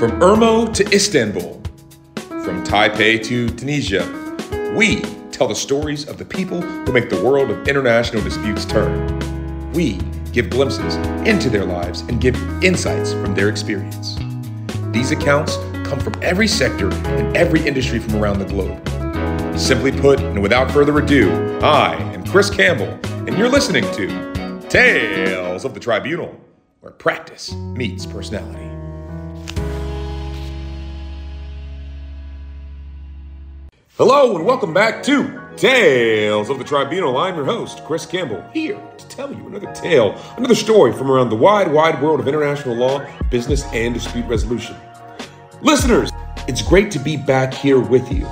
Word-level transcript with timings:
From 0.00 0.12
Irmo 0.12 0.72
to 0.72 0.94
Istanbul, 0.94 1.60
from 2.14 2.64
Taipei 2.64 3.22
to 3.22 3.50
Tunisia, 3.50 4.02
we 4.74 5.02
tell 5.30 5.46
the 5.46 5.54
stories 5.54 6.08
of 6.08 6.16
the 6.16 6.24
people 6.24 6.62
who 6.62 6.90
make 6.90 7.10
the 7.10 7.22
world 7.22 7.50
of 7.50 7.68
international 7.68 8.22
disputes 8.22 8.64
turn. 8.64 9.18
We 9.74 10.00
give 10.32 10.48
glimpses 10.48 10.96
into 11.28 11.50
their 11.50 11.66
lives 11.66 12.00
and 12.00 12.18
give 12.18 12.34
insights 12.64 13.12
from 13.12 13.34
their 13.34 13.50
experience. 13.50 14.16
These 14.90 15.10
accounts 15.10 15.56
come 15.86 16.00
from 16.00 16.14
every 16.22 16.48
sector 16.48 16.90
and 16.90 17.36
every 17.36 17.68
industry 17.68 17.98
from 17.98 18.16
around 18.16 18.38
the 18.38 18.46
globe. 18.46 18.80
Simply 19.58 19.92
put, 19.92 20.18
and 20.18 20.40
without 20.40 20.70
further 20.70 20.98
ado, 20.98 21.30
I 21.60 21.96
am 22.14 22.24
Chris 22.24 22.48
Campbell, 22.48 22.98
and 23.28 23.36
you're 23.36 23.50
listening 23.50 23.84
to 23.92 24.66
Tales 24.70 25.66
of 25.66 25.74
the 25.74 25.80
Tribunal, 25.80 26.40
where 26.80 26.90
practice 26.90 27.52
meets 27.52 28.06
personality. 28.06 28.79
Hello, 34.02 34.34
and 34.34 34.46
welcome 34.46 34.72
back 34.72 35.02
to 35.02 35.38
Tales 35.58 36.48
of 36.48 36.56
the 36.56 36.64
Tribunal. 36.64 37.18
I'm 37.18 37.36
your 37.36 37.44
host, 37.44 37.84
Chris 37.84 38.06
Campbell, 38.06 38.42
here 38.50 38.80
to 38.96 39.08
tell 39.08 39.30
you 39.30 39.46
another 39.46 39.70
tale, 39.74 40.18
another 40.38 40.54
story 40.54 40.90
from 40.90 41.10
around 41.10 41.28
the 41.28 41.36
wide, 41.36 41.70
wide 41.70 42.00
world 42.00 42.18
of 42.18 42.26
international 42.26 42.74
law, 42.74 43.06
business, 43.30 43.62
and 43.74 43.92
dispute 43.92 44.24
resolution. 44.24 44.74
Listeners, 45.60 46.10
it's 46.48 46.62
great 46.62 46.90
to 46.92 46.98
be 46.98 47.18
back 47.18 47.52
here 47.52 47.78
with 47.78 48.10
you. 48.10 48.24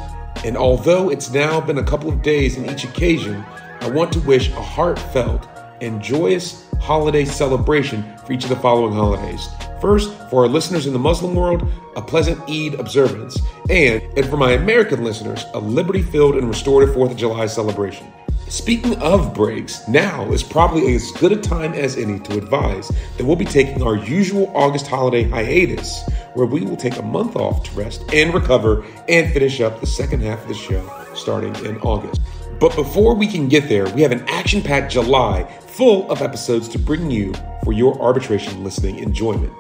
And 0.43 0.57
although 0.57 1.11
it's 1.11 1.31
now 1.33 1.61
been 1.61 1.77
a 1.77 1.85
couple 1.85 2.09
of 2.09 2.23
days 2.23 2.57
in 2.57 2.65
each 2.65 2.85
occasion, 2.85 3.45
I 3.83 3.91
want 3.91 4.11
to 4.15 4.21
wish 4.21 4.49
a 4.49 4.63
heartfelt 4.63 5.47
and 5.81 6.03
joyous 6.03 6.67
holiday 6.81 7.25
celebration 7.25 8.05
for 8.19 8.33
each 8.33 8.45
of 8.45 8.51
the 8.51 8.57
following 8.57 8.95
holidays. 8.95 9.49
First, 9.81 10.13
for 10.31 10.43
our 10.43 10.49
listeners 10.49 10.87
in 10.87 10.93
the 10.93 10.99
Muslim 10.99 11.35
world, 11.35 11.69
a 11.97 12.03
pleasant 12.03 12.41
Eid 12.49 12.75
observance, 12.81 13.41
and, 13.71 14.03
and 14.17 14.27
for 14.27 14.37
my 14.37 14.53
American 14.53 15.05
listeners, 15.05 15.45
a 15.55 15.59
liberty 15.59 16.03
filled 16.03 16.37
and 16.37 16.49
restorative 16.49 16.95
4th 16.95 17.13
of 17.13 17.17
July 17.17 17.47
celebration. 17.47 18.13
Speaking 18.49 18.97
of 19.03 19.35
breaks, 19.35 19.87
now 19.89 20.25
is 20.33 20.43
probably 20.43 20.95
as 20.95 21.13
good 21.13 21.33
a 21.33 21.37
time 21.37 21.75
as 21.75 21.99
any 21.99 22.19
to 22.21 22.39
advise 22.39 22.89
that 22.89 23.25
we'll 23.25 23.37
be 23.37 23.45
taking 23.45 23.83
our 23.83 23.97
usual 23.97 24.51
August 24.55 24.87
holiday 24.87 25.23
hiatus, 25.29 26.03
where 26.33 26.47
we 26.47 26.63
will 26.63 26.77
take 26.77 26.97
a 26.97 27.03
month 27.03 27.37
off 27.37 27.63
to 27.65 27.75
rest 27.75 28.03
and 28.15 28.33
recover 28.33 28.85
and 29.07 29.33
finish 29.35 29.61
up 29.61 29.81
the 29.81 29.87
second 29.87 30.23
half 30.23 30.41
of 30.43 30.49
the 30.49 30.55
show 30.55 31.05
starting 31.15 31.55
in 31.67 31.77
August. 31.81 32.23
But 32.59 32.75
before 32.75 33.15
we 33.15 33.27
can 33.27 33.49
get 33.49 33.69
there, 33.69 33.89
we 33.91 34.01
have 34.03 34.13
an 34.13 34.25
action 34.29 34.63
packed 34.63 34.93
July 34.93 35.43
full 35.79 36.11
of 36.11 36.23
episodes 36.23 36.67
to 36.67 36.77
bring 36.77 37.09
you 37.09 37.33
for 37.63 37.73
your 37.73 37.97
arbitration 38.03 38.65
listening 38.65 38.99
enjoyment. 38.99 39.53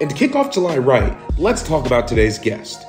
And 0.00 0.08
to 0.08 0.16
kick 0.16 0.34
off 0.34 0.50
July 0.50 0.78
right, 0.78 1.14
let's 1.38 1.62
talk 1.62 1.84
about 1.84 2.08
today's 2.08 2.38
guest. 2.38 2.86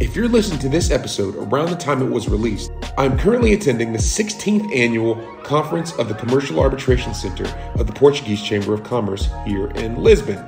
If 0.00 0.14
you're 0.14 0.28
listening 0.28 0.58
to 0.58 0.68
this 0.68 0.90
episode 0.90 1.34
around 1.34 1.70
the 1.70 1.76
time 1.76 2.02
it 2.02 2.10
was 2.10 2.28
released, 2.28 2.72
I'm 2.98 3.18
currently 3.18 3.54
attending 3.54 3.90
the 3.90 3.98
16th 3.98 4.70
annual 4.76 5.14
Conference 5.44 5.94
of 5.94 6.08
the 6.08 6.14
Commercial 6.14 6.60
Arbitration 6.60 7.14
Center 7.14 7.46
of 7.78 7.86
the 7.86 7.92
Portuguese 7.94 8.42
Chamber 8.42 8.74
of 8.74 8.84
Commerce 8.84 9.30
here 9.46 9.68
in 9.68 10.02
Lisbon. 10.02 10.44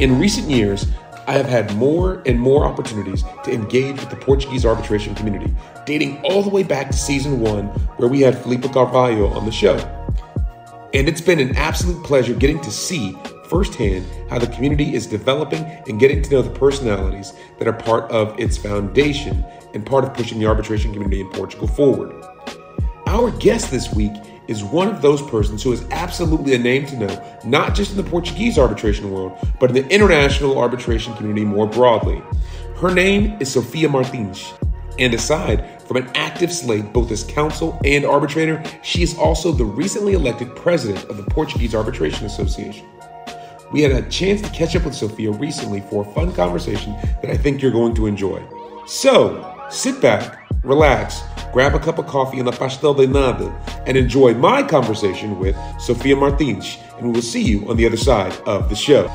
In 0.00 0.18
recent 0.18 0.50
years, 0.50 0.84
I 1.28 1.34
have 1.34 1.46
had 1.46 1.76
more 1.76 2.24
and 2.26 2.40
more 2.40 2.64
opportunities 2.64 3.22
to 3.44 3.52
engage 3.52 4.00
with 4.00 4.10
the 4.10 4.16
Portuguese 4.16 4.66
arbitration 4.66 5.14
community, 5.14 5.54
dating 5.86 6.20
all 6.24 6.42
the 6.42 6.50
way 6.50 6.64
back 6.64 6.88
to 6.88 6.96
season 6.96 7.38
one, 7.38 7.66
where 7.98 8.08
we 8.08 8.20
had 8.20 8.36
Felipe 8.36 8.64
Carvalho 8.72 9.28
on 9.28 9.46
the 9.46 9.52
show. 9.52 9.76
And 10.92 11.08
it's 11.08 11.20
been 11.20 11.38
an 11.38 11.56
absolute 11.56 12.02
pleasure 12.02 12.34
getting 12.34 12.60
to 12.62 12.70
see 12.70 13.16
firsthand 13.44 14.04
how 14.28 14.40
the 14.40 14.48
community 14.48 14.94
is 14.94 15.06
developing 15.06 15.64
and 15.88 16.00
getting 16.00 16.20
to 16.22 16.30
know 16.30 16.42
the 16.42 16.50
personalities 16.50 17.32
that 17.58 17.68
are 17.68 17.72
part 17.72 18.10
of 18.10 18.38
its 18.40 18.56
foundation 18.56 19.44
and 19.72 19.86
part 19.86 20.02
of 20.02 20.14
pushing 20.14 20.40
the 20.40 20.46
arbitration 20.46 20.92
community 20.92 21.20
in 21.20 21.28
Portugal 21.30 21.68
forward. 21.68 22.12
Our 23.06 23.30
guest 23.38 23.70
this 23.70 23.92
week 23.92 24.12
is 24.48 24.64
one 24.64 24.88
of 24.88 25.00
those 25.00 25.22
persons 25.22 25.62
who 25.62 25.72
is 25.72 25.84
absolutely 25.92 26.54
a 26.54 26.58
name 26.58 26.86
to 26.86 26.96
know, 26.96 27.38
not 27.44 27.76
just 27.76 27.92
in 27.92 27.96
the 27.96 28.10
Portuguese 28.10 28.58
arbitration 28.58 29.12
world, 29.12 29.38
but 29.60 29.70
in 29.70 29.76
the 29.76 29.94
international 29.94 30.58
arbitration 30.58 31.14
community 31.14 31.44
more 31.44 31.68
broadly. 31.68 32.20
Her 32.76 32.92
name 32.92 33.36
is 33.38 33.52
Sofia 33.52 33.88
Martins. 33.88 34.52
And 35.00 35.14
aside 35.14 35.82
from 35.82 35.96
an 35.96 36.10
active 36.14 36.52
slate 36.52 36.92
both 36.92 37.10
as 37.10 37.24
counsel 37.24 37.80
and 37.84 38.04
arbitrator, 38.04 38.62
she 38.82 39.02
is 39.02 39.16
also 39.16 39.50
the 39.50 39.64
recently 39.64 40.12
elected 40.12 40.54
president 40.54 41.04
of 41.06 41.16
the 41.16 41.24
Portuguese 41.24 41.74
Arbitration 41.74 42.26
Association. 42.26 42.86
We 43.72 43.80
had 43.80 43.92
a 43.92 44.08
chance 44.10 44.42
to 44.42 44.50
catch 44.50 44.76
up 44.76 44.84
with 44.84 44.94
Sofia 44.94 45.30
recently 45.30 45.80
for 45.80 46.06
a 46.06 46.12
fun 46.12 46.34
conversation 46.34 46.92
that 47.22 47.30
I 47.30 47.36
think 47.36 47.62
you're 47.62 47.70
going 47.70 47.94
to 47.94 48.06
enjoy. 48.06 48.42
So, 48.86 49.56
sit 49.70 50.02
back, 50.02 50.46
relax, 50.62 51.22
grab 51.52 51.74
a 51.74 51.78
cup 51.78 51.98
of 51.98 52.06
coffee 52.06 52.38
and 52.38 52.48
a 52.48 52.52
pastel 52.52 52.92
de 52.92 53.06
nata, 53.06 53.48
and 53.86 53.96
enjoy 53.96 54.34
my 54.34 54.62
conversation 54.62 55.38
with 55.38 55.56
Sofia 55.80 56.16
Martins, 56.16 56.76
and 56.98 57.06
we 57.06 57.12
will 57.12 57.22
see 57.22 57.42
you 57.42 57.68
on 57.70 57.76
the 57.76 57.86
other 57.86 57.96
side 57.96 58.36
of 58.46 58.68
the 58.68 58.76
show. 58.76 59.08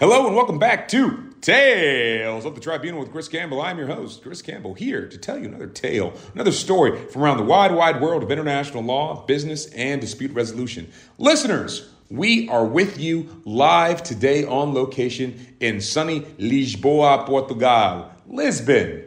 Hello 0.00 0.26
and 0.26 0.34
welcome 0.34 0.58
back 0.58 0.88
to 0.88 1.32
Tales 1.40 2.44
of 2.44 2.56
the 2.56 2.60
Tribunal 2.60 2.98
with 2.98 3.12
Chris 3.12 3.28
Campbell. 3.28 3.62
I'm 3.62 3.78
your 3.78 3.86
host, 3.86 4.24
Chris 4.24 4.42
Campbell, 4.42 4.74
here 4.74 5.06
to 5.06 5.16
tell 5.16 5.38
you 5.38 5.44
another 5.44 5.68
tale, 5.68 6.14
another 6.34 6.50
story 6.50 7.06
from 7.10 7.22
around 7.22 7.36
the 7.36 7.44
wide, 7.44 7.72
wide 7.72 8.00
world 8.00 8.24
of 8.24 8.32
international 8.32 8.82
law, 8.82 9.24
business, 9.24 9.66
and 9.66 10.00
dispute 10.00 10.32
resolution. 10.32 10.90
Listeners, 11.16 11.88
we 12.10 12.48
are 12.48 12.66
with 12.66 12.98
you 12.98 13.40
live 13.44 14.02
today 14.02 14.44
on 14.44 14.74
location 14.74 15.54
in 15.60 15.80
sunny 15.80 16.22
Lisboa, 16.40 17.24
Portugal, 17.24 18.10
Lisbon. 18.26 19.04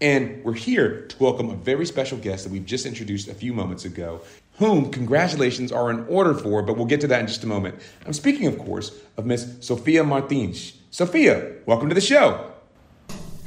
And 0.00 0.44
we're 0.44 0.54
here 0.54 1.06
to 1.06 1.16
welcome 1.18 1.50
a 1.50 1.56
very 1.56 1.84
special 1.84 2.16
guest 2.16 2.44
that 2.44 2.52
we've 2.52 2.64
just 2.64 2.86
introduced 2.86 3.26
a 3.26 3.34
few 3.34 3.52
moments 3.52 3.84
ago 3.84 4.20
whom 4.58 4.90
congratulations 4.90 5.72
are 5.72 5.90
in 5.90 6.04
order 6.06 6.34
for, 6.34 6.62
but 6.62 6.76
we'll 6.76 6.86
get 6.86 7.00
to 7.00 7.06
that 7.06 7.20
in 7.20 7.26
just 7.26 7.44
a 7.44 7.46
moment. 7.46 7.76
I'm 8.04 8.12
speaking, 8.12 8.46
of 8.46 8.58
course, 8.58 8.92
of 9.16 9.24
Miss 9.24 9.54
Sofia 9.60 10.04
Martins. 10.04 10.74
Sofia, 10.90 11.52
welcome 11.64 11.88
to 11.88 11.94
the 11.94 12.00
show. 12.00 12.52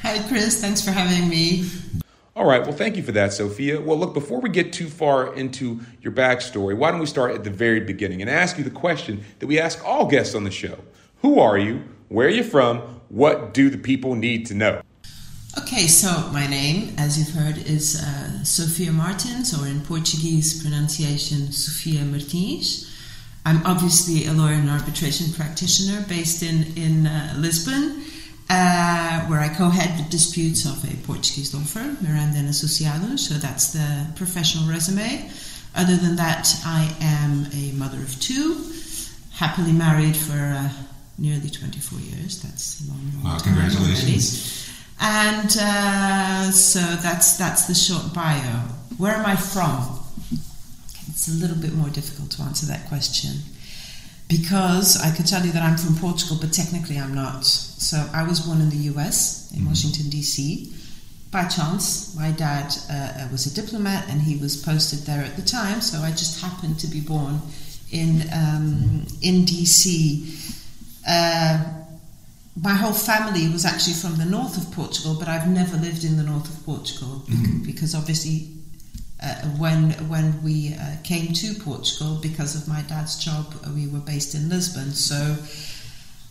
Hi, 0.01 0.25
Chris. 0.27 0.59
Thanks 0.59 0.83
for 0.83 0.91
having 0.91 1.29
me. 1.29 1.66
All 2.33 2.45
right. 2.45 2.61
Well, 2.63 2.72
thank 2.72 2.95
you 2.95 3.03
for 3.03 3.11
that, 3.11 3.33
Sophia. 3.33 3.81
Well, 3.81 3.99
look, 3.99 4.13
before 4.13 4.39
we 4.39 4.49
get 4.49 4.72
too 4.72 4.88
far 4.88 5.33
into 5.35 5.81
your 6.01 6.13
backstory, 6.13 6.77
why 6.77 6.91
don't 6.91 7.01
we 7.01 7.05
start 7.05 7.35
at 7.35 7.43
the 7.43 7.49
very 7.49 7.81
beginning 7.81 8.22
and 8.22 8.29
ask 8.29 8.57
you 8.57 8.63
the 8.63 8.69
question 8.69 9.23
that 9.39 9.47
we 9.47 9.59
ask 9.59 9.85
all 9.85 10.07
guests 10.07 10.33
on 10.33 10.45
the 10.45 10.51
show 10.51 10.79
Who 11.22 11.39
are 11.39 11.57
you? 11.57 11.83
Where 12.07 12.28
are 12.28 12.31
you 12.31 12.43
from? 12.43 12.79
What 13.09 13.53
do 13.53 13.69
the 13.69 13.78
people 13.78 14.16
need 14.16 14.45
to 14.45 14.53
know? 14.53 14.81
Okay, 15.57 15.88
so 15.88 16.29
my 16.31 16.47
name, 16.47 16.95
as 16.97 17.19
you've 17.19 17.35
heard, 17.35 17.57
is 17.57 18.01
uh, 18.01 18.44
Sofia 18.45 18.94
Martins, 18.94 19.53
or 19.53 19.67
in 19.67 19.81
Portuguese 19.81 20.63
pronunciation, 20.63 21.51
Sofia 21.51 22.06
Martins. 22.06 22.89
I'm 23.45 23.66
obviously 23.66 24.28
a 24.28 24.34
lawyer 24.34 24.53
and 24.53 24.69
arbitration 24.69 25.34
practitioner 25.34 26.06
based 26.07 26.41
in, 26.41 26.78
in 26.78 27.06
uh, 27.06 27.34
Lisbon, 27.38 28.01
uh, 28.50 29.25
where 29.25 29.41
I 29.41 29.50
co 29.50 29.69
head 29.69 30.00
the 30.00 30.09
disputes 30.09 30.66
of 30.66 30.85
a 30.85 30.95
Portuguese 31.06 31.53
law 31.53 31.61
firm, 31.61 31.97
Miranda 32.01 32.40
and 32.40 32.47
Associados, 32.47 33.28
so 33.28 33.34
that's 33.34 33.73
the 33.73 34.07
professional 34.16 34.69
resume. 34.69 35.29
Other 35.75 35.97
than 35.97 36.16
that, 36.16 36.47
I 36.63 36.95
am 37.01 37.47
a 37.53 37.73
mother 37.73 37.97
of 37.97 38.17
two, 38.22 38.72
happily 39.34 39.73
married 39.73 40.16
for 40.16 40.40
uh, 40.40 40.69
nearly 41.17 41.50
24 41.50 42.00
years. 42.00 42.41
That's 42.41 42.81
a 42.85 42.90
long, 42.90 43.11
long 43.16 43.34
wow, 43.34 43.40
congratulations. 43.40 44.00
Already. 44.00 44.60
And 45.01 45.57
uh, 45.59 46.51
so 46.51 46.79
that's 46.79 47.35
that's 47.35 47.66
the 47.66 47.73
short 47.73 48.13
bio. 48.13 48.67
Where 48.97 49.13
am 49.13 49.25
I 49.25 49.35
from? 49.35 50.00
It's 51.09 51.28
a 51.28 51.31
little 51.31 51.57
bit 51.57 51.73
more 51.73 51.89
difficult 51.89 52.29
to 52.31 52.43
answer 52.43 52.67
that 52.67 52.87
question 52.87 53.40
because 54.29 55.02
I 55.02 55.14
could 55.16 55.25
tell 55.28 55.43
you 55.43 55.52
that 55.53 55.64
I'm 55.64 55.75
from 55.75 55.96
Portugal, 55.96 56.37
but 56.40 56.53
technically 56.53 56.97
I'm 56.97 57.16
not. 57.16 57.46
So 57.46 58.08
I 58.14 58.23
was 58.23 58.41
born 58.41 58.61
in 58.61 58.70
the 58.70 58.84
U.S. 58.93 59.52
in 59.52 59.59
mm-hmm. 59.59 59.70
Washington 59.70 60.09
D.C. 60.09 60.72
By 61.31 61.46
chance, 61.47 62.16
my 62.16 62.31
dad 62.31 62.72
uh, 62.90 63.28
was 63.31 63.47
a 63.47 63.53
diplomat 63.53 64.08
and 64.08 64.22
he 64.22 64.37
was 64.37 64.55
posted 64.55 64.99
there 64.99 65.23
at 65.23 65.35
the 65.35 65.41
time, 65.41 65.81
so 65.81 65.99
I 65.99 66.11
just 66.11 66.41
happened 66.41 66.79
to 66.79 66.87
be 66.87 67.02
born 67.02 67.41
in 67.91 68.22
um, 68.31 69.05
in 69.22 69.46
D.C. 69.46 70.37
Uh, 71.08 71.80
my 72.59 72.73
whole 72.73 72.93
family 72.93 73.47
was 73.49 73.65
actually 73.65 73.93
from 73.93 74.17
the 74.17 74.25
north 74.25 74.57
of 74.57 74.71
Portugal, 74.73 75.15
but 75.17 75.27
I've 75.27 75.47
never 75.47 75.77
lived 75.77 76.03
in 76.03 76.17
the 76.17 76.23
north 76.23 76.49
of 76.49 76.65
Portugal 76.65 77.23
mm-hmm. 77.25 77.63
because 77.63 77.95
obviously 77.95 78.49
uh, 79.23 79.35
when 79.57 79.91
when 80.09 80.41
we 80.43 80.75
uh, 80.75 80.95
came 81.03 81.31
to 81.33 81.53
Portugal 81.53 82.19
because 82.21 82.55
of 82.55 82.67
my 82.67 82.81
dad's 82.83 83.23
job, 83.23 83.53
uh, 83.65 83.69
we 83.73 83.87
were 83.87 83.99
based 83.99 84.35
in 84.35 84.49
Lisbon. 84.49 84.91
So 84.91 85.37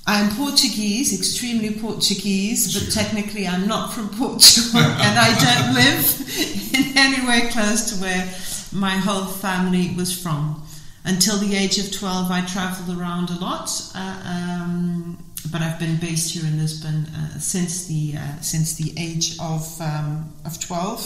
I'm 0.06 0.30
Portuguese, 0.36 1.18
extremely 1.18 1.70
Portuguese, 1.70 2.78
but 2.78 2.92
technically 2.92 3.46
I'm 3.46 3.66
not 3.66 3.94
from 3.94 4.10
Portugal, 4.10 4.80
and 4.80 5.18
I 5.18 5.30
don't 5.38 5.74
live 5.82 6.74
in 6.74 6.98
anywhere 6.98 7.50
close 7.50 7.90
to 7.90 8.02
where 8.02 8.28
my 8.72 8.96
whole 8.96 9.24
family 9.24 9.94
was 9.96 10.12
from. 10.16 10.62
until 11.04 11.38
the 11.38 11.56
age 11.56 11.78
of 11.78 11.90
12, 11.90 12.30
I 12.30 12.44
traveled 12.46 12.98
around 12.98 13.30
a 13.30 13.38
lot, 13.38 13.70
uh, 13.94 14.22
um, 14.24 15.18
but 15.50 15.62
I've 15.62 15.78
been 15.78 15.96
based 15.96 16.34
here 16.34 16.44
in 16.46 16.58
Lisbon 16.58 17.06
uh, 17.06 17.38
since 17.38 17.86
the 17.86 18.14
uh, 18.16 18.40
since 18.40 18.76
the 18.76 18.92
age 18.98 19.36
of 19.40 19.80
um, 19.80 20.32
of 20.44 20.60
12, 20.60 21.00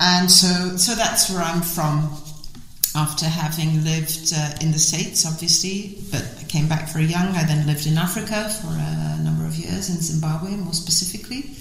and 0.00 0.30
so 0.30 0.76
so 0.76 0.94
that's 0.94 1.30
where 1.30 1.42
I'm 1.42 1.62
from. 1.62 2.10
After 2.94 3.24
having 3.24 3.84
lived 3.84 4.34
uh, 4.36 4.52
in 4.60 4.70
the 4.70 4.78
States, 4.78 5.24
obviously, 5.24 5.96
but 6.10 6.22
I 6.38 6.44
came 6.44 6.68
back 6.68 6.90
very 6.90 7.06
young. 7.06 7.28
I 7.28 7.44
then 7.44 7.66
lived 7.66 7.86
in 7.86 7.96
Africa 7.96 8.50
for 8.50 8.68
a 8.68 9.18
number 9.22 9.46
of 9.46 9.56
years, 9.56 9.88
in 9.88 9.96
Zimbabwe 9.96 10.50
more 10.56 10.74
specifically, 10.74 11.56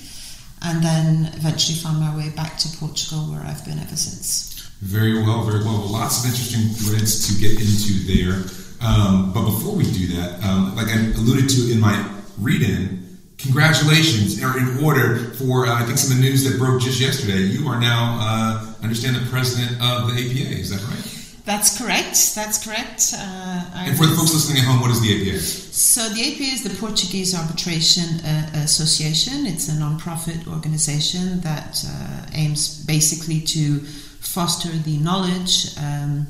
and 0.61 0.83
then 0.83 1.31
eventually 1.35 1.77
found 1.77 2.01
my 2.01 2.13
way 2.17 2.31
back 2.35 2.57
to 2.57 2.77
Portugal, 2.77 3.31
where 3.31 3.39
I've 3.43 3.63
been 3.63 3.79
ever 3.79 3.95
since. 3.95 4.51
Very 4.81 5.23
well, 5.23 5.43
very 5.43 5.63
well 5.63 5.87
lots 5.87 6.19
of 6.19 6.31
interesting 6.31 6.67
threads 6.75 7.29
to 7.29 7.39
get 7.39 7.51
into 7.51 8.03
there. 8.11 8.43
Um, 8.81 9.31
but 9.31 9.45
before 9.45 9.75
we 9.75 9.83
do 9.83 10.07
that, 10.15 10.43
um, 10.43 10.75
like 10.75 10.87
I 10.87 10.97
alluded 11.15 11.49
to 11.49 11.71
in 11.71 11.79
my 11.79 12.03
read-in, 12.39 13.01
congratulations 13.37 14.41
are 14.41 14.57
in 14.57 14.83
order 14.83 15.33
for 15.35 15.67
uh, 15.67 15.81
I 15.81 15.85
think 15.85 15.97
some 15.97 16.11
of 16.11 16.17
the 16.17 16.23
news 16.23 16.43
that 16.49 16.57
broke 16.57 16.81
just 16.81 16.99
yesterday. 16.99 17.39
You 17.39 17.67
are 17.67 17.79
now, 17.79 18.17
uh, 18.19 18.73
understand, 18.83 19.15
the 19.15 19.29
president 19.29 19.73
of 19.81 20.09
the 20.09 20.13
APA. 20.13 20.59
Is 20.59 20.69
that 20.71 20.81
right? 20.89 21.11
That's 21.43 21.77
correct. 21.77 22.35
That's 22.35 22.63
correct. 22.63 23.13
Uh, 23.17 23.71
and 23.75 23.97
for 23.97 24.05
the 24.05 24.15
folks 24.15 24.33
listening 24.33 24.61
at 24.61 24.65
home, 24.65 24.79
what 24.79 24.91
is 24.91 25.01
the 25.01 25.09
APA? 25.09 25.39
So 25.39 26.07
the 26.09 26.21
APA 26.21 26.43
is 26.43 26.63
the 26.63 26.75
Portuguese 26.79 27.35
Arbitration 27.35 28.23
uh, 28.23 28.51
Association. 28.63 29.47
It's 29.47 29.67
a 29.67 29.77
non-profit 29.79 30.47
organization 30.47 31.41
that 31.41 31.83
uh, 31.87 32.27
aims 32.33 32.85
basically 32.85 33.41
to 33.41 33.79
foster 33.79 34.69
the 34.69 34.97
knowledge 34.97 35.75
um, 35.79 36.27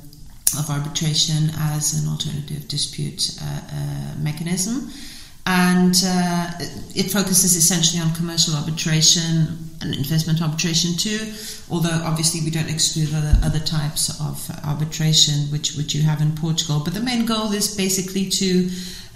of 0.57 0.69
arbitration 0.69 1.51
as 1.57 1.93
an 2.01 2.09
alternative 2.09 2.67
dispute 2.67 3.37
uh, 3.41 3.45
uh, 3.45 4.13
mechanism. 4.19 4.89
And 5.45 5.95
uh, 6.05 6.51
it 6.93 7.09
focuses 7.09 7.55
essentially 7.55 8.01
on 8.01 8.13
commercial 8.13 8.55
arbitration 8.55 9.57
and 9.81 9.95
investment 9.95 10.39
arbitration 10.41 10.95
too, 10.95 11.33
although 11.69 11.99
obviously 12.05 12.41
we 12.41 12.51
don't 12.51 12.69
exclude 12.69 13.09
other, 13.13 13.35
other 13.43 13.59
types 13.59 14.09
of 14.21 14.49
arbitration 14.63 15.49
which, 15.51 15.75
which 15.75 15.95
you 15.95 16.03
have 16.03 16.21
in 16.21 16.33
Portugal. 16.33 16.81
But 16.83 16.93
the 16.93 17.01
main 17.01 17.25
goal 17.25 17.51
is 17.53 17.75
basically 17.75 18.29
to 18.29 18.69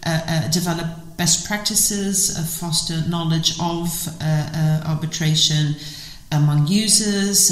uh, 0.06 0.22
uh, 0.28 0.48
develop 0.50 1.18
best 1.18 1.48
practices, 1.48 2.38
uh, 2.38 2.44
foster 2.44 3.08
knowledge 3.10 3.58
of 3.60 4.08
arbitration 4.86 5.76
among 6.32 6.68
users, 6.68 7.52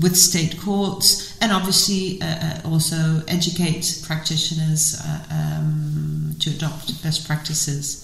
with 0.00 0.16
state 0.16 0.60
courts, 0.60 1.33
and 1.44 1.52
obviously 1.52 2.22
uh, 2.22 2.26
uh, 2.26 2.60
also 2.64 3.22
educate 3.28 4.00
practitioners 4.06 4.98
uh, 5.04 5.20
um, 5.30 6.34
to 6.40 6.48
adopt 6.48 7.02
best 7.02 7.26
practices. 7.26 8.00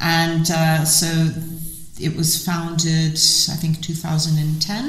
And 0.00 0.50
uh, 0.50 0.84
so 0.84 1.06
it 2.00 2.16
was 2.16 2.44
founded, 2.44 3.14
I 3.14 3.56
think, 3.62 3.80
2010. 3.80 4.84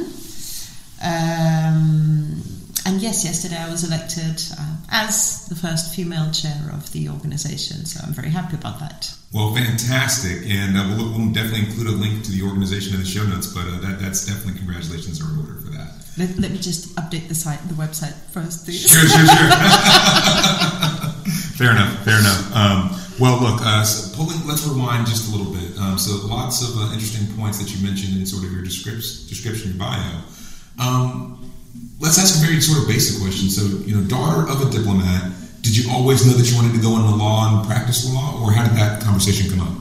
Um, 1.04 2.42
and 2.88 3.02
yes, 3.02 3.24
yesterday 3.24 3.58
I 3.58 3.70
was 3.70 3.84
elected 3.84 4.42
uh, 4.60 4.78
as 4.90 5.46
the 5.46 5.56
first 5.56 5.94
female 5.94 6.32
chair 6.32 6.72
of 6.74 6.92
the 6.92 7.10
organization, 7.10 7.86
so 7.86 8.00
I'm 8.04 8.14
very 8.14 8.30
happy 8.30 8.56
about 8.56 8.80
that. 8.80 9.14
Well, 9.32 9.54
fantastic, 9.54 10.42
and 10.50 10.76
uh, 10.76 10.96
we'll, 10.96 11.12
we'll, 11.12 11.34
definitely 11.34 11.68
include 11.68 11.88
a 11.88 11.98
link 11.98 12.24
to 12.24 12.32
the 12.32 12.42
organization 12.42 12.96
in 12.96 13.02
the 13.02 13.06
show 13.06 13.24
notes. 13.26 13.48
But 13.48 13.68
uh, 13.68 13.80
that, 13.82 14.00
that's 14.00 14.26
definitely 14.26 14.58
congratulations 14.60 15.22
are 15.22 15.32
in 15.34 15.40
order. 15.40 15.55
Let, 16.18 16.40
let, 16.40 16.52
me 16.52 16.58
just 16.58 16.96
update 16.96 17.28
the 17.28 17.36
site, 17.36 17.60
the 17.68 17.74
website 17.74 18.14
first, 18.32 18.64
please. 18.64 18.90
Sure, 18.90 19.02
sure, 19.02 19.28
sure. 19.28 19.38
fair 21.60 21.72
enough, 21.72 22.04
fair 22.06 22.20
enough. 22.20 22.56
Um, 22.56 22.90
well, 23.20 23.42
look, 23.42 23.60
uh, 23.64 23.84
so 23.84 24.16
pulling, 24.16 24.48
let's 24.48 24.66
rewind 24.66 25.08
just 25.08 25.34
a 25.34 25.36
little 25.36 25.52
bit. 25.52 25.78
Um, 25.78 25.98
so, 25.98 26.26
lots 26.28 26.62
of 26.64 26.78
uh, 26.78 26.94
interesting 26.94 27.28
points 27.38 27.60
that 27.60 27.74
you 27.74 27.86
mentioned 27.86 28.18
in 28.18 28.26
sort 28.26 28.46
of 28.46 28.52
your 28.52 28.64
description, 28.64 29.72
your 29.72 29.80
bio. 29.80 30.22
Um, 30.80 31.52
let's 32.00 32.20
ask 32.20 32.42
a 32.42 32.46
very 32.46 32.62
sort 32.62 32.82
of 32.82 32.88
basic 32.88 33.22
question. 33.22 33.50
So, 33.50 33.64
you 33.86 33.96
know, 33.96 34.08
daughter 34.08 34.50
of 34.50 34.62
a 34.62 34.70
diplomat, 34.72 35.32
did 35.62 35.76
you 35.76 35.92
always 35.92 36.26
know 36.26 36.34
that 36.34 36.50
you 36.50 36.56
wanted 36.56 36.74
to 36.76 36.82
go 36.82 36.96
into 36.96 37.16
law 37.16 37.60
and 37.60 37.68
practice 37.68 38.12
law, 38.14 38.42
or 38.42 38.52
how 38.52 38.68
did 38.68 38.78
that 38.78 39.02
conversation 39.02 39.50
come 39.50 39.68
up? 39.68 39.76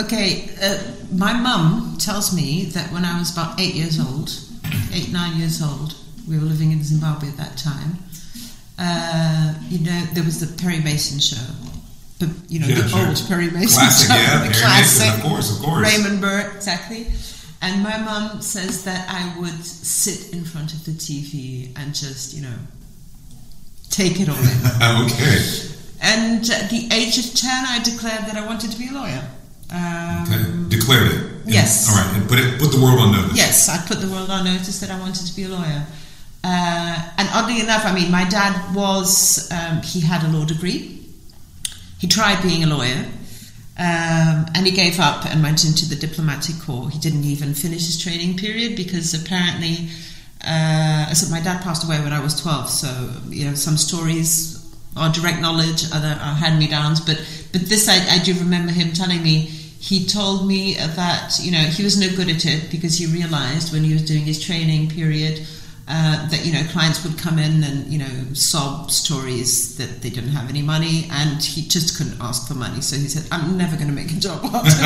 Okay, 0.00 0.50
uh, 0.62 0.78
my 1.12 1.32
mum 1.32 1.96
tells 1.98 2.34
me 2.34 2.64
that 2.74 2.92
when 2.92 3.04
I 3.04 3.18
was 3.18 3.32
about 3.32 3.60
eight 3.60 3.74
years 3.74 4.00
old, 4.00 4.30
eight, 4.92 5.12
nine 5.12 5.38
years 5.38 5.62
old. 5.62 5.94
We 6.28 6.38
were 6.38 6.44
living 6.44 6.72
in 6.72 6.82
Zimbabwe 6.82 7.28
at 7.28 7.36
that 7.36 7.56
time. 7.56 7.98
Uh, 8.78 9.54
you 9.68 9.78
know, 9.84 10.00
there 10.14 10.24
was 10.24 10.40
the 10.40 10.62
Perry 10.62 10.80
Mason 10.80 11.20
show. 11.20 11.44
But, 12.18 12.28
you 12.48 12.60
know, 12.60 12.66
yeah, 12.66 12.82
the 12.82 12.88
sure. 12.88 13.06
old 13.08 13.24
Perry 13.28 13.50
Mason 13.50 13.80
classic, 13.80 14.08
show. 14.08 14.14
Yeah, 14.14 14.38
the 14.38 14.50
Perry 14.50 14.54
classic. 14.54 15.06
Mason, 15.06 15.20
of 15.20 15.26
course, 15.26 15.56
of 15.56 15.64
course. 15.64 15.96
Raymond 15.96 16.20
Burr, 16.20 16.52
exactly. 16.56 17.06
And 17.60 17.82
my 17.82 17.98
mum 17.98 18.42
says 18.42 18.84
that 18.84 19.08
I 19.08 19.38
would 19.40 19.64
sit 19.64 20.32
in 20.34 20.44
front 20.44 20.74
of 20.74 20.84
the 20.84 20.92
TV 20.92 21.72
and 21.76 21.94
just, 21.94 22.34
you 22.34 22.42
know, 22.42 22.56
take 23.90 24.20
it 24.20 24.28
all 24.28 24.36
in. 24.36 25.06
okay. 25.10 25.74
And 26.02 26.50
at 26.50 26.70
the 26.70 26.88
age 26.92 27.18
of 27.18 27.34
10, 27.34 27.64
I 27.66 27.82
declared 27.82 28.26
that 28.26 28.36
I 28.36 28.46
wanted 28.46 28.70
to 28.72 28.78
be 28.78 28.88
a 28.88 28.92
lawyer. 28.92 29.22
Um, 29.70 30.24
okay. 30.24 30.68
Declared 30.68 31.12
it. 31.12 31.30
yes. 31.46 31.88
All 31.88 31.96
right. 31.96 32.16
And 32.20 32.28
put 32.28 32.38
it 32.38 32.58
put 32.60 32.72
the 32.72 32.80
world 32.80 33.00
on 33.00 33.12
notice. 33.12 33.36
Yes, 33.36 33.68
I 33.68 33.78
put 33.86 34.00
the 34.00 34.08
world 34.08 34.30
on 34.30 34.44
notice 34.44 34.80
that 34.80 34.90
I 34.90 34.98
wanted 34.98 35.26
to 35.26 35.34
be 35.36 35.44
a 35.44 35.48
lawyer. 35.48 35.86
Uh, 36.42 37.10
and 37.16 37.28
oddly 37.32 37.60
enough, 37.60 37.86
I 37.86 37.94
mean, 37.94 38.10
my 38.10 38.28
dad 38.28 38.74
was 38.74 39.50
um, 39.50 39.80
he 39.82 40.00
had 40.00 40.22
a 40.24 40.28
law 40.28 40.44
degree. 40.44 41.00
He 41.98 42.06
tried 42.06 42.42
being 42.42 42.62
a 42.64 42.66
lawyer. 42.66 43.06
Um, 43.76 44.46
and 44.54 44.66
he 44.66 44.70
gave 44.70 45.00
up 45.00 45.26
and 45.26 45.42
went 45.42 45.64
into 45.64 45.88
the 45.88 45.96
diplomatic 45.96 46.60
corps. 46.60 46.90
He 46.90 46.98
didn't 47.00 47.24
even 47.24 47.54
finish 47.54 47.86
his 47.86 48.00
training 48.00 48.36
period 48.36 48.76
because 48.76 49.14
apparently, 49.20 49.88
uh, 50.46 51.12
so 51.12 51.28
my 51.28 51.40
dad 51.40 51.60
passed 51.62 51.82
away 51.84 51.98
when 52.00 52.12
I 52.12 52.20
was 52.20 52.40
12. 52.40 52.68
So, 52.70 53.10
you 53.30 53.46
know, 53.46 53.54
some 53.54 53.76
stories 53.76 54.63
are 54.96 55.12
direct 55.12 55.40
knowledge, 55.40 55.84
other 55.92 56.08
are 56.08 56.34
hand 56.34 56.58
me 56.58 56.68
downs. 56.68 57.00
But, 57.00 57.18
but 57.52 57.62
this, 57.62 57.88
I, 57.88 58.16
I 58.16 58.18
do 58.22 58.34
remember 58.34 58.72
him 58.72 58.92
telling 58.92 59.22
me 59.22 59.50
he 59.84 60.06
told 60.06 60.46
me 60.48 60.74
that 60.74 61.38
you 61.42 61.52
know 61.52 61.58
he 61.58 61.84
was 61.84 61.98
no 62.00 62.08
good 62.16 62.30
at 62.30 62.46
it 62.46 62.70
because 62.70 62.96
he 62.96 63.04
realized 63.04 63.70
when 63.70 63.84
he 63.84 63.92
was 63.92 64.02
doing 64.02 64.22
his 64.22 64.42
training 64.42 64.88
period 64.88 65.46
uh, 65.86 66.26
that 66.30 66.46
you 66.46 66.52
know 66.54 66.62
clients 66.70 67.04
would 67.04 67.18
come 67.18 67.38
in 67.38 67.62
and 67.62 67.86
you 67.92 67.98
know 67.98 68.32
sob 68.32 68.90
stories 68.90 69.76
that 69.76 70.00
they 70.00 70.08
didn't 70.08 70.30
have 70.30 70.48
any 70.48 70.62
money 70.62 71.06
and 71.10 71.42
he 71.42 71.60
just 71.68 71.98
couldn't 71.98 72.18
ask 72.22 72.48
for 72.48 72.54
money 72.54 72.80
so 72.80 72.96
he 72.96 73.06
said 73.08 73.26
i'm 73.30 73.58
never 73.58 73.76
going 73.76 73.88
to 73.88 73.92
make 73.92 74.10
a 74.10 74.14
job 74.18 74.42
out 74.54 74.64
of 74.64 74.64
this 74.64 74.80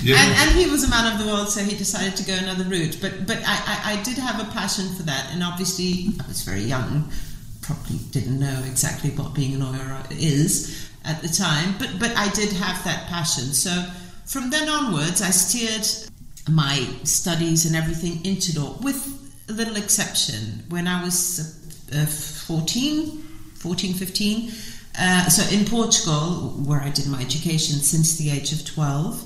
yeah. 0.02 0.16
and, 0.16 0.48
and, 0.48 0.58
he 0.58 0.70
was 0.70 0.84
a 0.84 0.88
man 0.88 1.12
of 1.12 1.18
the 1.22 1.26
world 1.30 1.50
so 1.50 1.60
he 1.60 1.76
decided 1.76 2.16
to 2.16 2.24
go 2.24 2.32
another 2.32 2.64
route 2.64 2.96
but 3.02 3.26
but 3.26 3.36
I, 3.44 3.92
I, 3.92 3.92
I 3.92 4.02
did 4.02 4.16
have 4.16 4.40
a 4.40 4.50
passion 4.50 4.88
for 4.94 5.02
that 5.02 5.28
and 5.34 5.42
obviously 5.42 6.14
i 6.24 6.26
was 6.26 6.40
very 6.40 6.62
young 6.62 7.10
probably 7.68 7.98
didn't 8.10 8.40
know 8.40 8.62
exactly 8.66 9.10
what 9.10 9.34
being 9.34 9.54
a 9.54 9.58
lawyer 9.58 10.02
is 10.10 10.88
at 11.04 11.20
the 11.20 11.28
time, 11.28 11.74
but 11.78 11.90
but 12.00 12.16
I 12.16 12.28
did 12.30 12.50
have 12.52 12.82
that 12.84 13.08
passion. 13.08 13.52
So 13.52 13.70
from 14.24 14.48
then 14.50 14.68
onwards, 14.68 15.20
I 15.20 15.30
steered 15.30 15.86
my 16.50 16.86
studies 17.04 17.66
and 17.66 17.76
everything 17.76 18.24
into 18.24 18.58
law, 18.58 18.78
with 18.80 19.00
a 19.50 19.52
little 19.52 19.76
exception. 19.76 20.64
When 20.70 20.86
I 20.88 21.04
was 21.04 21.54
uh, 21.94 22.06
14, 22.06 23.18
14, 23.56 23.94
15, 23.94 24.50
uh, 24.98 25.28
so 25.28 25.42
in 25.54 25.66
Portugal, 25.66 26.54
where 26.64 26.80
I 26.80 26.88
did 26.88 27.06
my 27.06 27.20
education 27.20 27.80
since 27.80 28.16
the 28.16 28.30
age 28.30 28.52
of 28.52 28.64
12, 28.64 29.22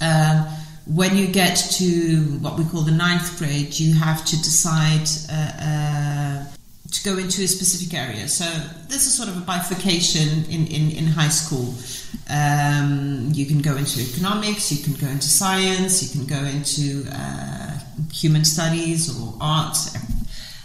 um, 0.00 0.46
when 0.86 1.16
you 1.16 1.26
get 1.26 1.56
to 1.78 2.38
what 2.40 2.56
we 2.56 2.64
call 2.66 2.82
the 2.82 2.92
ninth 2.92 3.36
grade, 3.38 3.78
you 3.80 3.94
have 3.94 4.24
to 4.26 4.36
decide 4.36 5.08
uh, 5.28 5.64
uh 5.70 6.44
to 6.92 7.02
go 7.04 7.18
into 7.18 7.42
a 7.42 7.48
specific 7.48 7.94
area. 7.94 8.28
So 8.28 8.44
there's 8.88 9.06
a 9.06 9.10
sort 9.10 9.28
of 9.28 9.36
a 9.38 9.40
bifurcation 9.40 10.44
in, 10.50 10.66
in, 10.66 10.90
in 10.90 11.06
high 11.06 11.30
school. 11.30 11.74
Um, 12.30 13.30
you 13.32 13.46
can 13.46 13.60
go 13.60 13.76
into 13.76 14.00
economics, 14.00 14.70
you 14.70 14.84
can 14.84 14.94
go 14.94 15.10
into 15.10 15.26
science, 15.26 16.02
you 16.02 16.10
can 16.10 16.26
go 16.26 16.42
into 16.44 17.04
uh, 17.10 17.78
human 18.12 18.44
studies 18.44 19.18
or 19.18 19.34
art. 19.40 19.76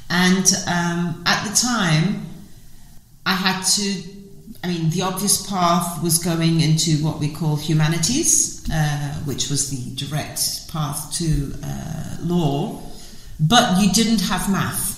And 0.09 0.45
um, 0.67 1.23
at 1.25 1.47
the 1.47 1.55
time, 1.55 2.25
I 3.25 3.33
had 3.33 3.61
to, 3.63 4.03
I 4.63 4.67
mean, 4.67 4.89
the 4.89 5.01
obvious 5.03 5.47
path 5.49 6.01
was 6.03 6.17
going 6.17 6.61
into 6.61 7.03
what 7.03 7.19
we 7.19 7.29
call 7.29 7.55
humanities, 7.55 8.65
uh, 8.71 9.13
which 9.25 9.49
was 9.49 9.69
the 9.69 9.95
direct 9.95 10.69
path 10.71 11.13
to 11.15 11.53
uh, 11.63 12.17
law, 12.21 12.81
but 13.39 13.81
you 13.81 13.91
didn't 13.91 14.21
have 14.21 14.49
math. 14.51 14.96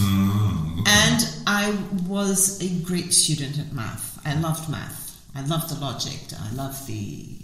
Mm, 0.00 0.80
okay. 0.80 0.90
And 0.90 1.28
I 1.46 1.78
was 2.06 2.60
a 2.62 2.68
great 2.84 3.12
student 3.12 3.58
at 3.58 3.72
math. 3.72 4.20
I 4.24 4.38
loved 4.38 4.68
math. 4.70 5.20
I 5.34 5.44
loved 5.44 5.70
the 5.70 5.80
logic. 5.80 6.18
I 6.38 6.54
loved 6.54 6.86
the 6.86 7.38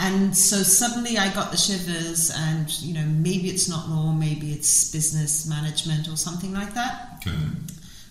and 0.00 0.36
so 0.36 0.62
suddenly 0.62 1.18
I 1.18 1.34
got 1.34 1.50
the 1.50 1.56
shivers, 1.56 2.30
and 2.34 2.70
you 2.80 2.94
know, 2.94 3.04
maybe 3.04 3.48
it's 3.48 3.68
not 3.68 3.88
law, 3.88 4.12
maybe 4.12 4.52
it's 4.52 4.92
business 4.92 5.48
management 5.48 6.08
or 6.08 6.16
something 6.16 6.52
like 6.52 6.74
that. 6.74 7.20
Okay. 7.26 7.36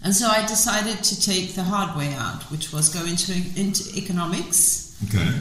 And 0.04 0.14
so 0.14 0.28
I 0.28 0.46
decided 0.46 1.04
to 1.04 1.22
take 1.22 1.56
the 1.56 1.64
hard 1.64 1.98
way 1.98 2.14
out, 2.14 2.44
which 2.52 2.74
was 2.74 2.94
go 2.94 3.06
into 3.06 3.32
into 3.56 3.90
economics. 3.96 4.96
Okay. 5.08 5.32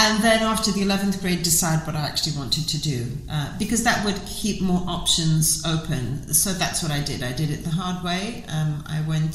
And 0.00 0.22
then 0.22 0.44
after 0.44 0.70
the 0.70 0.82
11th 0.82 1.20
grade, 1.20 1.42
decide 1.42 1.84
what 1.84 1.96
I 1.96 2.02
actually 2.02 2.36
wanted 2.38 2.68
to 2.68 2.80
do 2.80 3.04
uh, 3.28 3.58
because 3.58 3.82
that 3.82 4.04
would 4.04 4.14
keep 4.26 4.62
more 4.62 4.84
options 4.86 5.66
open. 5.66 6.32
So 6.32 6.52
that's 6.52 6.84
what 6.84 6.92
I 6.92 7.00
did. 7.00 7.24
I 7.24 7.32
did 7.32 7.50
it 7.50 7.64
the 7.64 7.70
hard 7.70 8.04
way. 8.04 8.44
Um, 8.48 8.84
I 8.86 9.00
went 9.08 9.34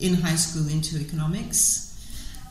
in 0.00 0.14
high 0.14 0.34
school 0.34 0.68
into 0.68 0.98
economics. 0.98 1.88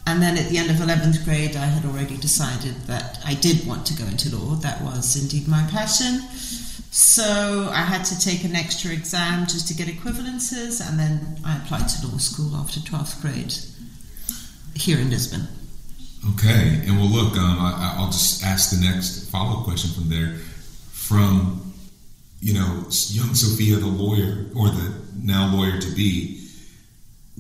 And 0.08 0.22
then 0.22 0.38
at 0.38 0.48
the 0.48 0.60
end 0.60 0.70
of 0.72 0.78
11th 0.78 1.26
grade, 1.26 1.58
I 1.58 1.66
had 1.66 1.84
already 1.84 2.16
decided 2.16 2.74
that 2.88 3.20
I 3.26 3.34
did 3.34 3.68
want 3.68 3.86
to 3.88 3.96
go 3.96 4.06
into 4.06 4.34
law. 4.34 4.56
That 4.56 4.82
was 4.82 5.22
indeed 5.22 5.50
my 5.50 5.68
passion. 5.70 6.22
So 6.90 7.68
I 7.70 7.84
had 7.84 8.06
to 8.06 8.20
take 8.20 8.46
an 8.46 8.56
extra 8.56 8.94
exam 8.94 9.46
just 9.46 9.68
to 9.68 9.74
get 9.74 9.88
equivalences, 9.88 10.86
and 10.86 10.98
then 10.98 11.38
I 11.46 11.58
applied 11.58 11.90
to 11.90 12.08
law 12.08 12.18
school 12.18 12.56
after 12.56 12.80
12th 12.80 13.22
grade 13.22 13.54
here 14.74 15.00
in 15.00 15.10
Lisbon. 15.10 15.48
Okay, 16.30 16.84
and 16.86 16.98
well, 16.98 17.10
look, 17.10 17.36
um, 17.36 17.58
I, 17.60 17.96
will 18.00 18.08
just 18.08 18.44
ask 18.44 18.70
the 18.70 18.86
next 18.86 19.30
follow 19.32 19.60
up 19.60 19.64
question 19.64 19.90
from 19.92 20.10
there. 20.10 20.38
From 20.92 21.74
you 22.42 22.54
know, 22.54 22.86
young 23.10 23.34
Sofia, 23.36 23.78
the 23.78 23.88
lawyer 23.88 24.46
or 24.56 24.70
the 24.70 24.94
now 25.22 25.56
lawyer 25.56 25.80
to 25.80 25.96
be, 25.96 26.48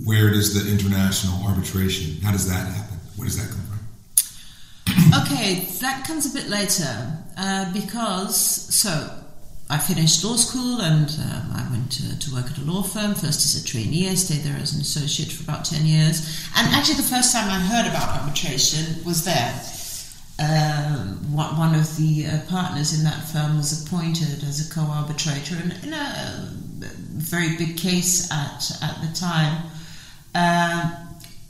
where 0.04 0.30
does 0.30 0.54
the 0.54 0.72
international 0.72 1.46
arbitration? 1.48 2.22
How 2.22 2.32
does 2.32 2.48
that 2.50 2.68
happen? 2.68 2.98
Where 3.16 3.28
does 3.28 3.38
that 3.38 3.50
come 3.50 3.62
from? 3.62 5.22
okay, 5.24 5.68
that 5.82 6.06
comes 6.06 6.32
a 6.32 6.38
bit 6.38 6.50
later 6.50 7.18
uh, 7.38 7.72
because 7.74 8.36
so 8.36 9.21
I 9.72 9.78
finished 9.78 10.22
law 10.26 10.36
school 10.36 10.82
and 10.82 11.10
um, 11.10 11.52
I 11.56 11.66
went 11.72 11.94
to, 11.94 12.20
to, 12.20 12.36
work 12.36 12.52
at 12.52 12.58
a 12.58 12.62
law 12.62 12.84
firm, 12.84 13.16
first 13.16 13.46
as 13.46 13.56
a 13.56 13.66
trainee. 13.66 14.10
I 14.10 14.16
stayed 14.16 14.44
there 14.44 14.58
as 14.58 14.74
an 14.74 14.82
associate 14.82 15.32
for 15.32 15.44
about 15.44 15.64
10 15.64 15.86
years. 15.86 16.46
And 16.58 16.68
actually, 16.76 16.96
the 16.96 17.04
first 17.04 17.32
time 17.32 17.50
I 17.50 17.58
heard 17.58 17.88
about 17.88 18.20
arbitration 18.20 19.02
was 19.06 19.24
there. 19.24 19.54
Um, 20.40 21.34
one 21.34 21.74
of 21.74 21.96
the 21.96 22.28
uh, 22.28 22.42
partners 22.50 22.98
in 22.98 23.06
that 23.06 23.24
firm 23.30 23.56
was 23.56 23.86
appointed 23.86 24.44
as 24.44 24.60
a 24.70 24.74
co 24.74 24.82
arbitrator 24.82 25.56
in, 25.56 25.72
in, 25.88 25.94
a 25.94 26.50
very 27.16 27.56
big 27.56 27.78
case 27.78 28.30
at, 28.30 28.72
at 28.82 29.00
the 29.00 29.16
time. 29.16 29.70
Uh, 30.36 30.92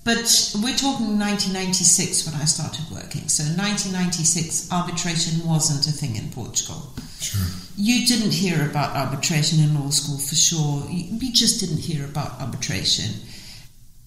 but 0.03 0.53
we're 0.61 0.77
talking 0.77 1.17
1996 1.17 2.27
when 2.27 2.39
I 2.39 2.45
started 2.45 2.85
working. 2.91 3.29
So 3.29 3.43
1996, 3.45 4.71
arbitration 4.71 5.47
wasn't 5.47 5.87
a 5.87 5.91
thing 5.91 6.17
in 6.17 6.29
Portugal. 6.29 6.93
Sure. 7.21 7.45
You 7.77 8.07
didn't 8.07 8.31
hear 8.31 8.67
about 8.67 8.95
arbitration 8.95 9.59
in 9.59 9.79
law 9.79 9.91
school 9.91 10.17
for 10.17 10.35
sure. 10.35 10.83
We 10.89 11.31
just 11.31 11.59
didn't 11.59 11.77
hear 11.77 12.03
about 12.03 12.41
arbitration. 12.41 13.21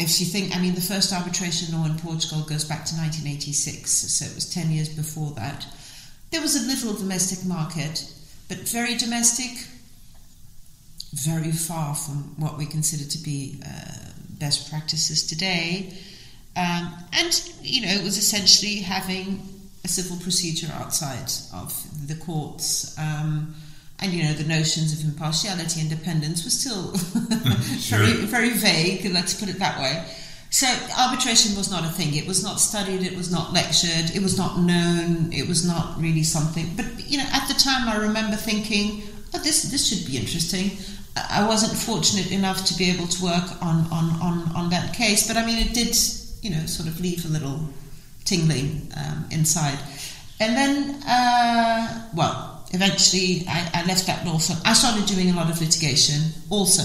If 0.01 0.21
you 0.21 0.27
think, 0.27 0.55
I 0.57 0.61
mean, 0.61 0.75
the 0.75 0.81
first 0.81 1.13
arbitration 1.13 1.73
law 1.79 1.87
in 1.87 1.97
Portugal 1.97 2.41
goes 2.41 2.65
back 2.65 2.85
to 2.87 2.97
1986, 2.97 3.89
so 3.89 4.25
it 4.25 4.35
was 4.35 4.53
10 4.53 4.73
years 4.73 4.89
before 4.89 5.31
that. 5.37 5.65
There 6.33 6.41
was 6.41 6.57
a 6.57 6.67
little 6.67 6.95
domestic 6.95 7.45
market, 7.47 8.13
but 8.49 8.59
very 8.69 8.97
domestic, 8.97 9.69
very 11.13 11.53
far 11.53 11.95
from 11.95 12.35
what 12.37 12.59
we 12.59 12.67
consider 12.67 13.05
to 13.05 13.19
be 13.19 13.63
uh, 13.65 14.11
best 14.41 14.69
practices 14.69 15.25
today. 15.25 15.95
Um, 16.57 16.93
and, 17.13 17.51
you 17.63 17.83
know, 17.83 17.93
it 17.93 18.03
was 18.03 18.19
essentially 18.19 18.79
having 18.79 19.54
a 19.85 19.89
civil 19.89 20.17
procedure 20.17 20.73
outside 20.75 21.31
of 21.53 22.09
the 22.09 22.15
courts. 22.15 22.99
Um, 22.99 23.55
and 24.01 24.13
you 24.13 24.25
know 24.25 24.33
the 24.33 24.45
notions 24.45 24.93
of 24.93 25.07
impartiality, 25.07 25.81
and 25.81 25.91
independence 25.91 26.45
were 26.45 26.51
still 26.51 26.97
sure. 27.79 27.99
very 27.99 28.27
very 28.27 28.51
vague. 28.51 29.11
Let's 29.13 29.39
put 29.39 29.49
it 29.49 29.59
that 29.61 29.79
way. 29.79 30.05
So 30.51 30.67
arbitration 30.97 31.57
was 31.57 31.71
not 31.71 31.85
a 31.85 31.89
thing. 31.89 32.15
It 32.15 32.27
was 32.27 32.43
not 32.43 32.61
studied. 32.61 33.03
It 33.03 33.17
was 33.17 33.31
not 33.31 33.53
lectured. 33.53 34.15
It 34.15 34.23
was 34.23 34.39
not 34.39 34.59
known. 34.59 35.33
It 35.33 35.49
was 35.49 35.67
not 35.67 36.01
really 36.01 36.23
something. 36.23 36.67
But 36.77 36.87
you 37.11 37.19
know, 37.19 37.27
at 37.33 37.49
the 37.49 37.55
time, 37.55 37.89
I 37.89 37.97
remember 37.97 38.37
thinking, 38.37 39.03
"Oh, 39.33 39.39
this 39.39 39.63
this 39.71 39.87
should 39.89 40.07
be 40.07 40.19
interesting." 40.19 40.79
I 41.17 41.47
wasn't 41.47 41.79
fortunate 41.79 42.33
enough 42.33 42.65
to 42.67 42.75
be 42.77 42.91
able 42.91 43.07
to 43.07 43.23
work 43.23 43.63
on 43.63 43.87
on 43.93 44.11
on, 44.21 44.53
on 44.57 44.71
that 44.71 44.93
case, 44.95 45.27
but 45.27 45.37
I 45.37 45.47
mean, 45.47 45.59
it 45.59 45.73
did 45.73 45.97
you 46.43 46.51
know 46.51 46.67
sort 46.67 46.89
of 46.89 47.01
leave 47.01 47.25
a 47.25 47.29
little 47.29 47.61
tingling 48.25 48.93
um, 48.97 49.27
inside. 49.31 49.79
And 50.41 50.57
then, 50.57 51.03
uh, 51.07 52.09
well, 52.15 52.67
eventually 52.73 53.45
I, 53.49 53.71
I, 53.75 53.87
left 53.87 54.07
that 54.07 54.27
law 54.27 54.39
firm. 54.39 54.59
I 54.65 54.73
started 54.73 55.07
doing 55.07 55.31
a 55.31 55.37
lot 55.37 55.51
of 55.51 55.61
litigation. 55.61 56.33
Also, 56.51 56.83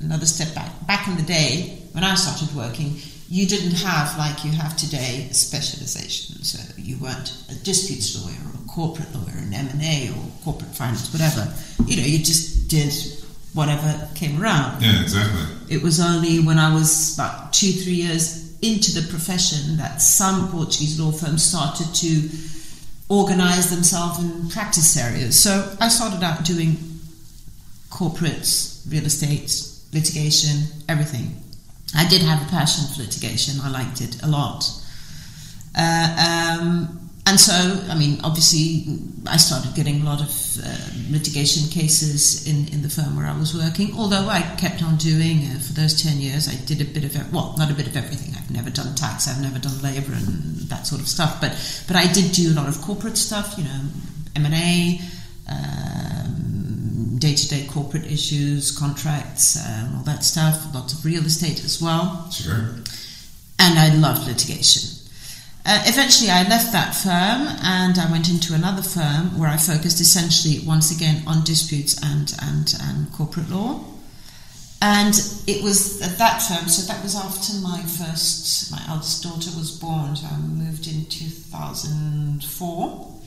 another 0.00 0.26
step 0.26 0.54
back. 0.54 0.70
Back 0.86 1.08
in 1.08 1.16
the 1.16 1.22
day, 1.22 1.82
when 1.92 2.04
I 2.04 2.14
started 2.14 2.54
working, 2.56 2.96
you 3.28 3.46
didn't 3.46 3.72
have, 3.72 4.16
like 4.18 4.44
you 4.44 4.52
have 4.52 4.76
today, 4.76 5.26
a 5.30 5.34
specialization. 5.34 6.42
So 6.42 6.58
you 6.76 6.96
weren't 6.98 7.32
a 7.50 7.54
disputes 7.64 8.22
lawyer 8.22 8.36
or 8.46 8.64
a 8.64 8.68
corporate 8.68 9.12
lawyer, 9.14 9.36
an 9.38 9.52
M&A 9.52 10.10
or 10.10 10.22
corporate 10.44 10.74
finance, 10.74 11.12
whatever. 11.12 11.52
You 11.86 11.96
know, 11.96 12.06
you 12.06 12.18
just 12.18 12.68
did 12.68 12.94
whatever 13.52 14.08
came 14.14 14.40
around. 14.40 14.82
Yeah, 14.82 15.02
exactly. 15.02 15.74
It 15.74 15.82
was 15.82 16.00
only 16.00 16.40
when 16.40 16.58
I 16.58 16.72
was 16.72 17.14
about 17.14 17.52
two, 17.52 17.72
three 17.72 17.94
years 17.94 18.45
into 18.62 18.92
the 18.98 19.06
profession 19.08 19.76
that 19.76 20.00
some 20.00 20.48
Portuguese 20.50 20.98
law 20.98 21.12
firms 21.12 21.42
started 21.42 21.94
to 21.94 22.28
organize 23.08 23.70
themselves 23.70 24.18
in 24.18 24.48
practice 24.48 24.96
areas. 24.96 25.40
So 25.40 25.76
I 25.80 25.88
started 25.88 26.22
out 26.22 26.44
doing 26.44 26.76
corporates, 27.90 28.90
real 28.90 29.04
estate, 29.04 29.52
litigation, 29.92 30.82
everything. 30.88 31.42
I 31.94 32.08
did 32.08 32.22
have 32.22 32.42
a 32.42 32.50
passion 32.50 32.84
for 32.92 33.02
litigation, 33.02 33.60
I 33.62 33.70
liked 33.70 34.00
it 34.00 34.22
a 34.22 34.26
lot. 34.26 34.64
Uh, 35.78 36.58
um, 36.60 37.05
and 37.26 37.40
so, 37.40 37.52
I 37.90 37.98
mean, 37.98 38.20
obviously, 38.22 38.98
I 39.26 39.36
started 39.36 39.74
getting 39.74 40.02
a 40.02 40.04
lot 40.04 40.20
of 40.20 40.30
uh, 40.62 40.76
litigation 41.10 41.68
cases 41.68 42.46
in, 42.46 42.68
in 42.72 42.82
the 42.82 42.88
firm 42.88 43.16
where 43.16 43.26
I 43.26 43.36
was 43.36 43.54
working. 43.54 43.92
Although 43.98 44.28
I 44.28 44.42
kept 44.56 44.82
on 44.82 44.96
doing 44.96 45.44
uh, 45.46 45.58
for 45.58 45.72
those 45.72 46.00
ten 46.00 46.18
years, 46.18 46.48
I 46.48 46.54
did 46.64 46.80
a 46.80 46.84
bit 46.84 47.04
of 47.04 47.32
well, 47.32 47.54
not 47.58 47.70
a 47.70 47.74
bit 47.74 47.86
of 47.88 47.96
everything. 47.96 48.34
I've 48.36 48.50
never 48.50 48.70
done 48.70 48.94
tax, 48.94 49.28
I've 49.28 49.42
never 49.42 49.58
done 49.58 49.82
labour 49.82 50.12
and 50.12 50.56
that 50.70 50.86
sort 50.86 51.00
of 51.00 51.08
stuff. 51.08 51.40
But 51.40 51.52
but 51.88 51.96
I 51.96 52.06
did 52.12 52.32
do 52.32 52.52
a 52.52 52.54
lot 52.54 52.68
of 52.68 52.80
corporate 52.80 53.18
stuff. 53.18 53.54
You 53.58 53.64
know, 53.64 53.80
M 54.36 54.46
and 54.46 54.54
A. 54.54 55.00
Day 57.18 57.34
to 57.34 57.48
day 57.48 57.66
corporate 57.66 58.04
issues, 58.04 58.76
contracts, 58.76 59.56
uh, 59.56 59.90
all 59.96 60.02
that 60.02 60.22
stuff, 60.22 60.74
lots 60.74 60.92
of 60.92 61.02
real 61.04 61.24
estate 61.24 61.64
as 61.64 61.80
well. 61.80 62.30
Sure. 62.30 62.76
And 63.58 63.78
I 63.78 63.94
loved 63.94 64.26
litigation. 64.28 64.95
Uh, 65.68 65.82
eventually, 65.86 66.30
I 66.30 66.44
left 66.44 66.70
that 66.70 66.94
firm 66.94 67.48
and 67.60 67.98
I 67.98 68.08
went 68.08 68.28
into 68.28 68.54
another 68.54 68.82
firm 68.82 69.36
where 69.36 69.48
I 69.48 69.56
focused 69.56 70.00
essentially 70.00 70.60
once 70.64 70.94
again 70.94 71.24
on 71.26 71.42
disputes 71.42 72.00
and, 72.04 72.32
and, 72.40 72.72
and 72.80 73.12
corporate 73.12 73.50
law. 73.50 73.84
And 74.80 75.12
it 75.48 75.64
was 75.64 76.00
at 76.02 76.18
that 76.18 76.40
firm, 76.40 76.68
so 76.68 76.86
that 76.92 77.02
was 77.02 77.16
after 77.16 77.54
my 77.60 77.82
first, 77.82 78.70
my 78.70 78.80
eldest 78.88 79.24
daughter 79.24 79.50
was 79.58 79.72
born. 79.72 80.14
So 80.14 80.28
I 80.28 80.36
moved 80.36 80.86
in 80.86 81.04
2004 81.06 83.20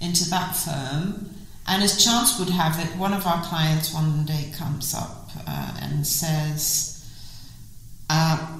into 0.00 0.30
that 0.30 0.54
firm. 0.54 1.34
And 1.66 1.82
as 1.82 2.04
chance 2.04 2.38
would 2.38 2.50
have 2.50 2.78
it, 2.78 2.96
one 2.98 3.12
of 3.12 3.26
our 3.26 3.42
clients 3.42 3.92
one 3.92 4.24
day 4.26 4.52
comes 4.56 4.94
up 4.94 5.28
uh, 5.44 5.76
and 5.82 6.06
says, 6.06 7.04
uh, 8.08 8.59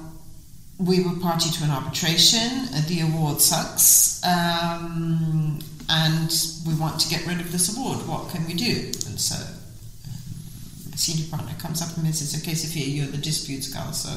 we 0.85 1.03
were 1.03 1.15
party 1.19 1.49
to 1.49 1.63
an 1.63 1.69
arbitration. 1.69 2.67
Uh, 2.73 2.81
the 2.87 3.01
award 3.01 3.39
sucks, 3.39 4.23
um, 4.23 5.59
and 5.89 6.31
we 6.67 6.73
want 6.75 6.99
to 7.01 7.09
get 7.09 7.25
rid 7.27 7.39
of 7.39 7.51
this 7.51 7.75
award. 7.75 7.99
What 8.07 8.29
can 8.29 8.45
we 8.47 8.53
do? 8.53 8.87
And 9.07 9.19
so, 9.19 9.35
um, 9.35 10.93
senior 10.95 11.29
partner 11.29 11.53
comes 11.59 11.81
up 11.81 11.95
and 11.97 12.15
says, 12.15 12.41
"Okay, 12.41 12.55
Sofia, 12.55 12.85
you're 12.85 13.07
the 13.07 13.17
disputes 13.17 13.71
girl, 13.71 13.91
so 13.93 14.09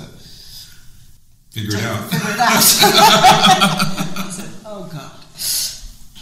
figure 1.50 1.76
it 1.76 1.84
out." 1.84 2.10
Figure 2.10 2.30
it 2.30 2.40
out. 2.40 2.56
I 2.56 4.30
said, 4.30 4.50
"Oh 4.64 4.88
God." 4.90 5.10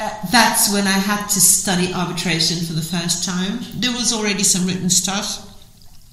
Uh, 0.00 0.10
that's 0.32 0.72
when 0.72 0.86
I 0.88 0.98
had 0.98 1.28
to 1.28 1.40
study 1.40 1.94
arbitration 1.94 2.66
for 2.66 2.72
the 2.72 2.82
first 2.82 3.24
time. 3.24 3.60
There 3.74 3.92
was 3.92 4.12
already 4.12 4.42
some 4.42 4.66
written 4.66 4.90
stuff 4.90 5.48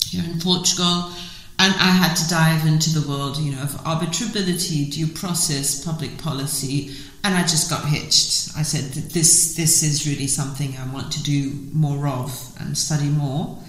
here 0.05 0.23
in 0.23 0.39
Portugal 0.39 1.11
and 1.59 1.73
I 1.73 1.91
had 1.91 2.15
to 2.15 2.29
dive 2.29 2.65
into 2.65 2.97
the 2.97 3.07
world, 3.07 3.37
you 3.37 3.51
know, 3.51 3.61
of 3.61 3.71
arbitrability, 3.83 4.91
due 4.91 5.07
process, 5.07 5.83
public 5.83 6.17
policy, 6.17 6.95
and 7.23 7.35
I 7.35 7.41
just 7.41 7.69
got 7.69 7.85
hitched. 7.85 8.57
I 8.57 8.63
said, 8.63 8.85
"This, 9.11 9.55
this 9.55 9.83
is 9.83 10.07
really 10.07 10.27
something 10.27 10.75
I 10.77 10.91
want 10.93 11.11
to 11.13 11.23
do 11.23 11.51
more 11.73 12.07
of 12.07 12.55
and 12.59 12.77
study 12.77 13.09
more." 13.09 13.59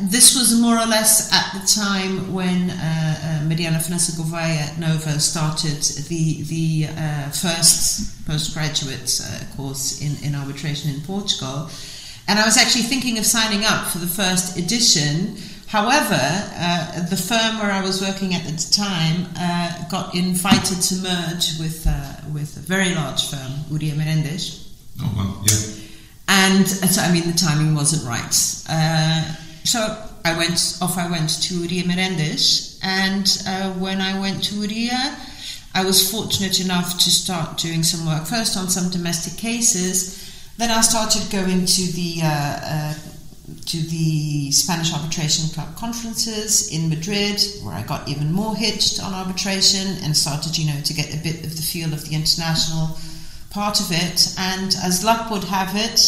this 0.00 0.36
was 0.36 0.60
more 0.60 0.76
or 0.76 0.86
less 0.86 1.32
at 1.32 1.60
the 1.60 1.66
time 1.66 2.32
when 2.32 2.70
uh, 2.70 3.40
uh, 3.40 3.80
França 3.80 4.12
Gouveia 4.12 4.72
at 4.72 4.78
Nova 4.78 5.18
started 5.20 5.82
the 6.08 6.42
the 6.44 6.88
uh, 6.90 7.30
first 7.30 8.26
postgraduate 8.26 9.20
uh, 9.24 9.56
course 9.56 10.00
in, 10.00 10.16
in 10.26 10.34
arbitration 10.34 10.94
in 10.94 11.00
Portugal. 11.02 11.70
And 12.28 12.38
I 12.38 12.44
was 12.44 12.56
actually 12.56 12.82
thinking 12.82 13.18
of 13.18 13.24
signing 13.24 13.64
up 13.64 13.86
for 13.86 13.98
the 13.98 14.06
first 14.06 14.58
edition. 14.58 15.36
However, 15.66 16.20
uh, 16.20 17.08
the 17.08 17.16
firm 17.16 17.58
where 17.58 17.72
I 17.72 17.82
was 17.82 18.00
working 18.00 18.34
at 18.34 18.44
the 18.44 18.56
time 18.72 19.26
uh, 19.36 19.88
got 19.88 20.14
invited 20.14 20.80
to 20.80 20.94
merge 21.02 21.58
with, 21.58 21.86
with 22.32 22.56
a 22.56 22.60
very 22.60 22.94
large 22.94 23.28
firm, 23.30 23.52
Uría 23.70 23.94
Menéndez. 23.94 24.68
Oh, 25.00 25.12
well, 25.16 25.42
yeah. 25.44 25.82
And 26.28 26.66
so, 26.66 27.02
I 27.02 27.12
mean, 27.12 27.26
the 27.30 27.36
timing 27.36 27.74
wasn't 27.74 28.06
right. 28.08 28.32
So 29.66 29.80
I 30.24 30.36
went 30.36 30.78
off. 30.80 30.98
I 30.98 31.08
went 31.10 31.42
to 31.42 31.54
Uría 31.54 31.84
Menéndez, 31.84 32.78
and 32.82 33.26
uh, 33.46 33.72
when 33.78 34.00
I 34.00 34.18
went 34.18 34.42
to 34.44 34.54
Uria, 34.56 35.14
I 35.74 35.84
was 35.84 36.10
fortunate 36.10 36.60
enough 36.60 36.98
to 36.98 37.10
start 37.10 37.58
doing 37.58 37.82
some 37.82 38.06
work 38.06 38.26
first 38.26 38.56
on 38.56 38.68
some 38.68 38.90
domestic 38.90 39.36
cases. 39.36 40.22
Then 40.56 40.70
I 40.70 40.80
started 40.80 41.30
going 41.30 41.66
to 41.66 41.82
the 41.92 42.20
uh, 42.22 42.60
uh, 42.62 42.94
to 43.66 43.76
the 43.78 44.50
Spanish 44.50 44.92
Arbitration 44.92 45.48
Club 45.50 45.76
conferences 45.76 46.72
in 46.72 46.88
Madrid, 46.88 47.40
where 47.62 47.74
I 47.74 47.82
got 47.82 48.08
even 48.08 48.32
more 48.32 48.56
hitched 48.56 49.02
on 49.02 49.14
arbitration 49.14 49.98
and 50.02 50.16
started, 50.16 50.58
you 50.58 50.72
know, 50.72 50.80
to 50.80 50.94
get 50.94 51.14
a 51.14 51.18
bit 51.18 51.44
of 51.44 51.56
the 51.56 51.62
feel 51.62 51.92
of 51.92 52.08
the 52.08 52.14
international 52.16 52.98
part 53.50 53.80
of 53.80 53.90
it. 53.90 54.34
And 54.38 54.74
as 54.82 55.04
luck 55.04 55.30
would 55.30 55.44
have 55.44 55.76
it, 55.76 56.00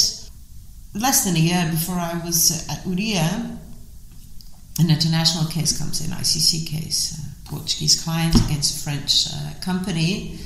less 0.94 1.24
than 1.24 1.36
a 1.36 1.38
year 1.38 1.68
before 1.70 1.96
I 1.96 2.20
was 2.24 2.68
at 2.68 2.84
Uria, 2.84 3.58
an 4.80 4.90
international 4.90 5.46
case 5.46 5.78
comes 5.78 6.04
in, 6.04 6.10
ICC 6.10 6.66
case, 6.66 7.20
Portuguese 7.44 8.02
client 8.02 8.34
against 8.34 8.76
a 8.76 8.84
French 8.84 9.26
uh, 9.32 9.52
company. 9.60 10.38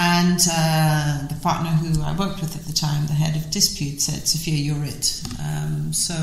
And 0.00 0.38
uh, 0.48 1.26
the 1.26 1.34
partner 1.42 1.70
who 1.70 2.02
I 2.02 2.14
worked 2.14 2.40
with 2.40 2.54
at 2.54 2.64
the 2.66 2.72
time, 2.72 3.08
the 3.08 3.14
head 3.14 3.34
of 3.34 3.50
dispute, 3.50 4.00
said, 4.00 4.28
Sofia, 4.28 4.54
you're 4.54 4.84
it. 4.84 5.22
Um, 5.42 5.92
so 5.92 6.14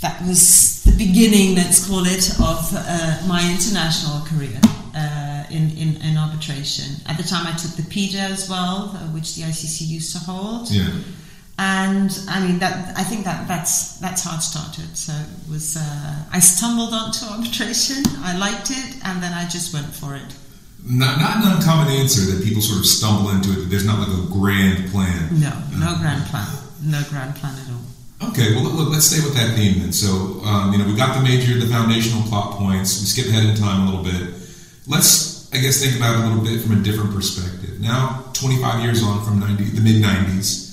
that 0.00 0.22
was 0.26 0.82
the 0.84 0.96
beginning, 0.96 1.54
let's 1.54 1.86
call 1.86 2.06
it, 2.06 2.30
of 2.40 2.72
uh, 2.72 3.22
my 3.28 3.46
international 3.52 4.24
career. 4.26 4.58
Uh, 4.96 5.44
in, 5.50 5.70
in, 5.76 6.00
in, 6.00 6.16
arbitration. 6.16 6.96
At 7.06 7.18
the 7.18 7.22
time, 7.22 7.46
I 7.46 7.54
took 7.54 7.72
the 7.72 7.82
PIDE 7.82 8.14
as 8.14 8.48
well, 8.48 8.96
uh, 8.96 9.12
which 9.12 9.34
the 9.34 9.42
ICC 9.42 9.86
used 9.86 10.16
to 10.16 10.18
hold. 10.18 10.70
Yeah 10.70 10.88
and 11.58 12.10
I 12.28 12.46
mean 12.46 12.58
that 12.58 12.96
I 12.98 13.02
think 13.02 13.24
that 13.24 13.48
that's 13.48 13.98
that's 13.98 14.22
how 14.22 14.36
it 14.36 14.42
started. 14.42 14.96
So 14.96 15.12
it 15.12 15.50
was 15.50 15.76
uh, 15.76 16.24
I 16.30 16.38
stumbled 16.38 16.92
onto 16.92 17.24
arbitration. 17.24 18.02
I 18.18 18.36
liked 18.36 18.70
it, 18.70 18.96
and 19.04 19.22
then 19.22 19.32
I 19.32 19.48
just 19.48 19.72
went 19.72 19.86
for 19.86 20.14
it. 20.14 20.34
Not, 20.88 21.18
not 21.18 21.44
an 21.44 21.56
uncommon 21.56 21.92
answer 21.92 22.22
that 22.32 22.44
people 22.44 22.62
sort 22.62 22.78
of 22.78 22.86
stumble 22.86 23.30
into 23.30 23.50
it. 23.52 23.66
There's 23.66 23.84
not 23.84 23.98
like 23.98 24.08
a 24.08 24.22
grand 24.30 24.90
plan. 24.90 25.40
No, 25.40 25.50
no 25.74 25.98
grand 25.98 26.24
plan. 26.26 26.46
No 26.82 27.02
grand 27.10 27.34
plan 27.34 27.54
at 27.58 27.68
all. 27.70 28.30
Okay, 28.30 28.54
well 28.54 28.64
look, 28.64 28.90
let's 28.90 29.06
stay 29.06 29.20
with 29.20 29.34
that 29.34 29.56
theme 29.56 29.80
then. 29.80 29.92
So 29.92 30.40
um, 30.44 30.72
you 30.72 30.78
know 30.78 30.86
we 30.86 30.96
got 30.96 31.16
the 31.16 31.22
major, 31.22 31.58
the 31.58 31.66
foundational 31.66 32.22
plot 32.22 32.56
points. 32.56 33.00
We 33.00 33.06
skip 33.06 33.26
ahead 33.26 33.44
in 33.44 33.56
time 33.56 33.82
a 33.82 33.90
little 33.90 34.04
bit. 34.04 34.34
Let's 34.86 35.52
I 35.52 35.58
guess 35.58 35.82
think 35.82 35.96
about 35.96 36.14
it 36.16 36.24
a 36.24 36.28
little 36.28 36.44
bit 36.44 36.62
from 36.62 36.80
a 36.80 36.82
different 36.82 37.12
perspective. 37.12 37.80
Now, 37.80 38.24
25 38.32 38.84
years 38.84 39.02
on 39.02 39.24
from 39.24 39.40
90, 39.40 39.64
the 39.64 39.80
mid 39.80 40.02
90s 40.02 40.66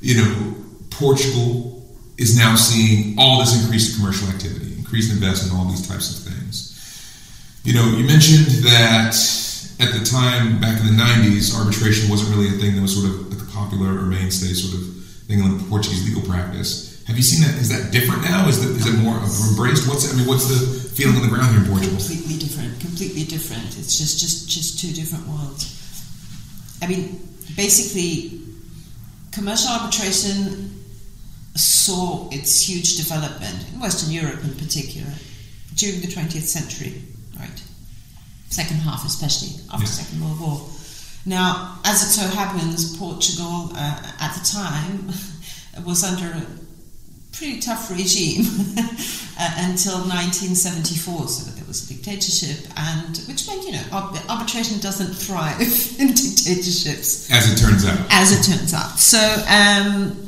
you 0.00 0.22
know, 0.22 0.54
Portugal 0.90 1.82
is 2.16 2.36
now 2.36 2.56
seeing 2.56 3.18
all 3.18 3.40
this 3.40 3.60
increased 3.62 3.96
commercial 3.96 4.28
activity, 4.28 4.74
increased 4.76 5.12
investment, 5.12 5.58
all 5.58 5.68
these 5.68 5.86
types 5.86 6.26
of 6.26 6.32
things. 6.32 6.74
You 7.64 7.74
know, 7.74 7.84
you 7.96 8.04
mentioned 8.06 8.46
that 8.64 9.14
at 9.78 9.94
the 9.94 10.04
time, 10.04 10.60
back 10.60 10.80
in 10.80 10.86
the 10.86 10.98
90s, 10.98 11.54
arbitration 11.54 12.10
wasn't 12.10 12.34
really 12.34 12.48
a 12.48 12.58
thing 12.58 12.74
that 12.74 12.82
was 12.82 12.94
sort 12.94 13.06
of 13.06 13.30
like 13.30 13.42
a 13.42 13.50
popular 13.52 13.94
or 13.98 14.02
mainstay 14.02 14.52
sort 14.52 14.74
of 14.74 14.82
thing 15.26 15.38
in 15.38 15.60
Portuguese 15.68 16.04
legal 16.04 16.22
practice. 16.22 17.02
Have 17.06 17.16
you 17.16 17.22
seen 17.22 17.46
that? 17.46 17.54
Is 17.60 17.70
that 17.70 17.92
different 17.92 18.22
now? 18.22 18.48
Is, 18.48 18.58
it 18.60 18.98
more 18.98 19.16
embraced? 19.16 19.88
What's 19.88 20.12
I 20.12 20.16
mean, 20.16 20.26
what's 20.26 20.46
the 20.46 20.90
feeling 20.90 21.16
on 21.16 21.22
the 21.22 21.28
ground 21.28 21.54
here 21.54 21.64
in 21.64 21.70
Portugal? 21.70 21.96
Completely 21.96 22.36
different. 22.36 22.80
Completely 22.80 23.24
different. 23.24 23.78
It's 23.78 23.96
just 23.96 24.18
just 24.18 24.48
just 24.50 24.78
two 24.78 24.92
different 24.92 25.26
worlds. 25.26 25.72
I 26.82 26.86
mean, 26.86 27.28
basically, 27.56 28.42
commercial 29.32 29.70
arbitration 29.70 30.84
saw 31.54 32.28
its 32.30 32.68
huge 32.68 32.96
development 32.96 33.64
in 33.72 33.80
Western 33.80 34.12
Europe 34.12 34.44
in 34.44 34.54
particular 34.54 35.10
during 35.74 36.00
the 36.00 36.08
20th 36.08 36.42
century? 36.42 37.02
Second 38.50 38.76
half, 38.78 39.04
especially 39.04 39.60
after 39.72 39.86
the 39.86 39.92
Second 39.92 40.24
World 40.24 40.40
War. 40.40 40.68
Now, 41.26 41.78
as 41.84 42.02
it 42.02 42.10
so 42.10 42.26
happens, 42.34 42.96
Portugal 42.96 43.70
uh, 43.74 44.12
at 44.20 44.34
the 44.34 44.44
time 44.44 45.08
was 45.86 46.02
under 46.02 46.26
a 46.26 46.46
pretty 47.32 47.60
tough 47.60 47.90
regime 47.90 48.42
uh, 49.38 49.68
until 49.68 49.98
1974, 50.08 51.28
so 51.28 51.44
that 51.44 51.56
there 51.56 51.66
was 51.66 51.88
a 51.88 51.94
dictatorship, 51.94 52.66
and 52.76 53.18
which 53.28 53.46
meant 53.46 53.62
you 53.64 53.72
know 53.72 53.84
arbitration 54.28 54.80
doesn't 54.80 55.14
thrive 55.14 55.60
in 56.00 56.08
dictatorships, 56.08 57.30
as 57.30 57.52
it 57.52 57.62
turns 57.62 57.84
out. 57.84 58.06
As 58.10 58.32
it 58.32 58.50
turns 58.50 58.74
out, 58.74 58.98
so. 58.98 59.18
Um, 59.48 60.24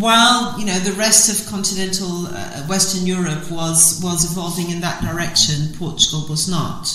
while 0.00 0.58
you 0.58 0.66
know 0.66 0.76
the 0.80 0.92
rest 0.94 1.30
of 1.30 1.48
continental 1.48 2.26
uh, 2.26 2.66
Western 2.66 3.06
Europe 3.06 3.48
was 3.48 4.00
was 4.02 4.28
evolving 4.28 4.70
in 4.70 4.80
that 4.80 5.00
direction, 5.00 5.72
Portugal 5.78 6.26
was 6.28 6.48
not. 6.48 6.88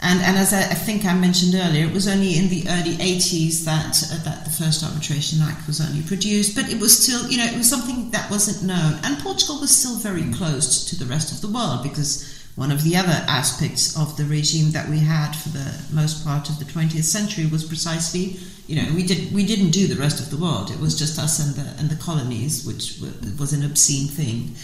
And, 0.00 0.20
and 0.20 0.36
as 0.36 0.52
I, 0.52 0.60
I, 0.60 0.74
think 0.74 1.04
I 1.04 1.14
mentioned 1.14 1.54
earlier, 1.56 1.84
it 1.84 1.92
was 1.92 2.06
only 2.06 2.38
in 2.38 2.48
the 2.48 2.62
early 2.68 2.94
80s 2.96 3.64
that 3.64 3.98
uh, 4.12 4.22
that 4.22 4.44
the 4.44 4.50
first 4.50 4.84
Arbitration 4.84 5.40
Act 5.42 5.66
was 5.66 5.80
only 5.80 6.02
produced, 6.02 6.54
but 6.54 6.70
it 6.70 6.80
was 6.80 6.96
still, 6.96 7.28
you 7.28 7.36
know, 7.36 7.46
it 7.46 7.56
was 7.56 7.68
something 7.68 8.10
that 8.12 8.30
wasn't 8.30 8.62
known. 8.62 9.00
And 9.02 9.18
Portugal 9.18 9.58
was 9.58 9.74
still 9.74 9.96
very 9.96 10.32
close 10.32 10.84
to 10.84 10.96
the 10.96 11.04
rest 11.04 11.32
of 11.32 11.40
the 11.40 11.52
world 11.52 11.82
because 11.82 12.38
one 12.54 12.70
of 12.70 12.84
the 12.84 12.96
other 12.96 13.24
aspects 13.26 13.96
of 13.98 14.16
the 14.16 14.24
regime 14.24 14.70
that 14.70 14.88
we 14.88 14.98
had 14.98 15.32
for 15.32 15.48
the 15.48 15.80
most 15.92 16.24
part 16.24 16.48
of 16.48 16.60
the 16.60 16.64
20th 16.64 17.02
century 17.02 17.46
was 17.46 17.64
precisely, 17.64 18.36
you 18.68 18.80
know, 18.80 18.94
we 18.94 19.02
did 19.04 19.32
we 19.32 19.44
didn't 19.44 19.70
do 19.70 19.88
the 19.88 20.00
rest 20.00 20.20
of 20.20 20.30
the 20.30 20.36
world. 20.36 20.70
It 20.70 20.78
was 20.78 20.96
just 20.96 21.18
us 21.18 21.44
and 21.44 21.56
the 21.56 21.80
and 21.80 21.90
the 21.90 21.96
colonies, 21.96 22.64
which 22.64 23.00
was 23.36 23.52
an 23.52 23.64
obscene 23.64 24.06
thing. 24.06 24.54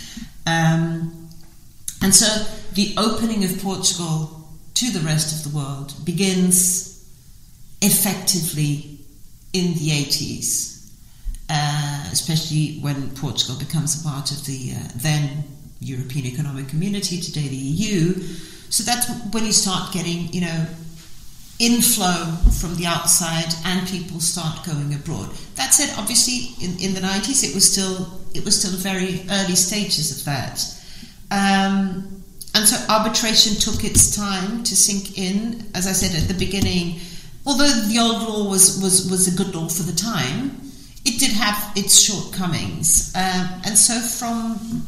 Um, 0.46 1.28
and 2.02 2.14
so 2.14 2.26
the 2.74 2.94
opening 2.96 3.42
of 3.44 3.58
Portugal 3.60 4.43
to 4.74 4.90
the 4.90 5.00
rest 5.00 5.34
of 5.46 5.50
the 5.50 5.56
world 5.56 5.94
begins 6.04 6.90
effectively 7.80 8.98
in 9.52 9.74
the 9.74 9.90
80s, 9.90 10.90
uh, 11.48 12.08
especially 12.10 12.78
when 12.80 13.10
Portugal 13.10 13.56
becomes 13.58 14.00
a 14.00 14.08
part 14.08 14.30
of 14.32 14.44
the 14.46 14.72
uh, 14.72 14.88
then 14.96 15.44
European 15.80 16.26
Economic 16.26 16.68
Community, 16.68 17.20
today 17.20 17.48
the 17.48 17.56
EU. 17.56 18.14
So 18.70 18.82
that's 18.82 19.08
when 19.32 19.44
you 19.44 19.52
start 19.52 19.92
getting, 19.92 20.32
you 20.32 20.40
know, 20.40 20.66
inflow 21.60 22.34
from 22.58 22.74
the 22.74 22.86
outside 22.86 23.54
and 23.64 23.86
people 23.86 24.18
start 24.18 24.66
going 24.66 24.92
abroad. 24.92 25.30
That 25.54 25.72
said, 25.72 25.94
obviously 25.96 26.50
in, 26.64 26.76
in 26.80 26.94
the 26.94 27.00
90s 27.00 27.48
it 27.48 27.54
was 27.54 27.70
still 27.70 28.20
it 28.34 28.44
was 28.44 28.58
still 28.58 28.76
very 28.76 29.24
early 29.30 29.54
stages 29.54 30.18
of 30.18 30.24
that. 30.24 30.60
Um, 31.30 32.23
and 32.54 32.68
so 32.68 32.76
arbitration 32.88 33.56
took 33.56 33.84
its 33.84 34.16
time 34.16 34.62
to 34.62 34.76
sink 34.76 35.18
in. 35.18 35.66
As 35.74 35.86
I 35.88 35.92
said 35.92 36.14
at 36.20 36.28
the 36.28 36.34
beginning, 36.34 37.00
although 37.44 37.68
the 37.68 37.98
old 37.98 38.22
law 38.22 38.48
was, 38.48 38.80
was, 38.80 39.10
was 39.10 39.26
a 39.26 39.36
good 39.36 39.54
law 39.54 39.68
for 39.68 39.82
the 39.82 39.92
time, 39.92 40.60
it 41.04 41.18
did 41.18 41.32
have 41.32 41.72
its 41.76 42.00
shortcomings. 42.00 43.12
Uh, 43.14 43.60
and 43.66 43.76
so 43.76 44.00
from 44.00 44.86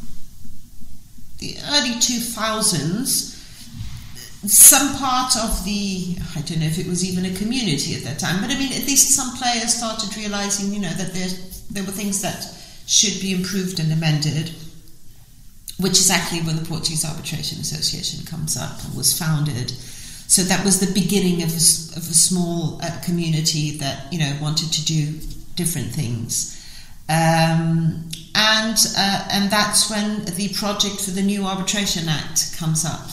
the 1.39 1.57
early 1.71 1.95
2000s, 1.97 3.35
some 4.49 4.97
part 4.99 5.37
of 5.37 5.65
the, 5.65 6.17
I 6.37 6.43
don't 6.43 6.61
know 6.61 6.67
if 6.67 6.79
it 6.79 6.87
was 6.87 7.05
even 7.05 7.27
a 7.27 7.37
community 7.37 7.97
at 7.97 8.05
that 8.05 8.21
time, 8.21 8.41
but 8.41 8.51
I 8.51 8.59
mean, 8.59 8.73
at 8.73 8.87
least 8.87 9.11
some 9.11 9.37
players 9.37 9.75
started 9.75 10.17
realizing, 10.17 10.73
you 10.73 10.79
know, 10.81 10.91
that 10.91 11.13
there, 11.13 11.29
there 11.73 11.83
were 11.83 11.91
things 11.91 12.23
that 12.23 12.47
should 12.87 13.21
be 13.21 13.35
improved 13.35 13.81
and 13.81 13.93
amended 13.93 14.55
which 15.79 15.99
is 15.99 16.11
actually 16.11 16.41
when 16.41 16.57
the 16.57 16.65
Portuguese 16.65 17.05
Arbitration 17.05 17.61
Association 17.61 18.25
comes 18.25 18.57
up 18.57 18.83
and 18.85 18.95
was 18.97 19.17
founded. 19.17 19.71
So 20.29 20.43
that 20.43 20.65
was 20.65 20.81
the 20.81 20.93
beginning 20.93 21.43
of 21.43 21.51
a, 21.51 21.63
of 21.97 22.05
a 22.11 22.15
small 22.15 22.81
uh, 22.83 23.01
community 23.05 23.77
that 23.79 24.13
you 24.13 24.19
know 24.19 24.37
wanted 24.41 24.73
to 24.73 24.85
do 24.85 25.21
different 25.55 25.93
things, 25.93 26.53
um, 27.09 28.09
and 28.35 28.77
uh, 28.97 29.29
and 29.31 29.51
that's 29.51 29.91
when 29.91 30.25
the 30.25 30.49
project 30.55 31.01
for 31.01 31.13
the 31.13 31.23
new 31.23 31.45
Arbitration 31.45 32.09
Act 32.09 32.57
comes 32.59 32.85
up. 32.85 33.09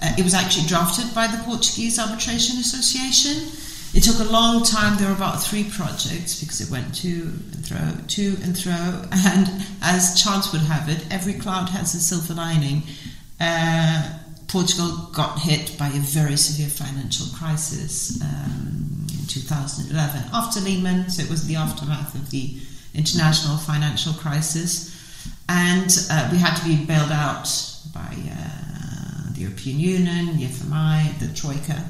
Uh, 0.00 0.14
it 0.16 0.22
was 0.22 0.34
actually 0.34 0.66
drafted 0.66 1.12
by 1.12 1.26
the 1.26 1.42
Portuguese 1.42 1.98
Arbitration 1.98 2.58
Association. 2.58 3.50
It 3.98 4.04
took 4.04 4.20
a 4.20 4.30
long 4.30 4.62
time. 4.62 4.96
There 4.96 5.08
were 5.08 5.16
about 5.16 5.42
three 5.42 5.64
projects 5.64 6.38
because 6.38 6.60
it 6.60 6.70
went 6.70 6.94
to 7.02 7.08
and 7.08 7.66
fro, 7.66 7.78
to 8.06 8.36
and 8.44 8.56
fro. 8.56 9.02
And 9.10 9.66
as 9.82 10.22
chance 10.22 10.52
would 10.52 10.60
have 10.60 10.88
it, 10.88 11.04
every 11.10 11.32
cloud 11.32 11.68
has 11.70 11.96
a 11.96 12.00
silver 12.00 12.32
lining. 12.32 12.84
Uh, 13.40 14.20
Portugal 14.46 15.10
got 15.12 15.40
hit 15.40 15.76
by 15.76 15.88
a 15.88 15.98
very 15.98 16.36
severe 16.36 16.70
financial 16.70 17.26
crisis 17.36 18.22
um, 18.22 19.04
in 19.18 19.26
2011 19.26 20.30
after 20.32 20.60
Lehman, 20.60 21.10
so 21.10 21.24
it 21.24 21.28
was 21.28 21.48
the 21.48 21.56
aftermath 21.56 22.14
of 22.14 22.30
the 22.30 22.56
international 22.94 23.56
financial 23.56 24.12
crisis. 24.12 24.94
And 25.48 25.90
uh, 26.08 26.28
we 26.30 26.38
had 26.38 26.54
to 26.54 26.64
be 26.64 26.84
bailed 26.84 27.10
out 27.10 27.48
by 27.92 28.14
uh, 28.30 29.32
the 29.32 29.40
European 29.40 29.80
Union, 29.80 30.36
the 30.36 30.44
FMI, 30.44 31.18
the 31.18 31.34
Troika. 31.34 31.84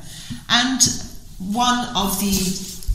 And 0.49 0.81
one 1.39 1.97
of 1.97 2.19
the 2.21 2.35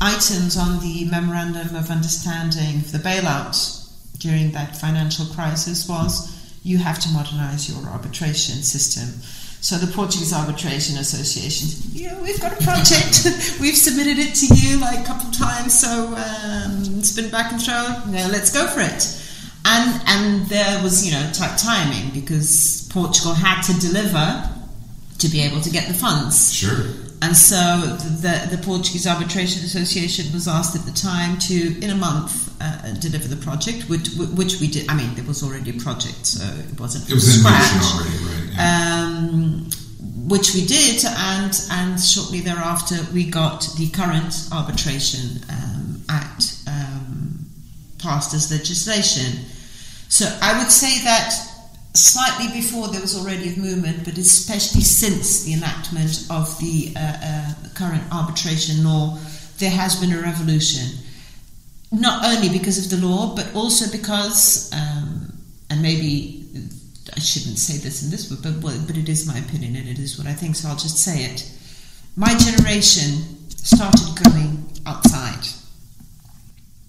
items 0.02 0.58
on 0.58 0.80
the 0.82 1.06
Memorandum 1.06 1.76
of 1.76 1.90
Understanding 1.90 2.82
for 2.82 2.98
the 2.98 3.04
bailout 3.04 3.80
during 4.20 4.52
that 4.52 4.76
financial 4.76 5.26
crisis 5.28 5.88
was 5.88 6.32
you 6.64 6.78
have 6.78 7.00
to 7.00 7.10
modernize 7.10 7.70
your 7.70 7.88
arbitration 7.90 8.64
system. 8.64 9.22
So 9.62 9.78
the 9.78 9.92
Portuguese 9.94 10.34
Arbitration 10.34 10.98
Association, 10.98 11.70
yeah, 11.94 12.22
we've 12.22 12.40
got 12.42 12.52
a 12.52 12.64
project. 12.64 13.24
we've 13.62 13.78
submitted 13.78 14.20
it 14.20 14.36
to 14.36 14.48
you 14.56 14.78
like 14.80 15.00
a 15.00 15.04
couple 15.04 15.30
of 15.30 15.38
times, 15.38 15.80
so 15.80 16.08
um, 16.08 17.00
it's 17.00 17.16
been 17.16 17.30
back 17.30 17.54
and 17.54 17.62
throw. 17.62 18.12
Now 18.12 18.28
let's 18.30 18.52
go 18.52 18.68
for 18.68 18.82
it. 18.82 19.20
And 19.66 20.02
and 20.06 20.46
there 20.48 20.84
was 20.84 21.06
you 21.06 21.14
know 21.14 21.32
tight 21.32 21.58
timing 21.58 22.10
because 22.10 22.90
Portugal 22.92 23.34
had 23.34 23.62
to 23.62 23.80
deliver 23.80 24.50
to 25.20 25.30
be 25.30 25.40
able 25.42 25.62
to 25.62 25.70
get 25.70 25.88
the 25.88 25.94
funds. 25.94 26.54
Sure. 26.54 26.84
And 27.24 27.38
so 27.38 27.56
the, 28.26 28.36
the 28.54 28.62
Portuguese 28.62 29.08
Arbitration 29.08 29.64
Association 29.64 30.26
was 30.34 30.46
asked 30.48 30.76
at 30.76 30.86
the 30.86 30.92
time 30.92 31.40
to, 31.48 31.56
in 31.82 31.90
a 31.90 31.96
month, 31.96 32.34
uh, 32.62 32.94
deliver 33.00 33.30
the 33.30 33.42
project, 33.42 33.90
which, 33.90 34.10
which 34.36 34.60
we 34.60 34.68
did. 34.68 34.90
I 34.90 34.96
mean, 34.96 35.16
there 35.16 35.24
was 35.26 35.42
already 35.42 35.70
a 35.70 35.80
project, 35.82 36.26
so 36.26 36.44
it 36.44 36.78
wasn't 36.78 37.10
It 37.10 37.14
was 37.14 37.42
motion 37.42 37.80
already, 37.82 38.18
right? 38.26 38.50
yeah. 38.54 39.06
um, 39.08 39.70
which 40.28 40.54
we 40.54 40.66
did, 40.66 41.04
and 41.06 41.54
and 41.72 42.00
shortly 42.00 42.40
thereafter 42.42 42.96
we 43.14 43.24
got 43.30 43.68
the 43.78 43.90
current 43.90 44.34
arbitration 44.52 45.42
um, 45.50 46.02
act 46.10 46.44
um, 46.68 47.46
passed 48.00 48.34
as 48.34 48.52
legislation. 48.52 49.46
So 50.10 50.26
I 50.42 50.58
would 50.60 50.72
say 50.72 51.04
that 51.04 51.30
slightly 51.94 52.52
before 52.52 52.88
there 52.88 53.02
was 53.02 53.16
already 53.18 53.54
a 53.54 53.58
movement, 53.58 54.04
but 54.04 54.18
especially 54.18 54.82
since 54.82 55.44
the 55.44 55.54
enactment 55.54 56.26
of 56.30 56.58
the 56.60 56.94
uh, 56.96 57.00
uh, 57.00 57.54
current 57.76 58.04
arbitration 58.12 58.84
law, 58.84 59.18
there 59.60 59.70
has 59.72 60.00
been 60.00 60.12
a 60.12 60.22
revolution. 60.22 60.98
Not 61.92 62.26
only 62.26 62.50
because 62.50 62.84
of 62.84 62.90
the 62.90 63.06
law, 63.06 63.36
but 63.36 63.54
also 63.54 63.92
because, 63.92 64.72
um, 64.74 65.32
and 65.70 65.82
maybe 65.82 66.44
I 67.16 67.20
shouldn't 67.20 67.60
say 67.60 67.78
this 67.78 68.04
in 68.04 68.10
this 68.10 68.26
book, 68.26 68.42
but 68.62 68.88
but 68.88 68.98
it 68.98 69.10
is 69.10 69.28
my 69.28 69.38
opinion 69.38 69.76
and 69.76 69.88
it 69.88 70.00
is 70.00 70.18
what 70.18 70.28
I 70.28 70.34
think, 70.34 70.56
so 70.56 70.70
I'll 70.70 70.76
just 70.76 70.98
say 70.98 71.24
it. 71.26 71.52
My 72.16 72.36
generation 72.36 73.48
started 73.50 74.18
going 74.24 74.66
outside. 74.86 75.46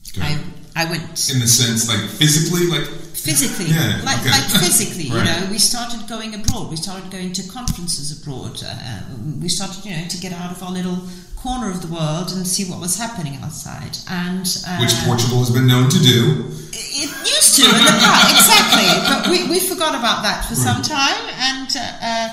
Okay. 0.09 0.23
I 0.23 0.40
I 0.77 0.85
went 0.90 1.31
in 1.31 1.40
the 1.40 1.47
sense, 1.47 1.88
like 1.88 2.09
physically, 2.09 2.67
like 2.67 2.88
physically, 3.24 3.72
Yeah, 3.72 4.00
like 4.04 4.20
okay. 4.20 4.30
like 4.37 4.48
physically. 4.62 5.08
Right. 5.10 5.24
You 5.24 5.24
know, 5.24 5.50
we 5.50 5.58
started 5.58 6.06
going 6.06 6.34
abroad. 6.34 6.70
We 6.70 6.76
started 6.76 7.10
going 7.10 7.32
to 7.32 7.42
conferences 7.48 8.12
abroad. 8.12 8.62
Uh, 8.62 9.00
we 9.40 9.48
started, 9.48 9.84
you 9.84 9.96
know, 9.96 10.06
to 10.06 10.18
get 10.18 10.32
out 10.32 10.50
of 10.52 10.62
our 10.62 10.70
little 10.70 10.98
corner 11.44 11.70
of 11.70 11.80
the 11.84 11.92
world 11.92 12.32
and 12.32 12.46
see 12.46 12.64
what 12.70 12.80
was 12.80 12.96
happening 12.98 13.37
outside. 13.42 13.96
And 14.08 14.46
uh, 14.66 14.78
which 14.80 14.94
Portugal 15.04 15.38
has 15.40 15.50
been 15.50 15.66
known 15.66 15.88
to 15.90 15.98
do. 15.98 16.48
it 16.72 17.10
used 17.37 17.52
to 17.56 17.64
in 17.64 17.84
the 17.84 17.96
past, 18.00 18.28
exactly. 18.32 18.88
But 19.08 19.20
we, 19.32 19.48
we 19.52 19.60
forgot 19.60 19.94
about 19.94 20.22
that 20.22 20.44
for 20.48 20.54
some 20.54 20.80
time. 20.82 21.22
And 21.37 21.68
uh, 21.76 22.08
uh, 22.10 22.28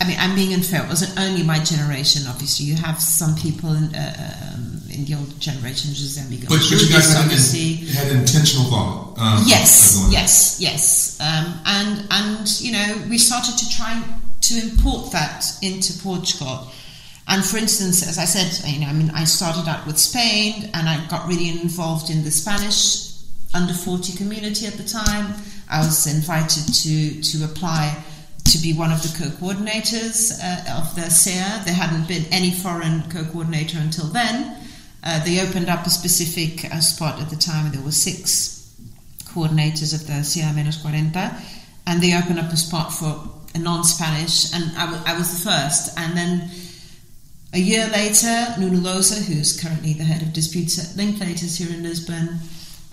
I 0.00 0.04
mean, 0.06 0.18
I'm 0.18 0.34
being 0.34 0.52
unfair. 0.52 0.84
It 0.84 0.88
wasn't 0.88 1.18
only 1.18 1.42
my 1.42 1.58
generation. 1.62 2.22
Obviously, 2.28 2.66
you 2.66 2.76
have 2.76 3.00
some 3.00 3.34
people 3.36 3.72
in, 3.72 3.94
uh, 3.94 4.54
um, 4.54 4.82
in 4.90 5.04
the 5.06 5.14
older 5.14 5.38
generation, 5.38 5.92
José 5.92 6.28
Miguel 6.28 6.48
But, 6.50 6.58
but 6.58 6.82
you 6.82 6.90
guys 6.90 7.14
had 8.06 8.16
intentional 8.16 8.66
thought. 8.70 9.18
Um, 9.18 9.44
Yes, 9.46 10.06
yes, 10.10 10.60
yes. 10.60 11.20
Um, 11.20 11.60
and 11.66 12.06
and 12.10 12.60
you 12.60 12.72
know, 12.72 13.02
we 13.08 13.18
started 13.18 13.56
to 13.58 13.70
try 13.70 14.02
to 14.42 14.54
import 14.60 15.12
that 15.12 15.44
into 15.62 15.92
Portugal. 16.02 16.68
And 17.28 17.44
for 17.44 17.56
instance, 17.56 18.06
as 18.06 18.18
I 18.18 18.24
said, 18.24 18.70
you 18.70 18.80
know, 18.80 18.86
I 18.86 18.92
mean, 18.92 19.10
I 19.10 19.24
started 19.24 19.68
out 19.68 19.84
with 19.86 19.98
Spain, 19.98 20.70
and 20.74 20.88
I 20.88 21.04
got 21.08 21.26
really 21.26 21.48
involved 21.50 22.10
in 22.10 22.22
the 22.22 22.30
Spanish 22.30 23.12
under 23.54 23.72
forty 23.74 24.16
community 24.16 24.66
at 24.66 24.74
the 24.74 24.84
time. 24.84 25.34
I 25.68 25.78
was 25.80 26.06
invited 26.06 26.72
to 26.72 27.20
to 27.22 27.44
apply 27.44 27.96
to 28.44 28.58
be 28.58 28.72
one 28.74 28.92
of 28.92 29.02
the 29.02 29.10
co-coordinators 29.18 30.38
uh, 30.40 30.78
of 30.78 30.94
the 30.94 31.10
CEA. 31.10 31.64
There 31.64 31.74
hadn't 31.74 32.06
been 32.06 32.24
any 32.30 32.52
foreign 32.52 33.02
co-coordinator 33.10 33.78
until 33.78 34.06
then. 34.06 34.65
Uh, 35.06 35.22
they 35.24 35.40
opened 35.40 35.68
up 35.68 35.86
a 35.86 35.90
specific 35.90 36.64
uh, 36.64 36.80
spot 36.80 37.20
at 37.22 37.30
the 37.30 37.36
time. 37.36 37.70
There 37.70 37.80
were 37.80 37.92
six 37.92 38.74
coordinators 39.22 39.94
of 39.94 40.04
the 40.08 40.14
CEA 40.14 40.52
Menos 40.52 40.82
40, 40.82 40.98
and 41.86 42.02
they 42.02 42.18
opened 42.18 42.40
up 42.40 42.52
a 42.52 42.56
spot 42.56 42.92
for 42.92 43.30
a 43.54 43.58
non-Spanish, 43.60 44.52
and 44.52 44.76
I 44.76 45.16
was 45.16 45.30
the 45.30 45.48
first. 45.48 45.96
And 45.96 46.16
then 46.16 46.50
a 47.52 47.58
year 47.58 47.86
later, 47.86 48.56
Nuno 48.58 48.80
Lousa, 48.80 49.24
who's 49.24 49.60
currently 49.60 49.92
the 49.92 50.02
head 50.02 50.22
of 50.22 50.32
disputes 50.32 50.76
at 50.76 50.96
Linklaters 50.96 51.56
here 51.56 51.72
in 51.72 51.84
Lisbon, 51.84 52.40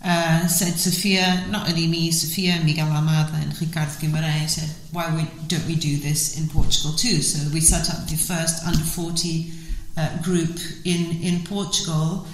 uh, 0.06 0.46
said, 0.46 0.78
Sofia, 0.78 1.48
not 1.50 1.68
only 1.68 1.88
me, 1.88 2.12
Sofia, 2.12 2.62
Miguel 2.64 2.90
Almada, 2.90 3.42
and 3.42 3.60
Ricardo 3.60 3.90
Guimarães 3.94 4.50
said, 4.50 4.70
why 4.92 5.10
we, 5.16 5.24
don't 5.48 5.66
we 5.66 5.76
do 5.76 5.98
this 5.98 6.40
in 6.40 6.48
Portugal 6.48 6.92
too? 6.92 7.24
So 7.24 7.52
we 7.52 7.60
set 7.60 7.90
up 7.90 8.08
the 8.08 8.18
first 8.18 8.64
under 8.68 8.84
40 8.84 9.63
uh, 9.98 10.22
group 10.22 10.58
in, 10.86 11.22
in 11.22 11.44
Portugal. 11.44 12.26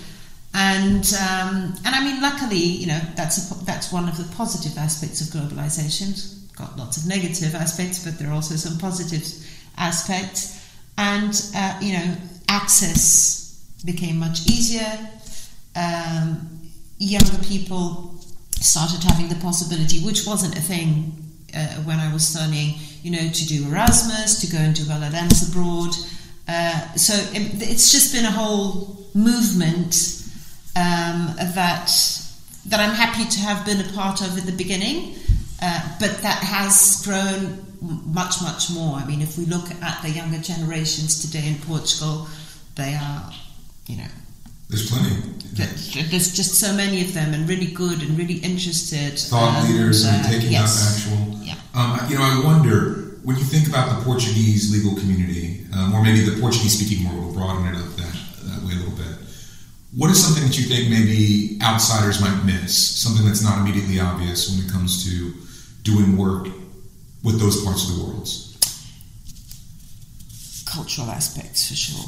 And 0.54 1.06
um, 1.14 1.76
and 1.86 1.96
I 1.96 2.04
mean, 2.04 2.22
luckily, 2.22 2.58
you 2.58 2.88
know, 2.88 3.00
that's 3.16 3.52
a, 3.52 3.66
that's 3.66 3.94
one 3.94 4.10
of 4.10 4.18
the 4.18 4.24
positive 4.36 4.78
aspects 4.80 5.22
of 5.22 5.28
globalization. 5.28 6.10
It's 6.10 6.34
got 6.56 6.76
lots 6.76 6.98
of 6.98 7.06
negative 7.06 7.54
aspects, 7.54 8.04
but 8.04 8.18
there 8.18 8.30
are 8.30 8.34
also 8.34 8.56
some 8.56 8.80
positive 8.80 9.24
aspects. 9.78 10.58
And 10.98 11.40
uh, 11.56 11.78
you 11.82 11.94
know, 11.94 12.16
access 12.50 13.64
became 13.86 14.18
much 14.18 14.48
easier. 14.48 14.98
Um, 15.76 16.60
younger 16.98 17.38
people 17.44 18.16
started 18.60 19.04
having 19.04 19.30
the 19.30 19.36
possibility, 19.36 20.04
which 20.04 20.26
wasn't 20.26 20.58
a 20.58 20.62
thing 20.62 21.14
uh, 21.56 21.68
when 21.84 22.00
I 22.00 22.12
was 22.12 22.28
studying, 22.28 22.76
you 23.04 23.12
know, 23.12 23.30
to 23.30 23.48
do 23.48 23.68
Erasmus, 23.68 24.42
to 24.42 24.52
go 24.52 24.58
and 24.58 24.76
do 24.76 24.84
LLMs 24.84 25.50
abroad. 25.50 25.96
Uh, 26.50 26.94
so 26.96 27.14
it, 27.14 27.62
it's 27.62 27.92
just 27.92 28.12
been 28.12 28.26
a 28.26 28.32
whole 28.32 28.98
movement 29.14 29.94
um, 30.76 31.36
that 31.38 31.92
that 32.66 32.80
I'm 32.80 32.96
happy 32.96 33.26
to 33.30 33.40
have 33.40 33.66
been 33.66 33.80
a 33.80 33.94
part 33.94 34.22
of 34.22 34.36
at 34.38 34.46
the 34.46 34.52
beginning, 34.52 35.16
uh, 35.62 35.98
but 36.00 36.18
that 36.22 36.40
has 36.44 37.02
grown 37.06 37.66
much, 37.82 38.42
much 38.42 38.72
more. 38.72 38.96
I 38.98 39.06
mean, 39.06 39.22
if 39.22 39.38
we 39.38 39.46
look 39.46 39.70
at 39.72 40.02
the 40.02 40.10
younger 40.10 40.40
generations 40.40 41.22
today 41.22 41.48
in 41.48 41.56
Portugal, 41.56 42.28
they 42.76 42.96
are, 42.96 43.32
you 43.88 43.98
know, 43.98 44.08
There's 44.70 44.90
plenty. 44.90 45.16
there's 46.10 46.34
just 46.36 46.56
so 46.56 46.74
many 46.74 47.02
of 47.02 47.14
them 47.14 47.34
and 47.34 47.48
really 47.48 47.68
good 47.68 48.02
and 48.02 48.18
really 48.18 48.38
interested. 48.38 49.20
Thought 49.20 49.66
and, 49.66 49.74
leaders 49.74 50.06
and 50.06 50.26
uh, 50.26 50.30
taking 50.30 50.52
yes. 50.52 50.72
up 50.82 51.14
actual. 51.14 51.44
Yeah. 51.44 51.56
Um, 51.76 52.10
you 52.10 52.18
know, 52.18 52.24
I 52.24 52.42
wonder 52.44 53.09
when 53.24 53.38
you 53.38 53.44
think 53.44 53.68
about 53.68 53.98
the 53.98 54.06
Portuguese 54.06 54.72
legal 54.72 55.00
community, 55.00 55.66
um, 55.76 55.94
or 55.94 56.04
maybe 56.04 56.22
the 56.22 56.40
Portuguese-speaking 56.40 57.08
world, 57.08 57.26
we'll 57.26 57.34
broaden 57.34 57.68
it 57.68 57.78
up 57.78 57.96
that, 57.98 58.16
that 58.44 58.64
way 58.64 58.74
a 58.74 58.80
little 58.80 58.96
bit. 58.96 59.16
What 59.96 60.12
is 60.12 60.24
something 60.24 60.44
that 60.44 60.58
you 60.58 60.66
think 60.66 60.90
maybe 60.90 61.60
outsiders 61.62 62.22
might 62.22 62.44
miss? 62.46 62.78
Something 62.78 63.26
that's 63.26 63.44
not 63.44 63.60
immediately 63.60 64.00
obvious 64.00 64.50
when 64.50 64.66
it 64.66 64.72
comes 64.72 65.04
to 65.06 65.34
doing 65.84 66.18
work 66.18 66.48
with 67.24 67.40
those 67.40 67.64
parts 67.64 67.90
of 67.90 67.96
the 67.98 68.04
world? 68.04 68.30
cultural 70.70 71.10
aspects 71.10 71.68
for 71.68 71.76
sure. 71.76 72.06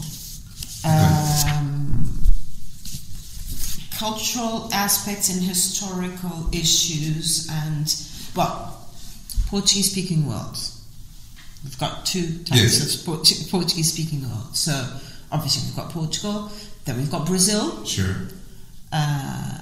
Okay. 0.86 1.52
Um, 1.52 2.06
cultural 3.98 4.70
aspects 4.74 5.30
and 5.30 5.42
historical 5.42 6.50
issues, 6.52 7.50
and 7.52 7.94
well, 8.36 8.88
Portuguese 9.48 9.92
speaking 9.92 10.28
world. 10.28 10.58
We've 11.64 11.78
got 11.80 12.06
two 12.06 12.40
types 12.44 12.62
Yes. 12.62 12.96
of 12.96 13.02
Portu- 13.02 13.50
Portuguese 13.52 13.92
speaking 13.94 14.22
world. 14.28 14.56
So 14.56 14.74
obviously 15.32 15.64
we've 15.68 15.76
got 15.76 15.90
Portugal, 15.92 16.52
then 16.86 16.98
we've 16.98 17.12
got 17.12 17.26
Brazil, 17.28 17.86
Sure. 17.86 18.16
uh, 18.92 19.58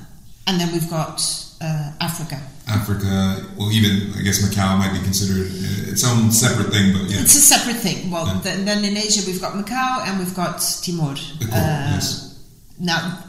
and 0.47 0.59
then 0.59 0.71
we've 0.71 0.89
got 0.89 1.21
uh, 1.61 1.91
Africa. 1.99 2.41
Africa, 2.67 3.45
well, 3.57 3.71
even 3.71 4.13
I 4.17 4.21
guess 4.21 4.41
Macau 4.41 4.77
might 4.77 4.93
be 4.93 4.99
considered 5.03 5.47
uh, 5.51 5.91
its 5.91 6.03
own 6.05 6.31
separate 6.31 6.71
thing, 6.71 6.93
but 6.93 7.09
yeah. 7.09 7.19
It's 7.19 7.35
a 7.35 7.41
separate 7.41 7.77
thing. 7.77 8.09
Well, 8.11 8.25
Yeah. 8.27 8.39
then, 8.43 8.65
then 8.65 8.85
in 8.85 8.95
Asia 8.95 9.21
we've 9.27 9.41
got 9.41 9.53
Macau 9.53 10.07
and 10.07 10.19
we've 10.19 10.35
got 10.35 10.59
Timor. 10.83 11.15
Core, 11.15 11.49
Uh, 11.51 11.91
yes. 11.95 12.35
now, 12.79 13.19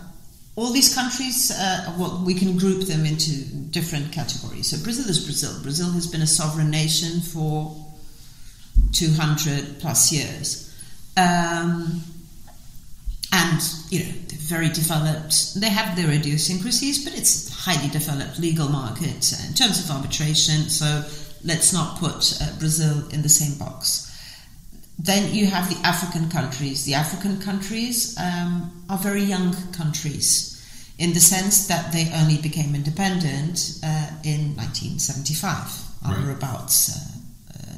all 0.56 0.72
these 0.72 0.94
countries, 0.94 1.50
uh, 1.50 1.92
well, 1.98 2.22
we 2.24 2.34
can 2.34 2.56
group 2.56 2.86
them 2.86 3.04
into 3.04 3.30
different 3.70 4.12
categories. 4.12 4.68
So 4.68 4.76
Brazil 4.78 5.08
is 5.08 5.18
Brazil. 5.18 5.58
Brazil 5.62 5.90
has 5.92 6.06
been 6.06 6.22
a 6.22 6.26
sovereign 6.26 6.70
nation 6.70 7.20
for 7.20 7.74
200 8.92 9.80
plus 9.80 10.12
years. 10.12 10.66
Um, 11.16 12.02
and, 13.32 13.60
you 13.90 14.00
know, 14.00 14.12
they're 14.26 14.38
very 14.38 14.68
developed. 14.68 15.60
They 15.60 15.68
have 15.68 15.96
their 15.96 16.10
idiosyncrasies, 16.10 17.04
but 17.04 17.16
it's 17.16 17.48
a 17.48 17.52
highly 17.52 17.88
developed 17.90 18.38
legal 18.38 18.68
market 18.68 19.32
in 19.46 19.54
terms 19.54 19.84
of 19.84 19.90
arbitration. 19.90 20.68
So 20.68 21.04
let's 21.44 21.72
not 21.72 21.98
put 21.98 22.40
uh, 22.40 22.58
Brazil 22.58 23.08
in 23.10 23.22
the 23.22 23.28
same 23.28 23.58
box. 23.58 24.06
Then 24.98 25.32
you 25.32 25.46
have 25.46 25.68
the 25.70 25.86
African 25.86 26.28
countries. 26.28 26.84
The 26.84 26.94
African 26.94 27.40
countries 27.40 28.18
um, 28.18 28.84
are 28.90 28.98
very 28.98 29.22
young 29.22 29.54
countries 29.72 30.50
in 30.98 31.14
the 31.14 31.20
sense 31.20 31.66
that 31.68 31.92
they 31.92 32.12
only 32.14 32.36
became 32.36 32.74
independent 32.74 33.80
uh, 33.82 34.10
in 34.22 34.54
1975, 34.56 35.48
right. 36.04 36.18
or 36.18 36.30
about 36.32 36.70
uh, 36.90 37.09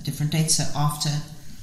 different 0.05 0.33
dates. 0.33 0.57
So 0.57 0.65
after 0.77 1.11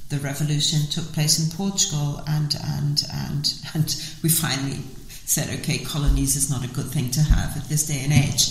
the 0.08 0.18
revolution 0.18 0.88
took 0.90 1.12
place 1.12 1.38
in 1.38 1.56
Portugal, 1.56 2.22
and 2.26 2.56
and 2.64 3.02
and 3.12 3.54
and 3.74 4.04
we 4.22 4.28
finally 4.28 4.80
said, 5.26 5.48
okay, 5.60 5.78
colonies 5.78 6.36
is 6.36 6.50
not 6.50 6.64
a 6.64 6.68
good 6.68 6.86
thing 6.86 7.10
to 7.10 7.20
have 7.20 7.56
at 7.56 7.68
this 7.68 7.86
day 7.86 8.00
and 8.02 8.12
age. 8.12 8.50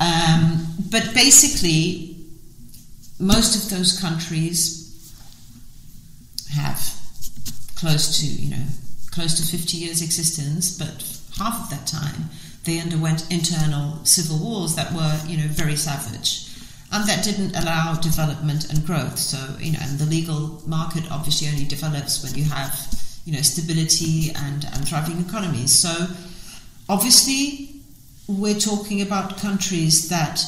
Um, 0.00 0.66
but 0.90 1.14
basically, 1.14 2.16
most 3.18 3.62
of 3.62 3.70
those 3.70 4.00
countries 4.00 4.78
have 6.52 6.96
close 7.76 8.18
to 8.20 8.26
you 8.26 8.50
know 8.50 8.66
close 9.10 9.34
to 9.40 9.46
50 9.46 9.76
years 9.76 10.02
existence, 10.02 10.76
but 10.76 11.04
half 11.38 11.64
of 11.64 11.70
that 11.70 11.86
time 11.86 12.30
they 12.64 12.80
underwent 12.80 13.30
internal 13.32 14.04
civil 14.04 14.38
wars 14.38 14.74
that 14.76 14.92
were 14.92 15.20
you 15.26 15.36
know 15.36 15.48
very 15.48 15.76
savage 15.76 16.49
and 16.92 17.08
that 17.08 17.22
didn't 17.24 17.54
allow 17.56 17.94
development 17.94 18.70
and 18.70 18.84
growth 18.84 19.18
so 19.18 19.38
you 19.58 19.72
know 19.72 19.78
and 19.82 19.98
the 19.98 20.06
legal 20.06 20.62
market 20.66 21.04
obviously 21.10 21.48
only 21.48 21.64
develops 21.64 22.22
when 22.22 22.34
you 22.34 22.44
have 22.44 22.74
you 23.24 23.32
know 23.32 23.42
stability 23.42 24.30
and 24.36 24.66
and 24.72 24.88
thriving 24.88 25.20
economies 25.20 25.76
so 25.78 26.06
obviously 26.88 27.70
we're 28.28 28.58
talking 28.58 29.02
about 29.02 29.36
countries 29.38 30.08
that 30.08 30.40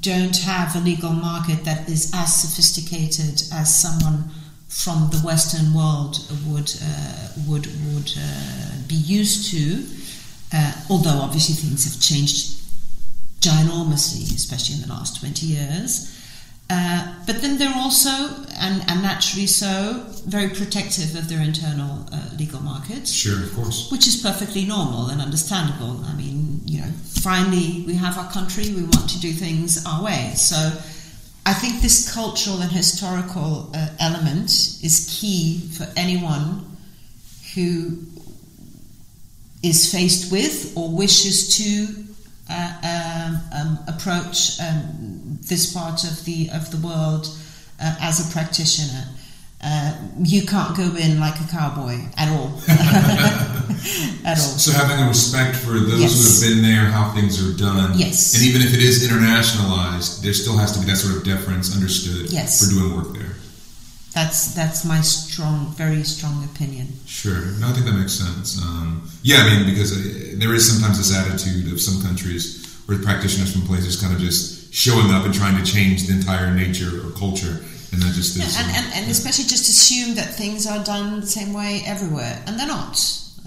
don't 0.00 0.38
have 0.38 0.74
a 0.74 0.80
legal 0.80 1.12
market 1.12 1.64
that 1.64 1.88
is 1.88 2.10
as 2.14 2.34
sophisticated 2.34 3.42
as 3.52 3.74
someone 3.74 4.30
from 4.68 5.08
the 5.10 5.18
Western 5.18 5.72
world 5.74 6.18
would 6.46 6.72
uh, 6.82 7.28
would 7.46 7.66
would 7.92 8.12
uh, 8.18 8.70
be 8.88 8.94
used 8.94 9.50
to. 9.50 9.84
Uh, 10.52 10.72
although 10.90 11.18
obviously 11.20 11.54
things 11.54 11.84
have 11.84 12.00
changed 12.00 12.55
ginormously, 13.40 14.34
especially 14.34 14.76
in 14.76 14.82
the 14.82 14.88
last 14.88 15.20
twenty 15.20 15.46
years. 15.46 16.12
Uh, 16.68 17.14
but 17.26 17.40
then 17.42 17.58
they're 17.58 17.76
also, 17.76 18.10
and, 18.58 18.82
and, 18.88 19.00
naturally 19.00 19.46
so, 19.46 20.04
very 20.26 20.48
protective 20.48 21.14
of 21.14 21.28
their 21.28 21.40
internal 21.40 22.04
uh, 22.12 22.28
legal 22.36 22.60
markets. 22.60 23.12
Sure, 23.12 23.40
of 23.40 23.54
course. 23.54 23.88
Which 23.92 24.08
is 24.08 24.16
perfectly 24.16 24.64
normal 24.64 25.06
and 25.06 25.20
understandable. 25.20 26.04
I 26.04 26.14
mean, 26.14 26.62
you 26.66 26.80
know, 26.80 26.90
finally 27.04 27.84
we 27.86 27.94
have 27.94 28.18
our 28.18 28.28
country, 28.32 28.74
we 28.74 28.82
want 28.82 29.08
to 29.10 29.20
do 29.20 29.32
things 29.32 29.86
our 29.86 30.02
way. 30.02 30.32
So 30.34 30.56
I 31.46 31.54
think 31.54 31.82
this 31.82 32.12
cultural 32.12 32.60
and 32.60 32.72
historical 32.72 33.70
uh, 33.72 33.90
element 34.00 34.50
is 34.82 35.16
key 35.20 35.60
for 35.78 35.86
anyone 35.96 36.76
who 37.54 37.98
is 39.62 39.92
faced 39.92 40.32
with 40.32 40.76
or 40.76 40.90
wishes 40.90 41.56
to 41.58 41.86
uh, 42.50 42.72
um, 43.26 43.40
um, 43.52 43.78
approach 43.88 44.60
um, 44.60 45.38
this 45.48 45.72
part 45.72 46.04
of 46.04 46.24
the 46.24 46.50
of 46.52 46.70
the 46.70 46.86
world 46.86 47.28
uh, 47.80 47.96
as 48.00 48.28
a 48.28 48.32
practitioner. 48.32 49.04
Uh, 49.62 49.96
you 50.22 50.46
can't 50.46 50.76
go 50.76 50.94
in 50.96 51.18
like 51.18 51.40
a 51.40 51.48
cowboy 51.50 51.96
at 52.16 52.28
all. 52.28 52.52
at 54.24 54.38
all. 54.38 54.58
So 54.60 54.70
having 54.72 55.02
a 55.04 55.08
respect 55.08 55.56
for 55.56 55.72
those 55.72 56.00
yes. 56.00 56.12
who 56.14 56.46
have 56.46 56.54
been 56.54 56.62
there, 56.62 56.90
how 56.90 57.12
things 57.12 57.42
are 57.42 57.56
done. 57.56 57.98
Yes. 57.98 58.34
And 58.34 58.44
even 58.44 58.62
if 58.62 58.74
it 58.74 58.82
is 58.82 59.08
internationalized, 59.08 60.22
there 60.22 60.34
still 60.34 60.56
has 60.58 60.72
to 60.72 60.80
be 60.80 60.86
that 60.86 60.96
sort 60.96 61.16
of 61.16 61.24
deference 61.24 61.74
understood 61.74 62.30
yes. 62.30 62.60
for 62.60 62.74
doing 62.74 62.94
work 62.96 63.14
there. 63.14 63.34
That's 64.12 64.54
that's 64.54 64.84
my 64.84 65.02
strong, 65.02 65.74
very 65.76 66.02
strong 66.02 66.42
opinion. 66.44 66.88
Sure, 67.04 67.44
no, 67.60 67.68
I 67.68 67.72
think 67.72 67.84
that 67.84 67.92
makes 67.92 68.14
sense. 68.14 68.62
Um, 68.62 69.10
yeah, 69.22 69.44
I 69.44 69.56
mean, 69.56 69.66
because 69.66 69.92
uh, 69.92 70.36
there 70.38 70.54
is 70.54 70.64
sometimes 70.72 70.96
this 70.96 71.14
attitude 71.14 71.70
of 71.70 71.78
some 71.80 72.00
countries 72.00 72.65
where 72.86 72.98
practitioners 72.98 73.52
from 73.52 73.62
places 73.62 74.00
kind 74.00 74.14
of 74.14 74.20
just 74.20 74.72
showing 74.72 75.10
up 75.10 75.24
and 75.24 75.34
trying 75.34 75.56
to 75.62 75.64
change 75.70 76.06
the 76.06 76.14
entire 76.14 76.54
nature 76.54 77.06
or 77.06 77.10
culture 77.12 77.62
and 77.92 78.02
that 78.02 78.14
just. 78.14 78.36
Yeah, 78.36 78.44
and, 78.62 78.76
and, 78.76 78.94
and, 78.94 79.10
especially 79.10 79.44
just 79.44 79.68
assume 79.68 80.14
that 80.16 80.34
things 80.34 80.66
are 80.66 80.82
done 80.84 81.20
the 81.20 81.26
same 81.26 81.52
way 81.52 81.82
everywhere, 81.86 82.42
and 82.46 82.58
they're 82.58 82.66
not. 82.66 82.98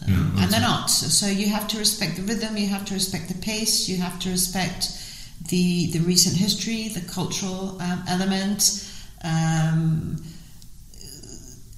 Yeah, 0.08 0.16
and 0.16 0.52
they're 0.52 0.62
not. 0.62 0.90
So 0.90 1.28
you 1.28 1.50
have 1.50 1.68
to 1.70 1.78
respect 1.78 2.16
the 2.16 2.24
rhythm, 2.24 2.58
you 2.58 2.68
have 2.68 2.86
to 2.86 2.94
respect 2.94 3.28
the 3.28 3.36
pace, 3.36 3.88
you 3.90 3.98
have 3.98 4.20
to 4.20 4.30
respect 4.30 4.92
the 5.50 5.92
the 5.92 6.00
recent 6.00 6.36
history, 6.36 6.90
the 6.90 7.02
cultural 7.02 7.82
um, 7.82 8.04
element. 8.08 8.88
Um, 9.24 10.24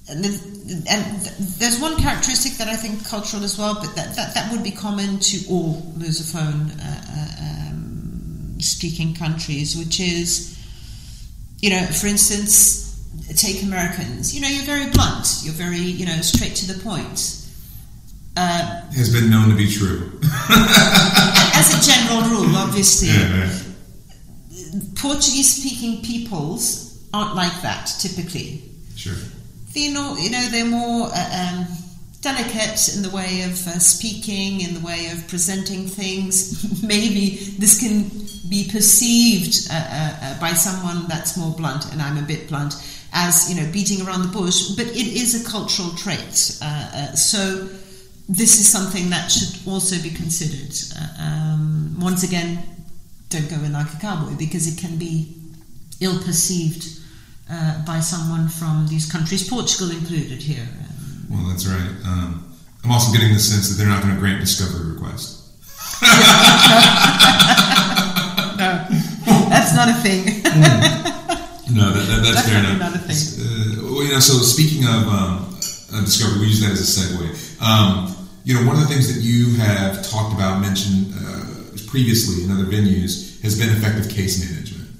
and, 0.08 0.24
the, 0.24 0.84
and, 0.90 1.20
there's 1.58 1.80
one 1.80 1.96
characteristic 1.96 2.54
that 2.54 2.68
I 2.68 2.76
think 2.76 3.06
cultural 3.06 3.44
as 3.44 3.56
well, 3.58 3.74
but 3.74 3.94
that, 3.96 4.16
that, 4.16 4.34
that 4.34 4.52
would 4.52 4.62
be 4.62 4.72
common 4.72 5.18
to 5.20 5.48
all 5.48 5.80
Lusophone 5.96 6.70
uh, 6.78 7.02
uh 7.10 7.70
um, 7.70 8.60
speaking 8.60 9.14
countries, 9.14 9.76
which 9.76 10.00
is 10.00 10.52
you 11.62 11.70
know, 11.70 11.86
for 11.86 12.08
instance, 12.08 12.92
take 13.36 13.62
Americans. 13.62 14.34
You 14.34 14.42
know, 14.42 14.48
you're 14.48 14.64
very 14.64 14.90
blunt. 14.90 15.42
You're 15.42 15.54
very, 15.54 15.78
you 15.78 16.04
know, 16.04 16.20
straight 16.20 16.56
to 16.56 16.66
the 16.72 16.82
point. 16.82 17.38
Uh, 18.36 18.82
Has 18.90 19.12
been 19.12 19.30
known 19.30 19.48
to 19.50 19.54
be 19.54 19.70
true. 19.70 20.10
as 21.54 21.72
a 21.72 21.90
general 21.90 22.28
rule, 22.30 22.56
obviously. 22.56 23.08
Yeah, 23.08 23.58
yeah. 24.50 24.80
Portuguese-speaking 24.96 26.02
peoples 26.02 27.06
aren't 27.14 27.36
like 27.36 27.62
that 27.62 27.86
typically. 28.00 28.62
Sure. 28.96 29.14
Know, 29.74 30.16
you 30.16 30.30
know, 30.30 30.48
they're 30.50 30.66
more 30.66 31.08
uh, 31.12 31.60
um, 31.60 31.66
delicate 32.20 32.94
in 32.94 33.02
the 33.02 33.10
way 33.10 33.42
of 33.42 33.52
uh, 33.66 33.78
speaking, 33.78 34.60
in 34.60 34.74
the 34.74 34.80
way 34.80 35.08
of 35.08 35.26
presenting 35.28 35.86
things. 35.86 36.82
Maybe 36.86 37.36
this 37.58 37.80
can 37.80 38.10
be 38.50 38.68
perceived 38.70 39.68
uh, 39.70 39.74
uh, 39.74 40.16
uh, 40.22 40.40
by 40.40 40.52
someone 40.52 41.08
that's 41.08 41.36
more 41.36 41.54
blunt, 41.54 41.90
and 41.90 42.02
I'm 42.02 42.18
a 42.18 42.22
bit 42.22 42.48
blunt, 42.48 42.74
as 43.14 43.52
you 43.52 43.60
know, 43.60 43.70
beating 43.72 44.06
around 44.06 44.22
the 44.22 44.28
bush. 44.28 44.76
But 44.76 44.86
it 44.88 45.06
is 45.06 45.44
a 45.44 45.50
cultural 45.50 45.90
trait. 45.96 46.58
Uh, 46.62 47.12
so 47.14 47.66
this 48.28 48.60
is 48.60 48.70
something 48.70 49.08
that 49.10 49.30
should 49.30 49.66
also 49.66 50.00
be 50.02 50.10
considered. 50.10 50.74
Um, 51.18 51.96
once 51.98 52.22
again, 52.22 52.62
don't 53.30 53.48
go 53.48 53.56
in 53.56 53.72
like 53.72 53.92
a 53.92 53.96
cowboy 53.96 54.36
because 54.36 54.66
it 54.66 54.78
can 54.78 54.98
be 54.98 55.34
ill 56.00 56.22
perceived 56.22 57.01
by 57.86 58.00
someone 58.00 58.48
from 58.48 58.86
these 58.88 59.10
countries, 59.10 59.48
Portugal 59.48 59.90
included 59.90 60.42
here. 60.42 60.66
Well, 61.30 61.44
that's 61.48 61.66
right. 61.66 61.90
Um, 62.06 62.52
I'm 62.84 62.90
also 62.90 63.12
getting 63.12 63.32
the 63.32 63.40
sense 63.40 63.68
that 63.68 63.76
they're 63.76 63.90
not 63.90 64.02
going 64.02 64.14
to 64.14 64.20
grant 64.20 64.40
discovery 64.40 64.92
requests. 64.92 65.40
no, 68.58 68.86
that's 69.48 69.74
not 69.74 69.88
a 69.88 69.94
thing. 69.94 70.24
mm. 70.42 71.12
No, 71.72 71.90
that, 71.90 72.06
that, 72.06 72.20
that's, 72.22 72.48
fair 72.48 72.58
enough. 72.58 72.78
Not 72.78 72.94
a 72.94 72.98
thing. 72.98 73.16
Uh, 73.16 73.92
well, 73.92 74.02
you 74.02 74.12
know, 74.12 74.20
so 74.20 74.34
speaking 74.42 74.84
of 74.84 75.08
um, 75.08 75.48
discovery, 76.04 76.40
we 76.40 76.46
use 76.48 76.60
that 76.60 76.72
as 76.72 76.80
a 76.80 77.00
segue. 77.00 77.62
Um, 77.62 78.14
you 78.44 78.54
know, 78.54 78.66
one 78.66 78.76
of 78.76 78.82
the 78.82 78.88
things 78.88 79.12
that 79.14 79.22
you 79.22 79.54
have 79.56 80.06
talked 80.06 80.34
about, 80.34 80.60
mentioned 80.60 81.14
uh, 81.16 81.46
previously 81.86 82.44
in 82.44 82.50
other 82.50 82.64
venues, 82.64 83.40
has 83.42 83.58
been 83.58 83.70
effective 83.70 84.10
case 84.10 84.44
management. 84.44 84.90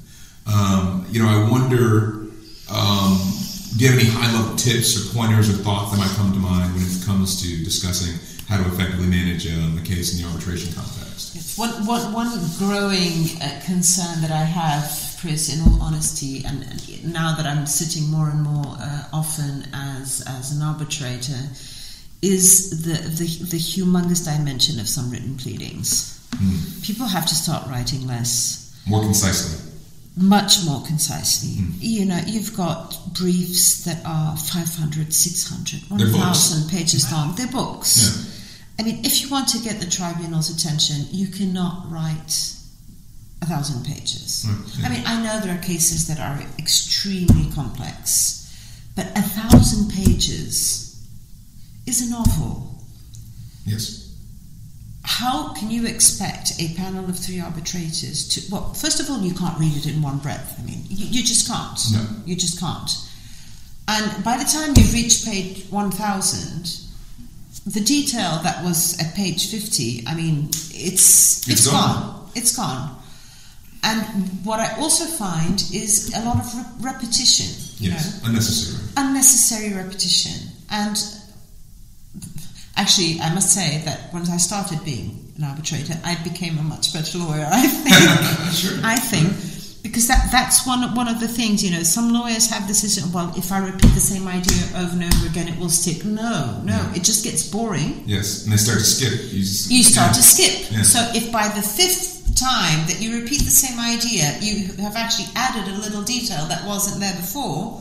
Um, 0.46 1.04
you 1.10 1.22
know, 1.22 1.28
I 1.28 1.50
wonder 1.50 2.21
um, 2.72 3.18
do 3.76 3.84
you 3.84 3.90
have 3.90 4.00
any 4.00 4.08
high 4.08 4.32
level 4.32 4.56
tips 4.56 4.96
or 4.96 5.14
pointers 5.14 5.48
or 5.48 5.54
thoughts 5.62 5.92
that 5.92 5.98
might 5.98 6.14
come 6.16 6.32
to 6.32 6.38
mind 6.38 6.74
when 6.74 6.82
it 6.84 7.04
comes 7.04 7.40
to 7.42 7.64
discussing 7.64 8.18
how 8.48 8.62
to 8.62 8.68
effectively 8.68 9.06
manage 9.06 9.46
um, 9.46 9.78
a 9.78 9.82
case 9.82 10.12
in 10.12 10.22
the 10.22 10.28
arbitration 10.28 10.72
context? 10.74 11.34
Yes. 11.34 11.56
One, 11.56 11.86
one, 11.86 12.12
one 12.12 12.28
growing 12.58 13.40
uh, 13.40 13.60
concern 13.64 14.20
that 14.20 14.30
I 14.30 14.44
have, 14.44 15.16
Chris, 15.20 15.48
in 15.48 15.60
all 15.66 15.80
honesty, 15.80 16.44
and, 16.44 16.62
and 16.64 17.12
now 17.12 17.34
that 17.34 17.46
I'm 17.46 17.66
sitting 17.66 18.10
more 18.10 18.28
and 18.28 18.42
more 18.42 18.76
uh, 18.78 19.04
often 19.12 19.68
as, 19.72 20.22
as 20.28 20.52
an 20.52 20.62
arbitrator, 20.62 21.48
is 22.20 22.82
the, 22.84 22.92
the, 22.92 23.24
the 23.24 23.58
humongous 23.58 24.24
dimension 24.24 24.80
of 24.80 24.88
some 24.88 25.10
written 25.10 25.36
pleadings. 25.36 26.20
Mm. 26.36 26.84
People 26.84 27.06
have 27.06 27.26
to 27.26 27.34
start 27.34 27.66
writing 27.68 28.06
less. 28.06 28.80
More 28.86 29.00
concisely 29.00 29.71
much 30.16 30.64
more 30.64 30.82
concisely. 30.82 31.62
Mm. 31.62 31.74
You 31.80 32.04
know, 32.04 32.20
you've 32.26 32.56
got 32.56 33.14
briefs 33.14 33.84
that 33.84 34.04
are 34.04 34.36
500, 34.36 35.12
600, 35.12 35.90
1,000 35.90 36.70
pages 36.70 37.10
long. 37.10 37.34
They're 37.34 37.46
books. 37.46 37.98
Yeah. 38.78 38.84
I 38.84 38.88
mean, 38.88 39.04
if 39.04 39.22
you 39.22 39.30
want 39.30 39.48
to 39.48 39.58
get 39.58 39.80
the 39.80 39.86
tribunal's 39.86 40.50
attention, 40.50 41.06
you 41.10 41.28
cannot 41.28 41.90
write 41.90 42.56
a 43.40 43.46
thousand 43.46 43.84
pages. 43.86 44.46
Mm, 44.46 44.80
yeah. 44.80 44.86
I 44.86 44.90
mean, 44.90 45.02
I 45.06 45.22
know 45.22 45.40
there 45.40 45.54
are 45.54 45.62
cases 45.62 46.08
that 46.08 46.20
are 46.20 46.40
extremely 46.58 47.50
complex, 47.52 48.48
but 48.94 49.06
a 49.16 49.22
thousand 49.22 49.90
pages 49.90 51.06
is 51.86 52.06
a 52.06 52.10
novel. 52.10 52.78
Yes. 53.64 54.01
How 55.04 55.52
can 55.54 55.70
you 55.70 55.84
expect 55.86 56.52
a 56.60 56.74
panel 56.74 57.04
of 57.08 57.18
three 57.18 57.40
arbitrators 57.40 58.28
to? 58.28 58.52
Well, 58.52 58.72
first 58.74 59.00
of 59.00 59.10
all, 59.10 59.20
you 59.20 59.34
can't 59.34 59.58
read 59.58 59.76
it 59.76 59.86
in 59.86 60.00
one 60.00 60.18
breath. 60.18 60.56
I 60.58 60.62
mean, 60.62 60.84
you, 60.88 61.06
you 61.06 61.22
just 61.24 61.48
can't. 61.48 61.78
No. 61.92 62.06
You 62.24 62.36
just 62.36 62.60
can't. 62.60 62.90
And 63.88 64.22
by 64.24 64.36
the 64.36 64.44
time 64.44 64.74
you've 64.76 64.92
reached 64.94 65.24
page 65.24 65.66
1000, 65.70 66.78
the 67.66 67.80
detail 67.80 68.40
that 68.44 68.62
was 68.64 68.98
at 69.00 69.14
page 69.14 69.50
50, 69.50 70.04
I 70.06 70.14
mean, 70.14 70.48
it's, 70.50 71.48
It's 71.48 71.48
it's 71.48 71.66
gone. 71.66 72.00
gone. 72.02 72.30
It's 72.36 72.56
gone. 72.56 72.96
And 73.82 74.04
what 74.44 74.60
I 74.60 74.76
also 74.78 75.04
find 75.04 75.60
is 75.74 76.12
a 76.14 76.24
lot 76.24 76.36
of 76.38 76.54
re- 76.54 76.92
repetition. 76.92 77.46
You 77.78 77.90
Yes. 77.90 78.22
know? 78.22 78.28
Unnecessary. 78.28 78.88
unnecessary 78.96 79.72
repetition. 79.74 80.48
And 80.70 80.96
actually, 82.76 83.20
I 83.20 83.32
must 83.34 83.52
say 83.52 83.82
that 83.84 84.12
once 84.12 84.30
I 84.30 84.36
started 84.38 84.84
being 84.84 85.32
an 85.36 85.44
arbitrator, 85.44 85.94
I 86.04 86.16
became 86.22 86.58
a 86.58 86.62
much 86.62 86.92
better 86.92 87.18
lawyer. 87.18 87.46
I 87.50 87.66
think. 87.66 88.52
Sure. 88.52 88.78
I 88.84 88.96
think 88.96 89.32
because 89.82 90.06
that 90.06 90.28
that's 90.30 90.66
one 90.66 90.94
one 90.94 91.08
of 91.08 91.18
the 91.20 91.26
things. 91.28 91.64
You 91.64 91.70
know, 91.72 91.82
some 91.82 92.12
lawyers 92.12 92.50
have 92.50 92.68
this 92.68 92.84
issue. 92.84 93.08
Well, 93.12 93.32
if 93.36 93.50
I 93.50 93.58
repeat 93.58 93.92
the 93.94 94.00
same 94.12 94.28
idea 94.28 94.62
over 94.76 94.92
and 94.92 95.04
over 95.14 95.26
again, 95.26 95.48
it 95.48 95.58
will 95.58 95.70
stick. 95.70 96.04
No, 96.04 96.60
no, 96.64 96.72
Yeah. 96.74 96.94
it 96.94 97.02
just 97.02 97.24
gets 97.24 97.42
boring. 97.48 98.02
Yes. 98.06 98.44
And 98.44 98.52
they 98.52 98.58
start 98.58 98.78
to 98.78 98.84
skip. 98.84 99.12
You, 99.32 99.40
just, 99.40 99.70
You 99.70 99.82
start 99.82 100.08
yeah. 100.10 100.12
to 100.20 100.22
skip. 100.22 100.70
Yeah. 100.70 100.82
So 100.82 101.00
if 101.14 101.32
by 101.32 101.48
the 101.48 101.62
fifth 101.62 102.36
time 102.38 102.86
that 102.88 103.00
you 103.00 103.20
repeat 103.20 103.40
the 103.42 103.50
same 103.64 103.78
idea, 103.80 104.36
you 104.40 104.72
have 104.82 104.96
actually 104.96 105.28
added 105.34 105.72
a 105.72 105.78
little 105.78 106.02
detail 106.02 106.44
that 106.46 106.66
wasn't 106.66 107.00
there 107.00 107.14
before, 107.16 107.80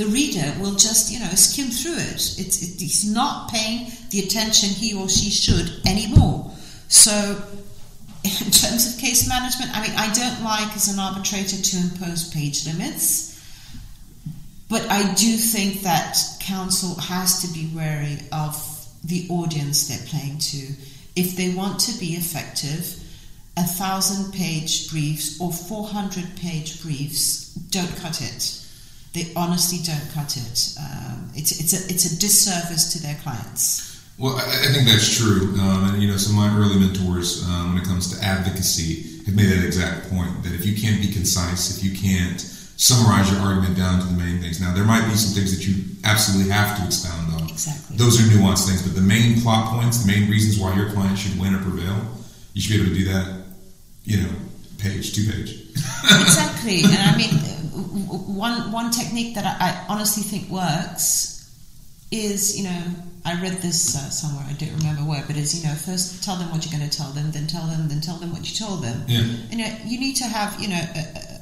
the 0.00 0.06
reader 0.06 0.54
will 0.58 0.76
just, 0.76 1.12
you 1.12 1.20
know, 1.20 1.28
skim 1.34 1.66
through 1.66 1.98
it. 1.98 2.38
It's, 2.38 2.62
it, 2.62 2.80
he's 2.80 3.04
not 3.12 3.52
paying 3.52 3.92
the 4.08 4.20
attention 4.20 4.70
he 4.70 4.94
or 4.94 5.10
she 5.10 5.28
should 5.28 5.86
anymore. 5.86 6.50
So, 6.88 7.12
in 8.24 8.50
terms 8.50 8.94
of 8.94 8.98
case 8.98 9.28
management, 9.28 9.76
I 9.76 9.86
mean, 9.86 9.96
I 9.98 10.10
don't 10.14 10.42
like 10.42 10.74
as 10.74 10.88
an 10.88 10.98
arbitrator 10.98 11.60
to 11.60 11.76
impose 11.76 12.30
page 12.30 12.66
limits. 12.66 13.28
But 14.70 14.88
I 14.90 15.12
do 15.14 15.36
think 15.36 15.82
that 15.82 16.16
counsel 16.40 16.98
has 16.98 17.42
to 17.42 17.52
be 17.52 17.70
wary 17.74 18.20
of 18.32 18.56
the 19.04 19.26
audience 19.28 19.88
they're 19.88 20.06
playing 20.06 20.38
to. 20.38 20.72
If 21.14 21.36
they 21.36 21.52
want 21.52 21.78
to 21.80 21.98
be 21.98 22.14
effective, 22.14 23.04
a 23.58 23.64
thousand 23.64 24.32
page 24.32 24.90
briefs 24.90 25.38
or 25.40 25.52
400 25.52 26.36
page 26.36 26.80
briefs 26.82 27.52
don't 27.54 27.94
cut 27.96 28.22
it. 28.22 28.59
They 29.12 29.32
honestly 29.34 29.78
don't 29.84 30.10
cut 30.14 30.36
it. 30.36 30.74
Um, 30.78 31.30
it's, 31.34 31.58
it's, 31.60 31.72
a, 31.72 31.92
it's 31.92 32.12
a 32.12 32.18
disservice 32.18 32.92
to 32.92 33.02
their 33.02 33.16
clients. 33.16 33.90
Well, 34.18 34.36
I, 34.36 34.42
I 34.42 34.72
think 34.72 34.86
that's 34.86 35.16
true. 35.16 35.54
Um, 35.58 35.94
and, 35.94 36.02
you 36.02 36.08
know, 36.08 36.16
some 36.16 36.38
of 36.38 36.52
my 36.52 36.56
early 36.56 36.78
mentors, 36.78 37.42
um, 37.48 37.74
when 37.74 37.82
it 37.82 37.86
comes 37.86 38.16
to 38.16 38.24
advocacy, 38.24 39.24
have 39.24 39.34
made 39.34 39.50
that 39.50 39.64
exact 39.64 40.10
point 40.10 40.42
that 40.44 40.52
if 40.52 40.64
you 40.64 40.80
can't 40.80 41.00
be 41.00 41.12
concise, 41.12 41.76
if 41.76 41.84
you 41.84 41.96
can't 41.96 42.40
summarize 42.80 43.30
your 43.30 43.40
argument 43.40 43.76
down 43.76 44.00
to 44.00 44.06
the 44.06 44.16
main 44.16 44.40
things. 44.40 44.58
Now, 44.58 44.72
there 44.72 44.84
might 44.84 45.04
be 45.04 45.14
some 45.14 45.34
things 45.34 45.54
that 45.54 45.68
you 45.68 45.84
absolutely 46.02 46.50
have 46.50 46.78
to 46.78 46.86
expound 46.86 47.34
on. 47.34 47.50
Exactly. 47.50 47.96
Those 47.98 48.18
are 48.18 48.24
nuanced 48.32 48.68
things, 48.68 48.80
but 48.80 48.94
the 48.94 49.04
main 49.04 49.42
plot 49.42 49.68
points, 49.68 50.02
the 50.02 50.10
main 50.10 50.30
reasons 50.30 50.58
why 50.58 50.74
your 50.74 50.88
client 50.88 51.18
should 51.18 51.38
win 51.38 51.54
or 51.54 51.60
prevail, 51.60 52.00
you 52.54 52.62
should 52.62 52.72
be 52.72 52.80
able 52.80 52.94
to 52.94 52.98
do 52.98 53.04
that, 53.12 53.44
you 54.04 54.22
know, 54.22 54.32
page, 54.78 55.14
two 55.14 55.30
page. 55.30 55.60
exactly. 56.24 56.80
And 56.84 56.96
I 56.96 57.16
mean, 57.18 57.36
one 57.72 58.72
one 58.72 58.90
technique 58.90 59.34
that 59.34 59.44
I, 59.44 59.68
I 59.70 59.86
honestly 59.88 60.22
think 60.22 60.48
works 60.50 61.28
is, 62.10 62.58
you 62.58 62.64
know, 62.64 62.82
I 63.24 63.40
read 63.40 63.62
this 63.62 63.94
uh, 63.96 64.10
somewhere. 64.10 64.44
I 64.48 64.54
don't 64.54 64.74
remember 64.78 65.02
where, 65.02 65.22
but 65.26 65.36
is 65.36 65.54
you 65.62 65.68
know, 65.68 65.74
first 65.74 66.24
tell 66.24 66.36
them 66.36 66.50
what 66.50 66.64
you're 66.64 66.76
going 66.78 66.88
to 66.88 66.96
tell 66.96 67.10
them, 67.12 67.30
then 67.30 67.46
tell 67.46 67.66
them, 67.66 67.88
then 67.88 68.00
tell 68.00 68.16
them 68.16 68.32
what 68.32 68.48
you 68.50 68.56
told 68.56 68.82
them. 68.82 69.04
Yeah. 69.06 69.22
You 69.50 69.58
know, 69.58 69.76
you 69.84 70.00
need 70.00 70.16
to 70.16 70.24
have, 70.24 70.60
you 70.60 70.68
know. 70.68 70.80
A, 70.94 70.98
a, 70.98 71.00
a- 71.02 71.40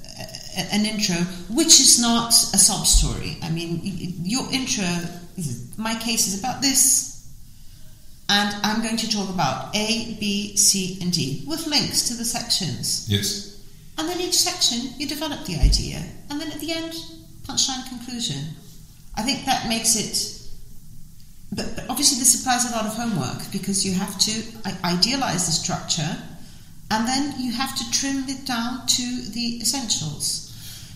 an 0.72 0.84
intro, 0.84 1.14
which 1.54 1.78
is 1.78 2.00
not 2.00 2.30
a 2.30 2.58
sob 2.58 2.84
story. 2.84 3.36
I 3.44 3.48
mean, 3.48 3.80
your 4.24 4.42
intro 4.52 4.82
is 5.36 5.72
my 5.78 5.94
case 6.00 6.26
is 6.26 6.40
about 6.40 6.60
this, 6.62 7.30
and 8.28 8.56
I'm 8.64 8.82
going 8.82 8.96
to 8.96 9.08
talk 9.08 9.28
about 9.30 9.72
A, 9.76 10.16
B, 10.18 10.56
C, 10.56 10.98
and 11.00 11.12
D 11.12 11.44
with 11.46 11.64
links 11.68 12.08
to 12.08 12.14
the 12.14 12.24
sections. 12.24 13.06
Yes. 13.08 13.57
And 13.98 14.08
then 14.08 14.20
each 14.20 14.38
section, 14.38 14.94
you 14.96 15.06
develop 15.08 15.44
the 15.44 15.56
idea. 15.56 16.02
And 16.30 16.40
then 16.40 16.50
at 16.52 16.60
the 16.60 16.72
end, 16.72 16.94
punchline 17.42 17.88
conclusion. 17.88 18.38
I 19.16 19.22
think 19.22 19.44
that 19.46 19.68
makes 19.68 19.96
it. 19.96 20.34
But, 21.52 21.74
but 21.74 21.90
obviously, 21.90 22.18
this 22.18 22.40
applies 22.40 22.70
a 22.70 22.74
lot 22.74 22.86
of 22.86 22.94
homework 22.94 23.50
because 23.50 23.84
you 23.84 23.94
have 23.94 24.18
to 24.20 24.42
idealize 24.84 25.46
the 25.46 25.52
structure 25.52 26.16
and 26.90 27.06
then 27.06 27.34
you 27.38 27.52
have 27.52 27.76
to 27.76 27.90
trim 27.90 28.24
it 28.28 28.46
down 28.46 28.86
to 28.86 29.02
the 29.32 29.60
essentials. 29.60 30.44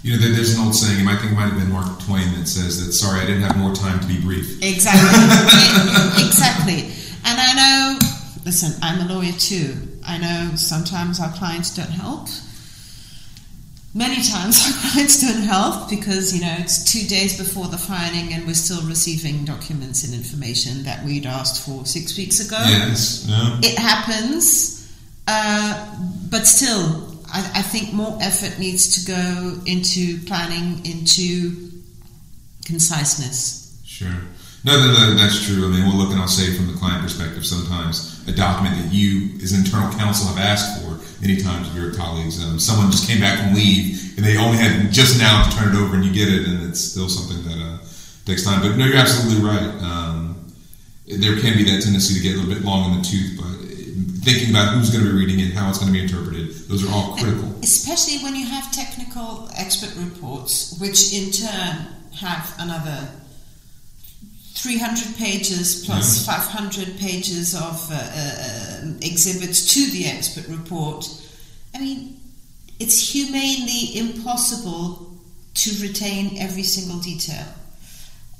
You 0.02 0.18
know, 0.18 0.34
there's 0.34 0.54
an 0.54 0.64
old 0.64 0.74
saying, 0.74 1.06
I 1.06 1.16
think 1.16 1.32
it 1.32 1.34
might 1.34 1.50
have 1.50 1.58
been 1.58 1.70
Mark 1.70 2.00
Twain, 2.00 2.34
that 2.34 2.46
says 2.46 2.84
that, 2.84 2.92
sorry, 2.92 3.20
I 3.20 3.26
didn't 3.26 3.42
have 3.42 3.56
more 3.56 3.74
time 3.74 4.00
to 4.00 4.06
be 4.06 4.20
brief. 4.20 4.58
Exactly. 4.62 6.26
exactly. 6.26 6.82
And 7.24 7.38
I 7.38 7.54
know, 7.54 7.98
listen, 8.44 8.72
I'm 8.82 9.08
a 9.08 9.14
lawyer 9.14 9.32
too. 9.32 9.76
I 10.04 10.18
know 10.18 10.56
sometimes 10.56 11.20
our 11.20 11.32
clients 11.32 11.74
don't 11.74 11.90
help. 11.90 12.28
Many 13.94 14.22
times 14.22 14.66
our 14.66 14.90
clients 14.90 15.20
don't 15.20 15.42
help 15.42 15.90
because, 15.90 16.34
you 16.34 16.40
know, 16.40 16.54
it's 16.58 16.90
two 16.90 17.06
days 17.06 17.36
before 17.36 17.66
the 17.68 17.76
filing 17.76 18.32
and 18.32 18.46
we're 18.46 18.54
still 18.54 18.82
receiving 18.88 19.44
documents 19.44 20.04
and 20.04 20.14
information 20.14 20.84
that 20.84 21.04
we'd 21.04 21.26
asked 21.26 21.66
for 21.66 21.84
six 21.84 22.16
weeks 22.16 22.46
ago. 22.46 22.58
Yes. 22.66 23.26
No. 23.28 23.58
It 23.62 23.78
happens, 23.78 24.90
uh, 25.28 25.96
but 26.30 26.46
still, 26.46 27.20
I, 27.32 27.40
I 27.56 27.62
think 27.62 27.92
more 27.92 28.16
effort 28.22 28.58
needs 28.58 29.04
to 29.04 29.10
go 29.12 29.60
into 29.66 30.18
planning, 30.24 30.84
into 30.86 31.70
conciseness. 32.66 33.78
Sure. 33.84 34.08
No, 34.64 34.78
no, 34.78 34.92
no, 34.92 35.14
that's 35.16 35.44
true. 35.44 35.66
I 35.66 35.68
mean, 35.68 35.84
we'll 35.84 35.96
look 35.96 36.10
and 36.10 36.20
I'll 36.20 36.28
say 36.28 36.54
from 36.54 36.68
the 36.68 36.78
client 36.78 37.02
perspective, 37.02 37.44
sometimes 37.44 38.26
a 38.28 38.32
document 38.32 38.80
that 38.80 38.92
you, 38.92 39.36
as 39.42 39.52
internal 39.52 39.92
counsel, 39.98 40.28
have 40.28 40.38
asked 40.38 40.82
for 40.82 40.91
many 41.22 41.40
times 41.40 41.68
of 41.68 41.76
your 41.76 41.94
colleagues. 41.94 42.44
Um, 42.44 42.58
someone 42.58 42.90
just 42.90 43.08
came 43.08 43.20
back 43.20 43.38
from 43.38 43.54
leave 43.54 44.14
and 44.16 44.26
they 44.26 44.36
only 44.36 44.58
had 44.58 44.92
just 44.92 45.18
now 45.18 45.48
to 45.48 45.56
turn 45.56 45.74
it 45.74 45.78
over 45.78 45.94
and 45.94 46.04
you 46.04 46.12
get 46.12 46.28
it, 46.28 46.46
and 46.46 46.68
it's 46.68 46.80
still 46.80 47.08
something 47.08 47.42
that 47.48 47.64
uh, 47.64 47.78
takes 48.26 48.44
time. 48.44 48.60
But 48.60 48.76
no, 48.76 48.84
you're 48.84 48.98
absolutely 48.98 49.42
right. 49.42 49.70
Um, 49.80 50.52
there 51.06 51.40
can 51.40 51.56
be 51.56 51.64
that 51.64 51.82
tendency 51.82 52.14
to 52.14 52.20
get 52.20 52.34
a 52.34 52.38
little 52.40 52.52
bit 52.52 52.64
long 52.64 52.92
in 52.92 52.98
the 52.98 53.04
tooth, 53.04 53.38
but 53.40 53.62
thinking 54.24 54.50
about 54.50 54.74
who's 54.74 54.90
going 54.90 55.04
to 55.04 55.10
be 55.10 55.16
reading 55.16 55.40
it, 55.40 55.52
how 55.52 55.68
it's 55.68 55.78
going 55.78 55.92
to 55.92 55.98
be 55.98 56.02
interpreted, 56.02 56.50
those 56.68 56.86
are 56.86 56.92
all 56.92 57.16
critical. 57.16 57.52
Especially 57.62 58.18
when 58.22 58.36
you 58.36 58.46
have 58.46 58.70
technical 58.72 59.48
expert 59.56 59.94
reports, 59.96 60.78
which 60.78 61.12
in 61.12 61.30
turn 61.30 61.86
have 62.14 62.54
another 62.58 63.08
300 64.54 65.16
pages 65.16 65.84
plus 65.84 66.26
500 66.26 66.98
pages 66.98 67.54
of 67.54 67.90
uh, 67.90 67.94
uh, 67.94 68.92
exhibits 69.00 69.72
to 69.74 69.90
the 69.90 70.06
expert 70.06 70.46
report. 70.48 71.08
I 71.74 71.78
mean, 71.78 72.20
it's 72.78 73.14
humanely 73.14 73.96
impossible 73.96 75.16
to 75.54 75.82
retain 75.82 76.38
every 76.38 76.62
single 76.62 76.98
detail. 76.98 77.46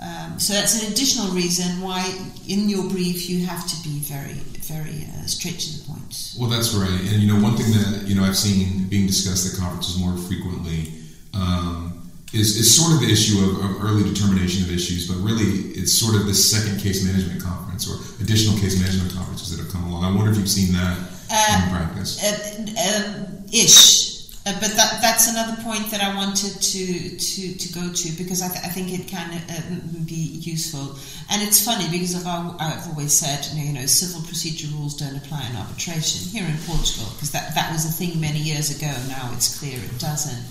Um, 0.01 0.41
so 0.41 0.53
that's 0.55 0.83
an 0.83 0.93
additional 0.93 1.29
reason 1.29 1.81
why 1.81 2.05
in 2.49 2.69
your 2.69 2.89
brief 2.89 3.31
you 3.31 3.47
have 3.47 3.67
to 3.69 3.89
be 3.89 4.01
very, 4.01 4.35
very 4.35 5.07
uh, 5.07 5.27
straight 5.27 5.61
to 5.61 5.79
the 5.79 5.85
point. 5.87 6.35
Well, 6.39 6.51
that's 6.51 6.75
right. 6.75 6.91
And 6.91 7.23
you 7.23 7.33
know, 7.33 7.41
one 7.41 7.57
thing 7.57 7.71
that 7.73 8.05
you 8.07 8.17
know 8.17 8.25
I've 8.25 8.37
seen 8.37 8.89
being 8.89 9.07
discussed 9.07 9.53
at 9.53 9.59
conferences 9.59 9.99
more 9.99 10.17
frequently 10.17 10.93
um, 11.35 11.92
is, 12.33 12.57
is 12.57 12.75
sort 12.75 12.93
of 12.93 13.01
the 13.01 13.13
issue 13.13 13.45
of, 13.45 13.65
of 13.65 13.85
early 13.85 14.03
determination 14.03 14.65
of 14.65 14.73
issues, 14.73 15.07
but 15.07 15.17
really 15.19 15.77
it's 15.77 15.93
sort 15.93 16.15
of 16.17 16.27
the 16.27 16.35
second 16.35 16.81
case 16.81 17.05
management 17.05 17.43
conference 17.43 17.89
or 17.89 18.01
additional 18.23 18.59
case 18.59 18.81
management 18.81 19.13
conferences 19.13 19.55
that 19.55 19.63
have 19.63 19.73
come 19.73 19.85
along. 19.85 20.05
I 20.05 20.15
wonder 20.17 20.31
if 20.33 20.39
you've 20.39 20.49
seen 20.49 20.73
that 20.73 20.97
in 20.97 21.71
practice. 21.71 22.23
Uh, 22.23 22.67
uh, 22.79 23.27
ish. 23.53 24.13
Uh, 24.45 24.51
but 24.59 24.75
that, 24.75 24.99
that's 25.01 25.31
another 25.31 25.55
point 25.63 25.89
that 25.93 26.03
I 26.03 26.17
wanted 26.17 26.61
to, 26.61 27.17
to, 27.17 27.55
to 27.55 27.73
go 27.73 27.93
to 27.93 28.09
because 28.19 28.43
I, 28.43 28.49
th- 28.49 28.65
I 28.65 28.69
think 28.75 28.91
it 28.91 29.07
can 29.07 29.31
uh, 29.31 30.05
be 30.05 30.43
useful. 30.43 30.99
And 31.31 31.43
it's 31.47 31.65
funny 31.65 31.87
because 31.93 32.17
of 32.19 32.27
our, 32.27 32.57
I've 32.59 32.89
always 32.89 33.13
said, 33.13 33.47
you 33.55 33.63
know, 33.63 33.67
you 33.69 33.73
know, 33.79 33.87
civil 33.87 34.21
procedure 34.27 34.67
rules 34.75 34.97
don't 34.97 35.15
apply 35.15 35.47
in 35.49 35.55
arbitration 35.55 36.29
here 36.31 36.43
in 36.43 36.59
Portugal 36.67 37.07
because 37.15 37.31
that, 37.31 37.55
that 37.55 37.71
was 37.71 37.87
a 37.87 37.93
thing 37.93 38.21
many 38.21 38.41
years 38.41 38.77
ago. 38.77 38.91
Now 39.07 39.31
it's 39.33 39.61
clear 39.61 39.79
it 39.79 40.01
doesn't. 40.01 40.43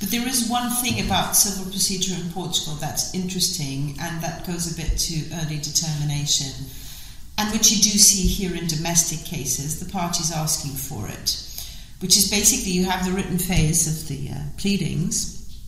But 0.00 0.10
there 0.10 0.26
is 0.28 0.48
one 0.48 0.70
thing 0.82 1.04
about 1.06 1.36
civil 1.36 1.70
procedure 1.70 2.14
in 2.14 2.30
Portugal 2.32 2.74
that's 2.74 3.14
interesting, 3.14 3.96
and 4.00 4.22
that 4.22 4.46
goes 4.46 4.70
a 4.72 4.76
bit 4.76 4.98
to 4.98 5.14
early 5.42 5.58
determination. 5.58 6.52
and 7.36 7.50
which 7.52 7.72
you 7.72 7.82
do 7.82 7.90
see 7.98 8.28
here 8.28 8.54
in 8.56 8.66
domestic 8.68 9.24
cases, 9.26 9.80
the 9.80 9.90
parties 9.90 10.30
asking 10.30 10.70
for 10.72 11.08
it, 11.08 11.42
which 12.00 12.16
is 12.16 12.30
basically 12.30 12.70
you 12.70 12.84
have 12.84 13.04
the 13.04 13.10
written 13.10 13.38
phase 13.38 13.88
of 13.88 14.08
the 14.08 14.30
uh, 14.30 14.38
pleadings, 14.56 15.58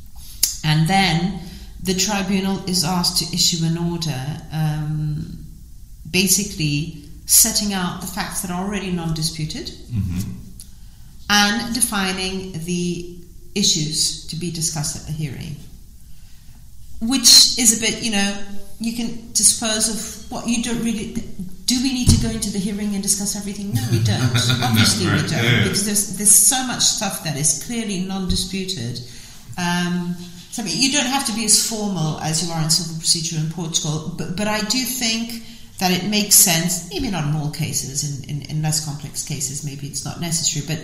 and 0.63 0.87
then 0.89 1.41
the 1.83 1.95
tribunal 1.95 2.59
is 2.69 2.85
asked 2.85 3.19
to 3.19 3.35
issue 3.35 3.65
an 3.67 3.77
order, 3.79 4.23
um, 4.53 5.45
basically 6.11 7.03
setting 7.27 7.73
out 7.75 8.01
the 8.01 8.07
facts 8.07 8.43
that 8.43 8.51
are 8.53 8.65
already 8.65 8.93
non 8.93 9.13
disputed 9.15 9.67
Mm-hmm. 9.67 10.31
and 11.31 11.75
defining 11.75 12.53
the 12.65 13.16
issues 13.57 14.27
to 14.29 14.37
be 14.37 14.51
discussed 14.51 14.97
at 14.97 15.07
the 15.07 15.13
hearing. 15.13 15.57
Which 17.01 17.59
is 17.59 17.77
a 17.77 17.81
bit, 17.81 18.03
you 18.03 18.13
know, 18.13 18.43
you 18.79 18.95
can 18.97 19.33
dispose 19.33 19.89
of 19.89 20.31
what 20.31 20.47
you 20.47 20.63
don't 20.63 20.83
really. 20.83 21.15
Do 21.67 21.83
we 21.83 21.93
need 21.93 22.09
to 22.09 22.23
go 22.23 22.31
into 22.31 22.51
the 22.51 22.59
hearing 22.59 22.95
and 22.95 23.03
discuss 23.03 23.37
everything? 23.37 23.75
No, 23.75 23.83
we 23.91 24.03
don't. 24.03 24.21
No, 24.61 24.67
Obviously, 24.67 25.07
right. 25.07 25.23
we 25.23 25.29
don't, 25.29 25.45
Yeah, 25.45 25.63
because 25.65 25.85
there's 25.85 26.17
there's 26.17 26.35
so 26.35 26.67
much 26.67 26.83
stuff 26.83 27.25
that 27.25 27.37
is 27.37 27.65
clearly 27.67 28.01
non-disputed. 28.01 29.01
Um, 29.59 30.15
so 30.53 30.63
I 30.63 30.67
mean, 30.67 30.81
you 30.81 30.93
don't 30.93 31.07
have 31.07 31.27
to 31.27 31.35
be 31.35 31.45
as 31.45 31.69
formal 31.69 32.19
as 32.21 32.47
you 32.47 32.53
are 32.53 32.63
in 32.63 32.71
civil 32.71 32.99
procedure 32.99 33.37
in 33.37 33.51
Portugal, 33.51 34.15
but 34.17 34.37
but 34.37 34.49
I 34.49 34.61
do 34.61 34.79
think 34.85 35.43
that 35.79 35.91
it 35.91 36.09
makes 36.09 36.35
sense. 36.37 36.89
Maybe 36.91 37.11
not 37.11 37.25
in 37.29 37.37
all 37.37 37.51
cases. 37.51 38.05
In, 38.05 38.31
in, 38.31 38.43
in 38.51 38.63
less 38.63 38.85
complex 38.85 39.23
cases, 39.27 39.65
maybe 39.65 39.87
it's 39.87 40.05
not 40.05 40.21
necessary, 40.21 40.65
but 40.67 40.81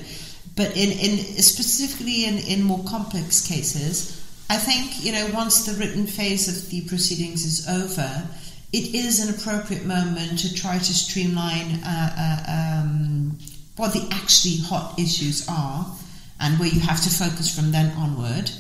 but 0.55 0.77
in, 0.77 0.91
in 0.93 1.19
specifically 1.43 2.27
in, 2.27 2.39
in 2.39 2.63
more 2.63 2.83
complex 2.85 3.47
cases, 3.47 4.19
I 4.51 4.57
think 4.57 5.03
you 5.05 5.13
know 5.13 5.31
once 5.33 5.65
the 5.65 5.79
written 5.79 6.07
phase 6.07 6.49
of 6.49 6.71
the 6.71 6.83
proceedings 6.83 7.45
is 7.45 7.69
over, 7.69 8.29
it 8.73 8.95
is 8.95 9.27
an 9.27 9.35
appropriate 9.35 9.85
moment 9.85 10.39
to 10.41 10.55
try 10.55 10.79
to 10.79 10.95
streamline 10.95 11.83
uh, 11.85 12.15
uh, 12.19 12.83
um, 12.83 13.39
what 13.77 13.93
the 13.95 14.07
actually 14.13 14.59
hot 14.59 14.99
issues 14.99 15.47
are, 15.49 15.87
and 16.41 16.59
where 16.59 16.69
you 16.69 16.81
have 16.81 17.03
to 17.03 17.11
focus 17.11 17.55
from 17.55 17.73
then 17.73 17.91
onward. 17.97 18.51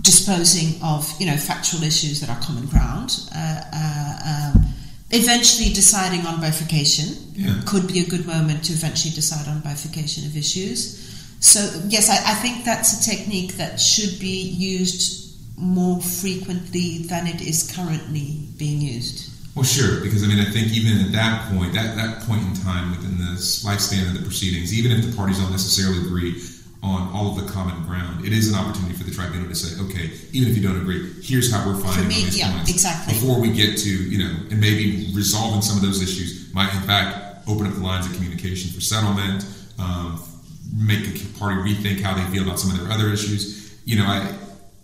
Disposing 0.00 0.80
of 0.82 1.12
you 1.20 1.26
know 1.26 1.36
factual 1.36 1.82
issues 1.82 2.20
that 2.20 2.30
are 2.30 2.40
common 2.40 2.66
ground. 2.66 3.28
Uh, 3.34 3.60
uh, 3.74 4.52
um, 4.54 4.68
eventually 5.10 5.72
deciding 5.72 6.26
on 6.26 6.40
bifurcation 6.40 7.16
Yeah. 7.34 7.60
could 7.66 7.86
be 7.86 8.00
a 8.00 8.06
good 8.06 8.26
moment 8.26 8.64
to 8.64 8.72
eventually 8.72 9.14
decide 9.14 9.48
on 9.48 9.60
bifurcation 9.60 10.24
of 10.26 10.36
issues. 10.36 11.04
So, 11.40 11.60
yes, 11.88 12.10
I, 12.10 12.16
I 12.32 12.34
think 12.34 12.64
that's 12.64 13.00
a 13.00 13.10
technique 13.10 13.56
that 13.56 13.80
should 13.80 14.18
be 14.18 14.42
used 14.42 15.36
more 15.56 16.00
frequently 16.00 16.98
than 16.98 17.26
it 17.26 17.40
is 17.40 17.70
currently 17.74 18.48
being 18.58 18.80
used. 18.80 19.30
Well, 19.54 19.64
sure, 19.64 20.00
because 20.02 20.22
I 20.22 20.26
mean, 20.26 20.38
I 20.40 20.50
think 20.50 20.68
even 20.72 21.00
at 21.00 21.12
that 21.12 21.50
point, 21.52 21.72
that, 21.74 21.96
that 21.96 22.22
point 22.22 22.42
in 22.42 22.54
time 22.62 22.90
within 22.90 23.18
the 23.18 23.32
lifespan 23.66 24.06
of 24.08 24.14
the 24.14 24.22
proceedings, 24.22 24.72
even 24.72 24.92
if 24.92 25.04
the 25.04 25.16
parties 25.16 25.38
don't 25.38 25.50
necessarily 25.50 25.98
agree 25.98 26.40
on 26.82 27.12
all 27.12 27.36
of 27.36 27.44
the 27.44 27.50
common 27.52 27.82
ground, 27.84 28.24
it 28.24 28.32
is 28.32 28.52
an 28.52 28.58
opportunity 28.58 28.94
for 28.94 29.04
the 29.04 29.10
tribunal 29.10 29.48
to 29.48 29.54
say, 29.54 29.80
okay, 29.84 30.10
even 30.32 30.48
if 30.48 30.56
you 30.56 30.62
don't 30.62 30.80
agree, 30.80 31.12
here's 31.22 31.52
how 31.52 31.66
we're 31.66 31.78
finding 31.80 32.08
me, 32.08 32.14
on 32.14 32.20
these 32.26 32.38
yeah, 32.38 32.52
points. 32.52 32.70
exactly. 32.70 33.14
Before 33.14 33.40
we 33.40 33.50
get 33.50 33.78
to, 33.78 33.90
you 33.90 34.18
know, 34.18 34.34
and 34.50 34.60
maybe 34.60 35.10
resolving 35.14 35.62
some 35.62 35.76
of 35.76 35.82
those 35.82 36.02
issues 36.02 36.52
might 36.54 36.72
in 36.74 36.82
fact 36.82 37.48
open 37.48 37.66
up 37.66 37.74
the 37.74 37.80
lines 37.80 38.06
of 38.06 38.14
communication 38.14 38.70
for 38.70 38.80
settlement, 38.80 39.44
um, 39.78 40.22
make 40.76 41.04
the 41.04 41.38
party 41.38 41.56
rethink 41.56 42.00
how 42.00 42.14
they 42.14 42.24
feel 42.30 42.44
about 42.44 42.60
some 42.60 42.70
of 42.70 42.78
their 42.78 42.92
other 42.92 43.08
issues. 43.12 43.74
You 43.84 43.98
know, 43.98 44.04
I 44.04 44.34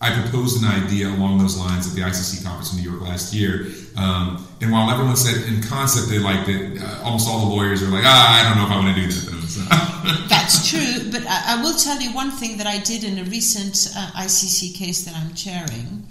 I 0.01 0.20
proposed 0.20 0.62
an 0.62 0.68
idea 0.68 1.09
along 1.09 1.38
those 1.38 1.57
lines 1.57 1.88
at 1.88 1.95
the 1.95 2.03
ICC 2.03 2.45
conference 2.45 2.72
in 2.72 2.82
New 2.82 2.90
York 2.90 3.03
last 3.03 3.32
year. 3.32 3.68
Um, 3.97 4.47
and 4.61 4.70
while 4.72 4.90
everyone 4.90 5.16
said 5.16 5.49
in 5.49 5.62
concept 5.62 6.11
they 6.11 6.18
liked 6.18 6.49
it, 6.49 6.82
uh, 6.82 7.03
almost 7.05 7.28
all 7.28 7.49
the 7.49 7.55
lawyers 7.55 7.82
are 7.82 7.88
like, 7.88 8.05
ah, 8.05 8.40
I 8.40 8.49
don't 8.49 8.59
know 8.59 8.66
if 8.66 8.70
I 8.70 8.76
want 8.76 8.95
to 8.95 9.01
do 9.01 9.07
that 9.07 9.90
That's 10.29 10.69
true, 10.71 11.11
but 11.11 11.23
I, 11.27 11.57
I 11.57 11.63
will 11.63 11.75
tell 11.75 12.01
you 12.01 12.13
one 12.13 12.31
thing 12.31 12.59
that 12.59 12.67
I 12.67 12.79
did 12.79 13.05
in 13.05 13.19
a 13.19 13.25
recent 13.25 13.89
uh, 13.97 14.11
ICC 14.23 14.75
case 14.75 15.05
that 15.05 15.17
I'm 15.17 15.35
chairing. 15.35 16.11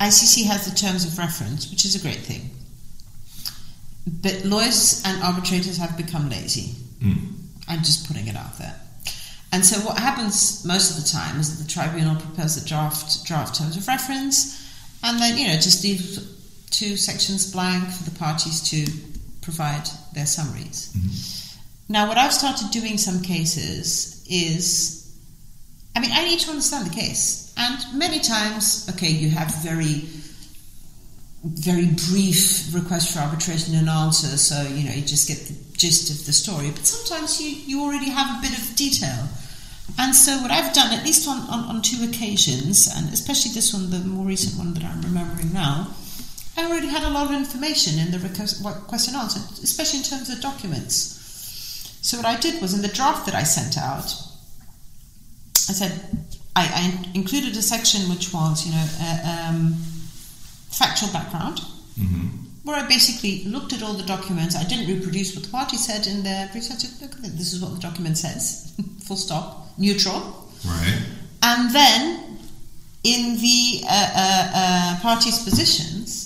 ICC 0.00 0.44
has 0.46 0.68
the 0.68 0.74
terms 0.74 1.04
of 1.04 1.16
reference, 1.18 1.70
which 1.70 1.84
is 1.84 1.94
a 1.94 2.00
great 2.00 2.20
thing. 2.20 2.50
But 4.06 4.44
lawyers 4.44 5.02
and 5.04 5.22
arbitrators 5.22 5.76
have 5.78 5.96
become 5.96 6.28
lazy. 6.28 6.74
Mm. 7.00 7.34
I'm 7.68 7.78
just 7.78 8.06
putting 8.08 8.26
it 8.26 8.36
out 8.36 8.58
there. 8.58 8.74
And 9.52 9.64
so 9.64 9.78
what 9.86 9.98
happens 9.98 10.64
most 10.64 10.90
of 10.90 11.02
the 11.02 11.08
time 11.08 11.38
is 11.38 11.56
that 11.56 11.62
the 11.62 11.70
tribunal 11.70 12.16
prepares 12.16 12.56
a 12.56 12.66
draft 12.66 13.24
draft 13.24 13.54
terms 13.54 13.76
of 13.76 13.86
reference, 13.86 14.60
and 15.04 15.20
then 15.20 15.38
you 15.38 15.46
know 15.46 15.54
just 15.54 15.84
leaves 15.84 16.18
two 16.70 16.96
sections 16.96 17.52
blank 17.52 17.88
for 17.88 18.02
the 18.02 18.18
parties 18.18 18.60
to 18.70 18.84
provide 19.42 19.88
their 20.12 20.26
summaries. 20.26 20.90
Now, 21.88 22.08
what 22.08 22.16
I've 22.16 22.32
started 22.32 22.70
doing 22.70 22.96
some 22.98 23.22
cases 23.22 24.24
is, 24.28 25.16
I 25.94 26.00
mean, 26.00 26.10
I 26.12 26.24
need 26.24 26.40
to 26.40 26.50
understand 26.50 26.86
the 26.86 26.94
case, 26.94 27.52
and 27.56 27.78
many 27.98 28.20
times, 28.20 28.88
okay, 28.94 29.10
you 29.10 29.30
have 29.30 29.54
very 29.62 30.08
very 31.44 31.86
brief 32.08 32.74
request 32.74 33.12
for 33.12 33.18
arbitration 33.18 33.74
and 33.74 33.88
answer, 33.88 34.38
so 34.38 34.62
you 34.62 34.88
know 34.88 34.94
you 34.94 35.02
just 35.02 35.28
get 35.28 35.36
the 35.46 35.54
gist 35.76 36.10
of 36.10 36.24
the 36.24 36.32
story. 36.32 36.70
But 36.70 36.86
sometimes 36.86 37.40
you, 37.40 37.50
you 37.50 37.84
already 37.84 38.08
have 38.10 38.38
a 38.38 38.40
bit 38.40 38.56
of 38.58 38.74
detail. 38.76 39.28
And 39.98 40.16
so 40.16 40.38
what 40.38 40.50
I've 40.50 40.72
done, 40.72 40.94
at 40.98 41.04
least 41.04 41.28
on, 41.28 41.40
on, 41.50 41.76
on 41.76 41.82
two 41.82 42.02
occasions, 42.08 42.88
and 42.96 43.12
especially 43.12 43.52
this 43.52 43.74
one, 43.74 43.90
the 43.90 43.98
more 43.98 44.24
recent 44.24 44.58
one 44.58 44.72
that 44.74 44.84
I'm 44.84 45.02
remembering 45.02 45.52
now, 45.52 45.88
I 46.56 46.64
already 46.64 46.86
had 46.88 47.02
a 47.02 47.10
lot 47.10 47.26
of 47.26 47.36
information 47.36 47.98
in 47.98 48.10
the 48.10 48.18
request, 48.18 48.64
what- 48.64 48.86
question 48.86 49.14
answer, 49.14 49.40
especially 49.62 49.98
in 49.98 50.04
terms 50.06 50.30
of 50.30 50.40
documents. 50.40 51.20
So 52.04 52.18
what 52.18 52.26
I 52.26 52.36
did 52.38 52.60
was 52.60 52.74
in 52.74 52.82
the 52.82 52.88
draft 52.88 53.24
that 53.24 53.34
I 53.34 53.44
sent 53.44 53.78
out, 53.78 54.12
I 55.70 55.72
said 55.72 56.02
I, 56.54 56.66
I 56.66 57.10
included 57.14 57.56
a 57.56 57.62
section 57.62 58.10
which 58.10 58.30
was, 58.30 58.66
you 58.66 58.72
know, 58.72 58.86
uh, 59.00 59.48
um, 59.48 59.72
factual 60.68 61.10
background, 61.14 61.62
mhm. 61.98 62.28
where 62.62 62.76
I 62.76 62.86
basically 62.86 63.44
looked 63.44 63.72
at 63.72 63.82
all 63.82 63.94
the 63.94 64.04
documents. 64.04 64.54
I 64.54 64.64
didn't 64.64 64.94
reproduce 64.94 65.34
what 65.34 65.44
the 65.44 65.50
party 65.50 65.78
said 65.78 66.06
in 66.06 66.22
their 66.22 66.46
said, 66.60 66.84
look, 67.00 67.12
this 67.22 67.54
is 67.54 67.62
what 67.62 67.74
the 67.74 67.80
document 67.80 68.18
says, 68.18 68.74
full 69.06 69.16
stop, 69.16 69.66
neutral. 69.78 70.50
right, 70.66 71.02
And 71.42 71.74
then 71.74 72.38
in 73.02 73.38
the 73.40 73.82
uh, 73.88 74.10
uh, 74.14 74.50
uh, 74.54 75.00
parties' 75.00 75.42
positions, 75.42 76.23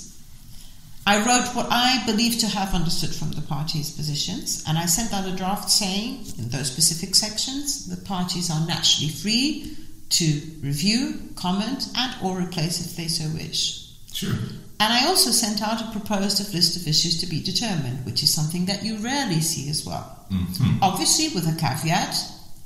I 1.08 1.24
wrote 1.24 1.54
what 1.56 1.68
I 1.70 2.04
believe 2.04 2.38
to 2.40 2.46
have 2.48 2.74
understood 2.74 3.14
from 3.14 3.30
the 3.32 3.40
parties' 3.40 3.90
positions, 3.90 4.62
and 4.68 4.76
I 4.76 4.84
sent 4.84 5.14
out 5.14 5.26
a 5.26 5.34
draft 5.34 5.70
saying, 5.70 6.26
in 6.36 6.50
those 6.50 6.70
specific 6.70 7.14
sections, 7.14 7.86
the 7.86 7.96
parties 7.96 8.50
are 8.50 8.66
naturally 8.66 9.10
free 9.10 9.74
to 10.10 10.26
review, 10.60 11.30
comment, 11.34 11.88
and 11.96 12.14
or 12.22 12.38
replace 12.38 12.84
if 12.84 12.94
they 12.96 13.08
so 13.08 13.24
wish. 13.30 13.88
sure, 14.12 14.34
And 14.80 14.92
I 14.92 15.06
also 15.06 15.30
sent 15.30 15.62
out 15.62 15.80
a 15.80 15.90
proposed 15.92 16.52
list 16.52 16.76
of 16.76 16.86
issues 16.86 17.18
to 17.20 17.26
be 17.26 17.40
determined, 17.42 18.04
which 18.04 18.22
is 18.22 18.34
something 18.34 18.66
that 18.66 18.84
you 18.84 18.98
rarely 18.98 19.40
see 19.40 19.70
as 19.70 19.86
well. 19.86 20.26
Mhm. 20.30 20.78
Obviously, 20.82 21.28
with 21.28 21.48
a 21.48 21.54
caveat 21.58 22.14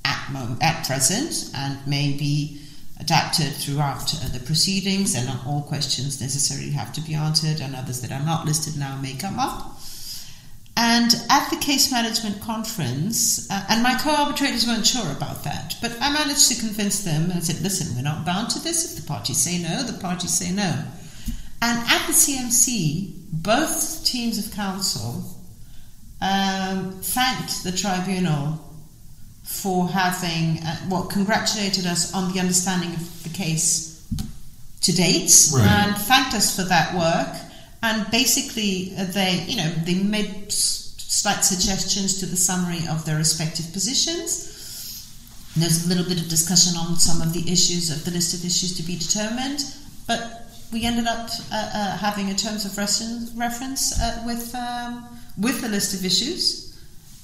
at, 0.05 0.20
at 0.61 0.84
present, 0.84 1.51
and 1.55 1.78
may 1.86 2.12
be 2.12 2.61
adapted 3.03 3.53
throughout 3.55 4.14
uh, 4.14 4.28
the 4.28 4.38
proceedings, 4.38 5.14
and 5.16 5.26
not 5.26 5.44
all 5.44 5.62
questions 5.62 6.20
necessarily 6.20 6.70
have 6.70 6.92
to 6.92 7.00
be 7.00 7.14
answered, 7.14 7.61
and 7.61 7.74
others 7.74 8.00
that 8.00 8.12
are 8.12 8.24
not 8.24 8.46
listed 8.46 8.78
now 8.78 8.96
may 9.03 9.14
come 9.14 9.38
up. 9.40 9.80
And 10.76 11.12
at 11.28 11.50
the 11.50 11.57
case 11.57 11.90
management 11.90 12.40
conference, 12.40 13.50
uh, 13.50 13.64
and 13.68 13.82
my 13.82 13.98
co 13.98 14.11
arbitrators 14.11 14.66
weren't 14.66 14.86
sure 14.86 15.11
about 15.11 15.42
that, 15.44 15.76
but 15.82 15.92
I 16.00 16.12
managed 16.12 16.48
to 16.53 16.61
convince 16.61 17.03
them 17.03 17.30
and 17.30 17.44
said, 17.44 17.61
listen, 17.61 17.94
we're 17.96 18.03
not 18.03 18.24
bound 18.24 18.50
to 18.50 18.61
this. 18.61 18.78
If 18.90 19.03
the 19.03 19.09
parties 19.09 19.38
say 19.38 19.59
no, 19.59 19.82
the 19.82 19.98
parties 19.98 20.32
say 20.32 20.53
no. 20.53 20.72
And 21.61 21.78
at 21.78 22.07
the 22.07 22.12
CMC, 22.12 23.12
both 23.32 24.05
teams 24.05 24.38
of 24.44 24.55
counsel 24.55 25.24
um, 26.20 26.92
thanked 27.03 27.64
the 27.64 27.72
tribunal 27.72 28.72
for 29.61 29.88
having, 29.88 30.59
uh, 30.64 30.76
well, 30.88 31.05
congratulated 31.05 31.86
us 31.86 32.12
on 32.14 32.32
the 32.32 32.40
understanding 32.40 32.92
of 32.94 33.22
the 33.22 33.28
case 33.28 34.00
to 34.80 34.92
date 34.92 35.32
Right. 35.53 35.66
and 35.66 35.96
thanked 35.96 36.34
us 36.34 36.57
for 36.57 36.64
that 36.64 36.94
work. 36.96 37.36
And 37.82 38.11
basically, 38.11 38.94
uh, 38.98 39.05
they, 39.05 39.44
you 39.46 39.57
know, 39.57 39.70
they 39.84 39.94
made 39.94 40.46
s- 40.48 40.94
slight 40.98 41.44
suggestions 41.44 42.14
to 42.18 42.26
the 42.26 42.36
summary 42.36 42.86
of 42.88 43.05
their 43.05 43.16
respective 43.16 43.72
positions. 43.72 44.48
There's 45.57 45.84
a 45.84 45.88
little 45.88 46.05
bit 46.05 46.18
of 46.20 46.28
discussion 46.28 46.76
on 46.76 46.98
some 46.98 47.20
of 47.20 47.32
the 47.32 47.44
issues 47.50 47.90
of 47.90 48.05
the 48.05 48.11
list 48.11 48.34
of 48.34 48.44
issues 48.44 48.74
to 48.78 48.82
be 48.82 48.96
determined, 48.96 49.64
but 50.07 50.48
we 50.72 50.84
ended 50.84 51.07
up 51.07 51.28
uh, 51.53 51.55
uh, 51.55 51.96
having 51.98 52.30
a 52.30 52.34
terms 52.34 52.64
of 52.64 52.76
reference, 52.78 53.30
reference 53.34 53.92
uh, 54.00 54.22
with 54.24 54.55
um, 54.55 55.05
with 55.38 55.61
the 55.61 55.68
list 55.68 55.92
of 55.94 56.05
issues 56.05 56.61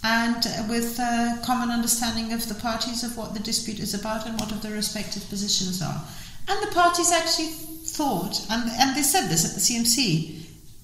and 0.05 0.37
with 0.69 0.99
uh, 1.01 1.37
common 1.45 1.71
understanding 1.71 2.33
of 2.33 2.49
the 2.49 2.55
parties 2.55 3.03
of 3.03 3.17
what 3.17 3.35
the 3.35 3.41
dispute 3.41 3.81
is 3.81 3.95
about 3.95 4.27
and 4.27 4.39
what 4.39 4.53
of 4.53 4.63
their 4.63 4.73
respective 4.73 5.29
positions 5.29 5.83
are. 5.83 6.01
And 6.49 6.63
the 6.67 6.73
parties 6.73 7.13
actually 7.13 7.49
thought, 7.49 8.41
and, 8.51 8.71
and 8.79 8.97
they 8.97 9.03
said 9.03 9.29
this 9.29 9.45
at 9.45 9.55
the 9.55 9.61
CMC, 9.61 10.37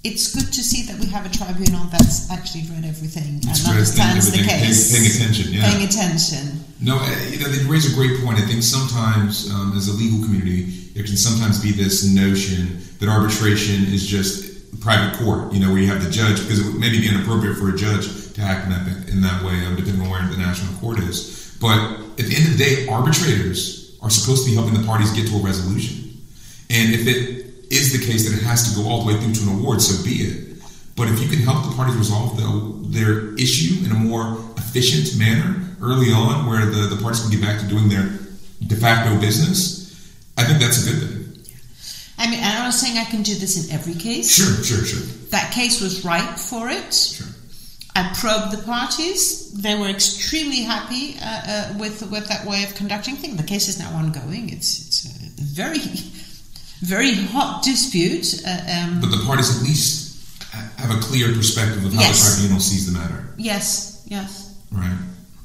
it's 0.02 0.34
good 0.34 0.52
to 0.52 0.62
see 0.62 0.82
that 0.82 0.98
we 1.00 1.06
have 1.06 1.24
a 1.24 1.30
tribunal 1.30 1.86
that's 1.90 2.30
actually 2.30 2.62
read 2.68 2.84
everything 2.84 3.40
and 3.48 3.56
understands 3.66 4.30
the 4.30 4.44
case. 4.44 4.92
paying- 4.92 5.00
paying 5.00 5.14
attention, 5.16 5.52
yeah. 5.52 5.70
Paying 5.70 5.88
attention. 5.88 6.64
No, 6.80 6.96
you 7.30 7.38
know, 7.38 7.48
they 7.48 7.64
raise 7.64 7.90
a 7.90 7.94
great 7.94 8.20
point. 8.22 8.36
I 8.38 8.42
think 8.42 8.62
sometimes, 8.62 9.48
um, 9.50 9.72
as 9.76 9.88
a 9.88 9.92
legal 9.92 10.20
community, 10.22 10.90
there 10.92 11.04
can 11.04 11.16
sometimes 11.16 11.62
be 11.62 11.72
this 11.72 12.04
notion 12.04 12.82
that 12.98 13.08
arbitration 13.08 13.84
is 13.94 14.04
just 14.06 14.78
private 14.80 15.16
court. 15.16 15.54
You 15.54 15.60
know, 15.60 15.72
where 15.72 15.80
you 15.80 15.86
have 15.88 16.04
the 16.04 16.10
judge 16.10 16.42
because 16.42 16.60
it 16.60 16.66
would 16.66 16.78
maybe 16.78 17.00
be 17.00 17.08
inappropriate 17.08 17.56
for 17.56 17.70
a 17.70 17.76
judge 17.76 18.06
act 18.42 18.66
in 18.66 18.70
that 18.72 19.08
in 19.08 19.20
that 19.22 19.42
way, 19.42 19.64
um, 19.66 19.76
depending 19.76 20.02
on 20.02 20.10
where 20.10 20.26
the 20.28 20.36
national 20.36 20.74
court 20.80 20.98
is. 20.98 21.56
But 21.60 21.78
at 22.18 22.26
the 22.26 22.34
end 22.34 22.46
of 22.52 22.58
the 22.58 22.64
day, 22.64 22.88
arbitrators 22.88 23.96
are 24.02 24.10
supposed 24.10 24.44
to 24.44 24.50
be 24.50 24.56
helping 24.56 24.74
the 24.74 24.86
parties 24.86 25.12
get 25.12 25.26
to 25.28 25.36
a 25.36 25.42
resolution. 25.42 26.20
And 26.70 26.94
if 26.94 27.06
it 27.06 27.72
is 27.72 27.92
the 27.92 28.04
case 28.04 28.28
that 28.28 28.36
it 28.36 28.44
has 28.44 28.68
to 28.68 28.82
go 28.82 28.88
all 28.88 29.02
the 29.02 29.12
way 29.12 29.20
through 29.20 29.34
to 29.34 29.42
an 29.50 29.60
award, 29.60 29.80
so 29.80 30.02
be 30.04 30.16
it. 30.22 30.62
But 30.96 31.08
if 31.08 31.20
you 31.20 31.28
can 31.28 31.40
help 31.40 31.64
the 31.64 31.74
parties 31.74 31.96
resolve 31.96 32.36
the, 32.36 32.98
their 32.98 33.34
issue 33.34 33.84
in 33.84 33.90
a 33.90 33.98
more 33.98 34.38
efficient 34.56 35.18
manner 35.18 35.60
early 35.80 36.12
on, 36.12 36.46
where 36.46 36.66
the, 36.66 36.94
the 36.94 37.02
parties 37.02 37.22
can 37.22 37.30
get 37.30 37.40
back 37.40 37.60
to 37.60 37.66
doing 37.66 37.88
their 37.88 38.18
de 38.66 38.76
facto 38.76 39.18
business, 39.20 39.90
I 40.36 40.44
think 40.44 40.60
that's 40.60 40.86
a 40.86 40.90
good 40.90 41.00
thing. 41.02 41.24
I 42.16 42.30
mean, 42.30 42.40
I'm 42.42 42.64
not 42.64 42.74
saying 42.74 42.96
I 42.96 43.04
can 43.04 43.22
do 43.22 43.34
this 43.34 43.68
in 43.68 43.74
every 43.74 43.94
case. 43.94 44.30
Sure, 44.30 44.62
sure, 44.62 44.84
sure. 44.84 45.02
That 45.30 45.52
case 45.52 45.80
was 45.80 46.04
ripe 46.04 46.38
for 46.38 46.68
it. 46.68 46.94
Sure. 46.94 47.26
I 47.96 48.12
probed 48.20 48.50
the 48.56 48.62
parties. 48.64 49.52
They 49.52 49.74
were 49.76 49.88
extremely 49.88 50.62
happy 50.62 51.16
uh, 51.22 51.24
uh, 51.24 51.74
with 51.78 52.02
with 52.10 52.26
that 52.28 52.44
way 52.44 52.64
of 52.64 52.74
conducting 52.74 53.16
things. 53.16 53.36
The 53.36 53.44
case 53.44 53.68
is 53.68 53.78
now 53.78 53.90
ongoing. 53.94 54.50
It's 54.50 54.70
it's 54.86 55.04
a 55.06 55.10
very 55.60 55.78
very 56.82 57.14
hot 57.14 57.62
dispute. 57.62 58.42
Uh, 58.46 58.50
um, 58.74 59.00
But 59.00 59.10
the 59.10 59.22
parties 59.24 59.56
at 59.56 59.62
least 59.62 60.02
have 60.78 60.90
a 60.90 61.00
clear 61.00 61.32
perspective 61.32 61.84
of 61.84 61.92
how 61.94 62.00
Yes. 62.02 62.18
the 62.18 62.40
tribunal 62.40 62.60
sees 62.60 62.86
the 62.86 62.92
matter, 62.98 63.26
yes, 63.36 64.02
yes. 64.06 64.54
right? 64.72 64.96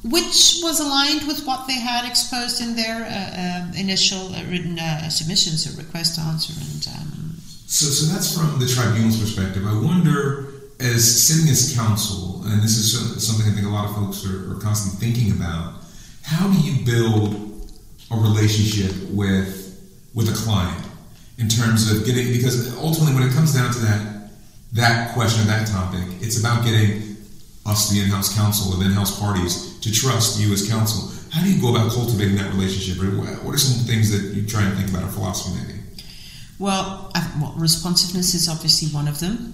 Which 0.04 0.60
was 0.64 0.80
aligned 0.80 1.28
with 1.28 1.46
what 1.46 1.68
they 1.68 1.80
had 1.80 2.06
exposed 2.06 2.62
in 2.62 2.76
their 2.76 2.98
uh, 3.06 3.66
um, 3.68 3.74
initial 3.76 4.34
uh, 4.36 4.44
written 4.50 4.80
uh, 4.80 5.10
submissions, 5.10 5.66
a 5.74 5.78
request 5.78 6.16
to 6.16 6.22
answer, 6.22 6.54
and 6.54 6.88
um, 6.96 7.36
So, 7.68 7.86
so 7.88 8.06
that's 8.14 8.34
from 8.36 8.60
the 8.60 8.68
tribunal's 8.68 9.20
perspective. 9.20 9.66
I 9.68 9.74
wonder, 9.74 10.22
as 10.80 11.28
sitting 11.28 11.50
as 11.52 11.76
counsel, 11.76 12.44
and 12.46 12.62
this 12.62 12.78
is 12.78 13.26
something 13.26 13.52
I 13.52 13.54
think 13.54 13.68
a 13.68 13.70
lot 13.70 13.90
of 13.90 13.96
folks 13.96 14.26
are, 14.26 14.52
are 14.52 14.60
constantly 14.60 15.12
thinking 15.12 15.34
about. 15.34 15.76
How 16.24 16.48
do 16.48 16.58
you 16.60 16.86
build 16.86 17.70
a 18.12 18.16
relationship 18.16 19.10
with 19.12 19.58
with 20.14 20.30
a 20.30 20.34
client 20.44 20.86
in 21.38 21.48
terms 21.50 21.92
of 21.92 22.06
getting? 22.06 22.32
Because 22.32 22.76
ultimately, 22.78 23.14
when 23.14 23.24
it 23.28 23.34
comes 23.34 23.54
down 23.54 23.72
to 23.74 23.80
that 23.80 24.32
that 24.74 25.14
question, 25.14 25.44
or 25.44 25.48
that 25.48 25.68
topic, 25.68 26.06
it's 26.22 26.40
about 26.40 26.64
getting 26.64 27.18
us, 27.66 27.90
the 27.90 28.00
in-house 28.00 28.36
counsel, 28.36 28.74
and 28.74 28.84
in-house 28.84 29.20
parties, 29.20 29.80
to 29.80 29.92
trust 29.92 30.40
you 30.40 30.54
as 30.54 30.68
counsel. 30.70 31.12
How 31.32 31.44
do 31.44 31.52
you 31.52 31.62
go 31.62 31.76
about 31.76 31.92
cultivating 31.92 32.38
that 32.38 32.52
relationship? 32.54 32.98
What 33.44 33.54
are 33.54 33.58
some 33.58 33.86
things 33.86 34.12
that 34.12 34.34
you 34.34 34.48
try 34.48 34.64
and 34.64 34.78
think 34.78 34.90
about, 34.90 35.04
or 35.04 35.12
philosophy 35.12 35.60
maybe? 35.62 35.80
Well, 36.58 37.12
I, 37.14 37.32
well, 37.42 37.54
responsiveness 37.58 38.34
is 38.34 38.48
obviously 38.50 38.90
one 38.90 39.08
of 39.08 39.20
them. 39.20 39.54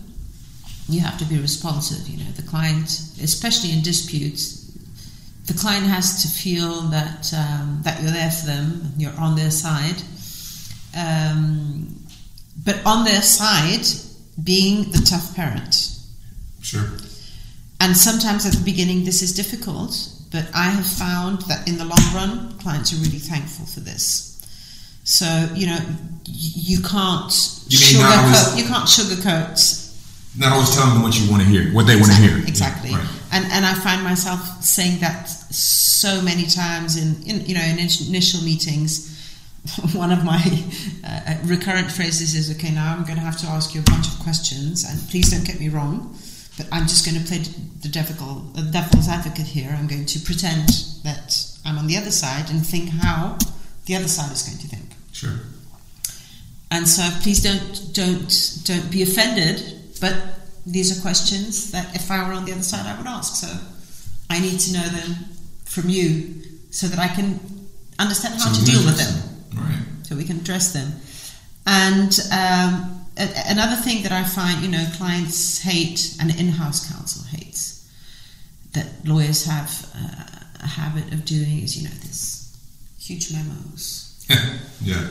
You 0.88 1.02
have 1.02 1.18
to 1.18 1.26
be 1.26 1.40
responsive. 1.40 2.08
You 2.08 2.24
know, 2.24 2.32
the 2.32 2.44
client, 2.44 2.90
especially 3.22 3.72
in 3.72 3.82
disputes, 3.82 4.66
the 5.46 5.54
client 5.54 5.86
has 5.86 6.22
to 6.24 6.28
feel 6.28 6.82
that 6.90 7.34
um, 7.34 7.82
that 7.84 8.02
you're 8.02 8.12
there 8.12 8.32
for 8.32 8.48
them, 8.48 8.94
you're 8.98 9.18
on 9.20 9.36
their 9.36 9.52
side. 9.52 10.02
Um, 10.98 11.96
but 12.64 12.84
on 12.86 13.04
their 13.04 13.22
side, 13.22 13.86
being 14.44 14.92
the 14.92 15.00
tough 15.00 15.36
parent. 15.36 15.92
Sure. 16.62 16.88
And 17.80 17.96
sometimes 17.96 18.46
at 18.46 18.54
the 18.54 18.64
beginning, 18.64 19.04
this 19.06 19.22
is 19.22 19.34
difficult, 19.34 20.10
but 20.32 20.50
I 20.56 20.70
have 20.70 20.88
found 20.88 21.42
that 21.44 21.68
in 21.68 21.78
the 21.78 21.86
long 21.86 22.14
run, 22.14 22.58
clients 22.60 22.94
are 22.94 22.98
really 22.98 23.20
thankful 23.20 23.66
for 23.66 23.82
this. 23.82 24.32
So 25.04 25.50
you 25.54 25.68
know, 25.68 25.80
you 26.26 26.82
can't 26.82 27.32
You 27.68 27.78
sugarcoat. 27.78 28.58
You 28.58 28.66
can't 28.66 28.88
sugarcoat. 28.88 29.85
Not 30.38 30.52
always 30.52 30.76
telling 30.76 30.94
them 30.94 31.04
what 31.04 31.18
you 31.20 31.30
want 31.32 31.44
to 31.44 31.48
hear, 31.48 31.72
what 31.74 31.88
they 31.88 31.96
want 31.96 32.08
to 32.08 32.18
hear. 32.18 32.38
Exactly. 32.40 32.92
Right. 32.92 33.08
And 33.32 33.46
and 33.52 33.66
I 33.66 33.74
find 33.74 34.04
myself 34.04 34.64
saying 34.64 35.00
that 35.00 35.30
so 35.30 36.22
many 36.22 36.46
times 36.46 36.98
in, 36.98 37.24
in 37.24 37.46
you 37.46 37.56
know 37.56 37.62
in 37.62 37.80
initial 37.80 38.42
meetings. 38.44 39.14
One 39.96 40.12
of 40.12 40.24
my 40.24 40.44
uh, 41.04 41.36
recurrent 41.46 41.92
phrases 41.92 42.36
is, 42.36 42.52
"Okay, 42.56 42.72
now 42.72 42.94
I'm 42.94 43.04
going 43.04 43.16
to 43.16 43.22
have 43.22 43.38
to 43.38 43.48
ask 43.48 43.74
you 43.74 43.82
a 43.82 43.84
bunch 43.84 44.08
of 44.08 44.20
questions, 44.20 44.84
and 44.84 45.00
please 45.10 45.32
don't 45.32 45.44
get 45.44 45.60
me 45.60 45.70
wrong, 45.70 46.16
but 46.56 46.68
I'm 46.72 46.84
just 46.84 47.04
going 47.04 47.20
to 47.20 47.28
play 47.28 47.40
the 47.82 47.90
devil, 47.90 48.42
the 48.54 48.62
devil's 48.62 49.08
advocate 49.08 49.48
here. 49.48 49.76
I'm 49.76 49.88
going 49.88 50.06
to 50.06 50.20
pretend 50.20 50.70
that 51.04 51.50
I'm 51.66 51.80
on 51.80 51.88
the 51.88 51.98
other 51.98 52.12
side 52.12 52.52
and 52.52 52.64
think 52.64 52.90
how 52.90 53.40
the 53.86 53.96
other 53.96 54.08
side 54.08 54.32
is 54.32 54.44
going 54.44 54.60
to 54.60 54.68
think." 54.68 54.90
Sure. 55.12 55.40
And 56.70 56.88
so 56.88 57.10
please 57.22 57.42
don't 57.42 57.94
don't 57.94 58.62
don't 58.66 58.92
be 58.92 59.02
offended. 59.02 59.75
But 60.02 60.16
these 60.66 60.98
are 60.98 61.02
questions 61.02 61.72
that 61.72 61.96
if 61.96 62.10
I 62.12 62.28
were 62.28 62.34
on 62.34 62.46
the 62.46 62.52
other 62.52 62.64
side, 62.64 62.86
I 62.86 62.98
would 62.98 63.08
ask. 63.08 63.36
So 63.36 63.48
I 64.30 64.40
need 64.40 64.60
to 64.60 64.74
know 64.74 64.88
them 64.88 65.16
from 65.66 65.90
you 65.90 66.42
so 66.72 66.88
that 66.88 67.00
I 67.00 67.08
can 67.08 67.40
understand 68.00 68.36
how 68.36 68.52
So 68.52 68.60
to 68.60 68.66
deal 68.66 68.86
with 68.86 68.98
them. 68.98 69.64
Right. 69.64 69.84
So 70.04 70.16
we 70.16 70.24
can 70.26 70.38
address 70.38 70.74
them. 70.74 70.94
And 71.66 72.12
um, 72.32 73.06
a- 73.18 73.50
another 73.52 73.76
thing 73.76 74.04
that 74.04 74.12
I 74.12 74.24
find, 74.24 74.62
you 74.62 74.70
know, 74.70 74.86
clients 74.98 75.60
hate 75.62 76.16
and 76.20 76.30
in-house 76.36 76.92
counsel 76.92 77.24
hates 77.26 77.90
that 78.74 78.88
lawyers 79.06 79.46
have 79.46 79.90
uh, 79.96 80.26
a 80.64 80.68
habit 80.68 81.14
of 81.14 81.26
doing 81.26 81.62
is, 81.62 81.78
you 81.78 81.88
know, 81.88 81.96
this 82.02 82.58
huge 83.00 83.32
memos 83.32 84.26
yeah. 84.82 85.08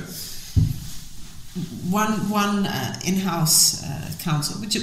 One 1.88 2.28
one 2.28 2.66
uh, 2.66 2.98
in-house 3.06 3.84
uh, 3.84 4.10
counsel, 4.18 4.60
which 4.60 4.74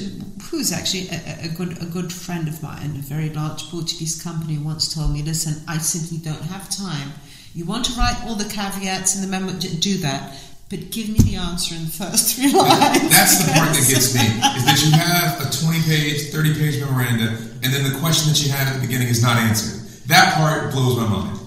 who's 0.50 0.72
actually 0.72 1.10
a, 1.10 1.46
a 1.46 1.50
good 1.50 1.82
a 1.82 1.86
good 1.86 2.14
friend 2.14 2.48
of 2.48 2.64
mine, 2.64 2.96
a 2.98 3.02
very 3.02 3.30
large 3.30 3.70
Portuguese 3.70 4.22
company, 4.22 4.58
once 4.58 4.94
told 4.96 5.12
me, 5.12 5.22
"Listen, 5.22 5.62
I 5.68 5.80
simply 5.80 6.18
don't 6.18 6.44
have 6.44 6.70
time. 6.70 7.12
You 7.54 7.66
want 7.66 7.86
to 7.86 7.94
write 8.00 8.24
all 8.24 8.36
the 8.36 8.48
caveats 8.48 9.16
in 9.16 9.22
the 9.22 9.28
memo, 9.28 9.52
do 9.60 9.98
that, 9.98 10.38
but 10.70 10.92
give 10.92 11.10
me 11.10 11.20
the 11.20 11.36
answer 11.36 11.76
in 11.76 11.84
the 11.84 11.92
first 11.92 12.36
three 12.36 12.54
lines." 12.54 13.10
That's 13.10 13.44
the 13.44 13.52
part 13.52 13.76
that 13.76 13.86
gets 13.90 14.16
me 14.16 14.24
is 14.56 14.64
that 14.70 14.80
you 14.80 14.92
have 14.96 15.44
a 15.44 15.52
20 15.52 15.82
page, 15.84 16.32
30 16.32 16.54
page 16.54 16.80
memoranda, 16.80 17.36
and 17.64 17.74
then 17.74 17.84
the 17.84 18.00
question 18.00 18.32
that 18.32 18.42
you 18.42 18.50
had 18.50 18.68
at 18.68 18.80
the 18.80 18.88
beginning 18.88 19.10
is 19.10 19.22
not 19.22 19.36
answered. 19.36 19.82
That 20.08 20.36
part 20.36 20.72
blows 20.72 20.96
my 20.96 21.08
mind. 21.08 21.41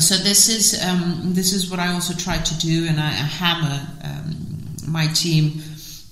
So 0.00 0.16
this 0.16 0.48
is 0.48 0.82
um, 0.84 1.32
this 1.34 1.52
is 1.52 1.70
what 1.70 1.80
I 1.80 1.92
also 1.92 2.12
try 2.14 2.38
to 2.38 2.58
do, 2.58 2.86
and 2.86 3.00
I, 3.00 3.06
I 3.08 3.26
hammer 3.40 3.86
um, 4.04 4.76
my 4.86 5.06
team 5.08 5.62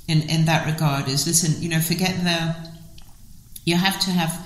in 0.09 0.23
in 0.23 0.47
that 0.47 0.67
regard. 0.67 1.09
Is 1.09 1.27
listen, 1.27 1.63
you 1.63 1.69
know, 1.69 1.81
forget 1.81 2.17
the. 2.25 2.57
You 3.67 3.77
have 3.77 3.99
to 4.01 4.11
have 4.11 4.39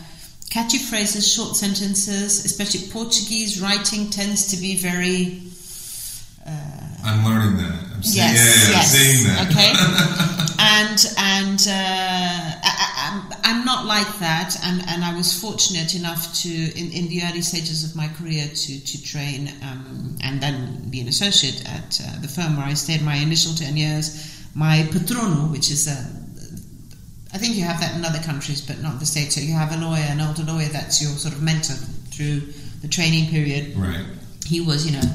catchy 0.51 0.78
phrases, 0.78 1.26
short 1.32 1.57
sentences. 1.57 2.45
Especially 2.45 2.89
Portuguese 2.91 3.61
writing 3.61 4.11
tends 4.11 4.49
to 4.55 4.61
be 4.61 4.76
very. 4.76 5.43
I'm 7.05 7.24
learning 7.24 7.57
that. 7.59 7.89
I'm 7.95 8.03
seeing, 8.03 8.26
Yes, 8.26 8.36
yeah, 8.36 8.70
yeah, 8.70 8.76
yes. 8.76 8.93
I'm 8.93 8.99
seeing 8.99 9.26
that. 9.26 9.47
Okay. 9.51 9.70
and 10.59 10.99
and 11.16 11.61
uh, 11.68 12.57
I'm, 13.45 13.64
not 13.64 13.87
like 13.87 14.19
that, 14.19 14.57
and, 14.64 14.83
and 14.89 15.05
I 15.05 15.14
was 15.16 15.39
fortunate 15.39 15.95
enough 15.95 16.35
to 16.43 16.49
in, 16.49 16.93
in 16.93 17.09
the 17.09 17.23
early 17.25 17.43
stages 17.43 17.85
of 17.85 17.95
my 17.97 18.09
career 18.09 18.49
to 18.49 18.81
to 18.85 19.03
train 19.03 19.53
um, 19.62 20.16
and 20.23 20.41
then 20.41 20.89
be 20.91 21.01
an 21.01 21.09
associate 21.09 21.69
at 21.69 22.01
uh, 22.03 22.21
the 22.21 22.29
firm 22.29 22.57
where 22.57 22.66
I 22.66 22.75
stayed 22.75 23.03
my 23.03 23.16
initial 23.16 23.55
ten 23.55 23.77
years. 23.77 24.35
My 24.55 24.87
patrono, 24.91 25.51
which 25.51 25.71
is 25.71 25.87
a 25.87 25.99
I 27.33 27.39
think 27.39 27.57
you 27.57 27.64
have 27.64 27.81
that 27.81 27.95
in 27.95 28.05
other 28.05 28.21
countries, 28.21 28.61
but 28.62 28.81
not 28.81 29.01
the 29.01 29.07
States. 29.07 29.35
So 29.35 29.41
you 29.41 29.53
have 29.53 29.73
a 29.73 29.77
lawyer, 29.77 30.07
an 30.09 30.21
older 30.21 30.45
lawyer, 30.45 30.69
that's 30.69 31.03
your 31.03 31.11
sort 31.12 31.35
of 31.35 31.43
mentor 31.43 31.75
through 32.11 32.41
the 32.81 32.89
training 32.89 33.29
period 33.31 33.77
Right. 33.77 34.05
he 34.47 34.61
was, 34.61 34.87
you 34.87 34.93
know, 34.99 35.07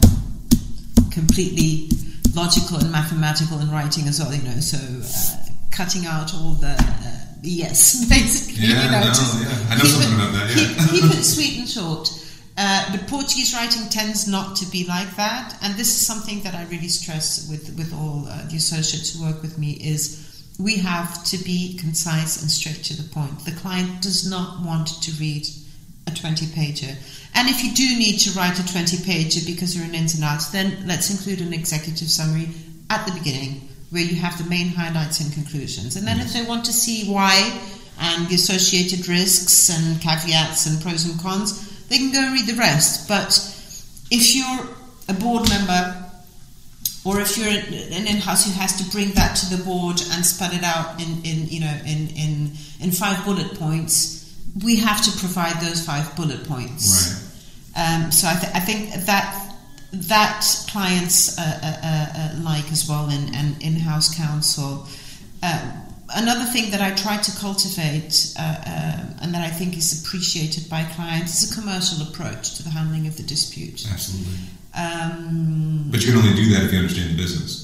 completely 1.11 1.89
logical 2.35 2.77
and 2.77 2.91
mathematical 2.91 3.59
in 3.59 3.71
writing 3.71 4.07
as 4.07 4.19
well, 4.19 4.33
you 4.33 4.43
know, 4.43 4.59
so 4.59 4.77
uh, 4.77 5.45
cutting 5.71 6.05
out 6.05 6.33
all 6.33 6.53
the 6.53 6.75
uh, 6.77 7.12
yes, 7.43 8.05
basically. 8.09 8.67
Yeah, 8.67 8.85
you 8.85 8.91
know, 8.91 8.99
no, 9.01 9.05
just 9.07 9.41
yeah. 9.41 9.67
I 9.69 9.75
know 9.75 9.81
keep 9.81 9.91
something 9.91 10.11
it- 10.11 10.15
about 10.15 10.33
that, 10.33 10.49
yeah. 10.49 10.87
Keep, 10.87 11.01
keep 11.01 11.19
it 11.19 11.23
sweet 11.35 11.59
and 11.59 11.69
short. 11.69 12.09
Uh, 12.55 12.91
but 12.91 13.07
Portuguese 13.07 13.53
writing 13.53 13.89
tends 13.89 14.27
not 14.27 14.55
to 14.57 14.65
be 14.67 14.85
like 14.87 15.15
that, 15.15 15.57
and 15.63 15.73
this 15.73 15.87
is 15.87 16.05
something 16.05 16.41
that 16.43 16.53
I 16.53 16.63
really 16.65 16.87
stress 16.87 17.49
with 17.49 17.75
with 17.77 17.93
all 17.93 18.27
uh, 18.27 18.47
the 18.47 18.57
associates 18.57 19.13
who 19.13 19.25
work 19.25 19.41
with 19.41 19.57
me 19.57 19.71
is 19.73 20.21
we 20.59 20.77
have 20.77 21.23
to 21.25 21.37
be 21.43 21.75
concise 21.77 22.41
and 22.41 22.51
straight 22.51 22.83
to 22.85 22.95
the 23.01 23.09
point. 23.09 23.39
The 23.45 23.53
client 23.53 24.01
does 24.03 24.29
not 24.29 24.63
want 24.63 25.01
to 25.01 25.11
read 25.19 25.47
a 26.05 26.11
20 26.11 26.45
pager. 26.47 26.95
And 27.33 27.49
if 27.49 27.63
you 27.63 27.73
do 27.73 27.97
need 27.97 28.19
to 28.19 28.37
write 28.37 28.59
a 28.59 28.71
20 28.71 28.97
pager 28.97 29.45
because 29.47 29.75
you're 29.75 29.85
an 29.85 29.95
and 29.95 30.23
outs, 30.23 30.49
then 30.49 30.83
let's 30.85 31.09
include 31.09 31.41
an 31.41 31.53
executive 31.53 32.09
summary 32.09 32.49
at 32.89 33.05
the 33.07 33.13
beginning 33.13 33.67
where 33.93 34.03
you 34.03 34.15
have 34.15 34.37
the 34.41 34.49
main 34.49 34.67
highlights 34.69 35.21
and 35.21 35.31
conclusions. 35.31 35.95
And 35.95 36.07
then 36.07 36.19
if 36.19 36.33
they 36.33 36.43
want 36.43 36.65
to 36.65 36.73
see 36.73 37.07
why 37.11 37.61
and 38.01 38.27
the 38.27 38.35
associated 38.35 39.07
risks 39.07 39.69
and 39.69 40.01
caveats 40.01 40.65
and 40.65 40.81
pros 40.81 41.05
and 41.05 41.21
cons, 41.21 41.87
they 41.89 41.97
can 41.97 42.11
go 42.11 42.19
and 42.19 42.33
read 42.33 42.47
the 42.47 42.55
rest. 42.55 43.07
But 43.07 43.31
if 44.09 44.35
you're 44.35 44.67
a 45.09 45.13
board 45.13 45.47
member 45.47 46.09
or 47.05 47.19
if 47.19 47.37
you're 47.37 47.49
an 47.49 48.07
in-house 48.07 48.45
who 48.45 48.59
has 48.59 48.81
to 48.81 48.91
bring 48.91 49.11
that 49.11 49.35
to 49.35 49.55
the 49.55 49.63
board 49.63 50.01
and 50.11 50.25
spell 50.25 50.51
it 50.51 50.63
out 50.63 50.99
in, 50.99 51.21
in 51.23 51.47
you 51.49 51.59
know 51.59 51.77
in, 51.85 52.07
in 52.15 52.51
in 52.81 52.91
five 52.91 53.23
bullet 53.25 53.53
points, 53.59 54.33
we 54.63 54.77
have 54.77 55.03
to 55.03 55.11
provide 55.19 55.61
those 55.61 55.85
five 55.85 56.15
bullet 56.15 56.47
points. 56.47 56.89
Right. 56.97 57.29
Um, 57.75 58.11
so 58.11 58.27
I, 58.27 58.35
th- 58.35 58.53
I 58.55 58.59
think 58.59 58.93
that 59.05 59.42
that 59.93 60.43
clients 60.69 61.37
uh, 61.37 61.41
uh, 61.41 62.17
uh, 62.17 62.41
like 62.41 62.71
as 62.71 62.89
well 62.89 63.09
in 63.09 63.33
and 63.35 63.61
in-house 63.61 64.15
counsel. 64.15 64.87
Um, 65.43 65.71
another 66.15 66.45
thing 66.45 66.71
that 66.71 66.81
I 66.81 66.91
try 66.95 67.17
to 67.17 67.31
cultivate 67.39 68.33
uh, 68.37 68.41
uh, 68.41 69.05
and 69.21 69.33
that 69.33 69.45
I 69.45 69.49
think 69.49 69.77
is 69.77 70.03
appreciated 70.03 70.69
by 70.69 70.83
clients 70.83 71.43
is 71.43 71.51
a 71.51 71.61
commercial 71.61 72.01
approach 72.07 72.55
to 72.55 72.63
the 72.63 72.71
handling 72.71 73.07
of 73.07 73.17
the 73.17 73.23
dispute. 73.23 73.85
Absolutely. 73.89 74.33
Um, 74.75 75.89
But 75.91 76.03
you 76.03 76.11
can 76.11 76.21
only 76.21 76.35
do 76.35 76.49
that 76.55 76.63
if 76.63 76.73
you 76.73 76.79
understand 76.79 77.11
the 77.11 77.17
business. 77.17 77.62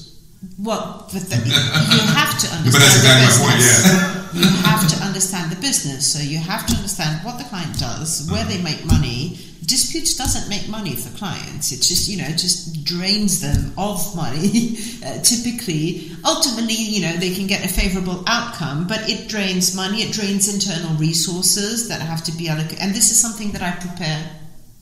Well, 0.62 1.08
but 1.12 1.22
the, 1.30 1.36
you 1.96 2.02
have 2.14 2.38
to 2.38 2.46
understand 2.54 2.72
But 2.72 2.80
that's 2.80 3.00
the 3.00 3.08
exactly 3.08 3.46
my 3.46 3.56
business. 3.56 3.82
point, 3.82 4.34
yeah. 4.34 4.40
You 4.40 4.56
have 4.62 4.88
to 4.88 4.96
understand 5.04 5.50
the 5.52 5.60
business, 5.60 6.12
so 6.12 6.18
you 6.20 6.38
have 6.38 6.66
to 6.66 6.74
understand 6.76 7.24
what 7.24 7.38
the 7.38 7.44
client 7.44 7.78
does, 7.78 8.28
where 8.30 8.44
they 8.44 8.60
make 8.62 8.84
money. 8.86 9.38
Disputes 9.64 10.16
doesn't 10.16 10.48
make 10.48 10.68
money 10.68 10.96
for 10.96 11.16
clients. 11.16 11.70
It 11.72 11.76
just 11.82 12.08
you 12.08 12.18
know 12.18 12.28
just 12.30 12.84
drains 12.84 13.40
them 13.40 13.72
of 13.78 13.98
money. 14.16 14.76
uh, 15.06 15.18
typically, 15.22 16.10
ultimately, 16.24 16.74
you 16.74 17.02
know 17.02 17.12
they 17.16 17.34
can 17.34 17.46
get 17.46 17.64
a 17.64 17.68
favourable 17.68 18.22
outcome, 18.26 18.86
but 18.86 19.08
it 19.08 19.28
drains 19.28 19.74
money. 19.76 19.98
It 20.02 20.12
drains 20.12 20.52
internal 20.52 20.94
resources 20.96 21.88
that 21.88 22.00
have 22.00 22.22
to 22.24 22.32
be 22.32 22.48
allocated. 22.48 22.78
And 22.80 22.94
this 22.94 23.10
is 23.10 23.20
something 23.20 23.52
that 23.52 23.62
I 23.62 23.72
prepare 23.80 24.30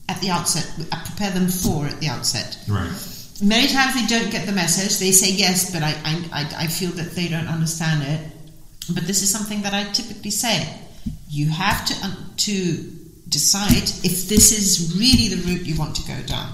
at 0.09 0.19
the 0.21 0.29
outset. 0.31 0.65
I 0.91 1.01
prepare 1.05 1.31
them 1.31 1.47
for 1.49 1.85
at 1.85 1.99
the 1.99 2.07
outset 2.07 2.57
Right. 2.67 2.89
Many 3.41 3.67
times 3.67 3.93
they 3.95 4.05
don't 4.07 4.31
get 4.31 4.45
the 4.45 4.51
message. 4.51 4.99
They 4.99 5.11
say 5.11 5.31
yes, 5.31 5.71
but 5.71 5.83
I, 5.83 5.93
I, 6.03 6.47
I- 6.57 6.67
feel 6.67 6.91
that 6.91 7.11
they 7.11 7.27
don't 7.27 7.47
understand 7.47 8.03
it. 8.03 8.31
But 8.93 9.05
this 9.07 9.21
is 9.21 9.31
something 9.31 9.61
that 9.63 9.73
I 9.73 9.83
typically 9.91 10.31
say. 10.31 10.67
You 11.29 11.49
have 11.49 11.85
to 11.85 11.93
un- 12.03 12.33
to 12.37 12.83
decide 13.29 13.83
if 14.03 14.27
this 14.27 14.51
is 14.51 14.95
really 14.97 15.27
the 15.35 15.41
route 15.47 15.65
you 15.65 15.77
want 15.77 15.95
to 15.97 16.07
go 16.07 16.19
down, 16.23 16.51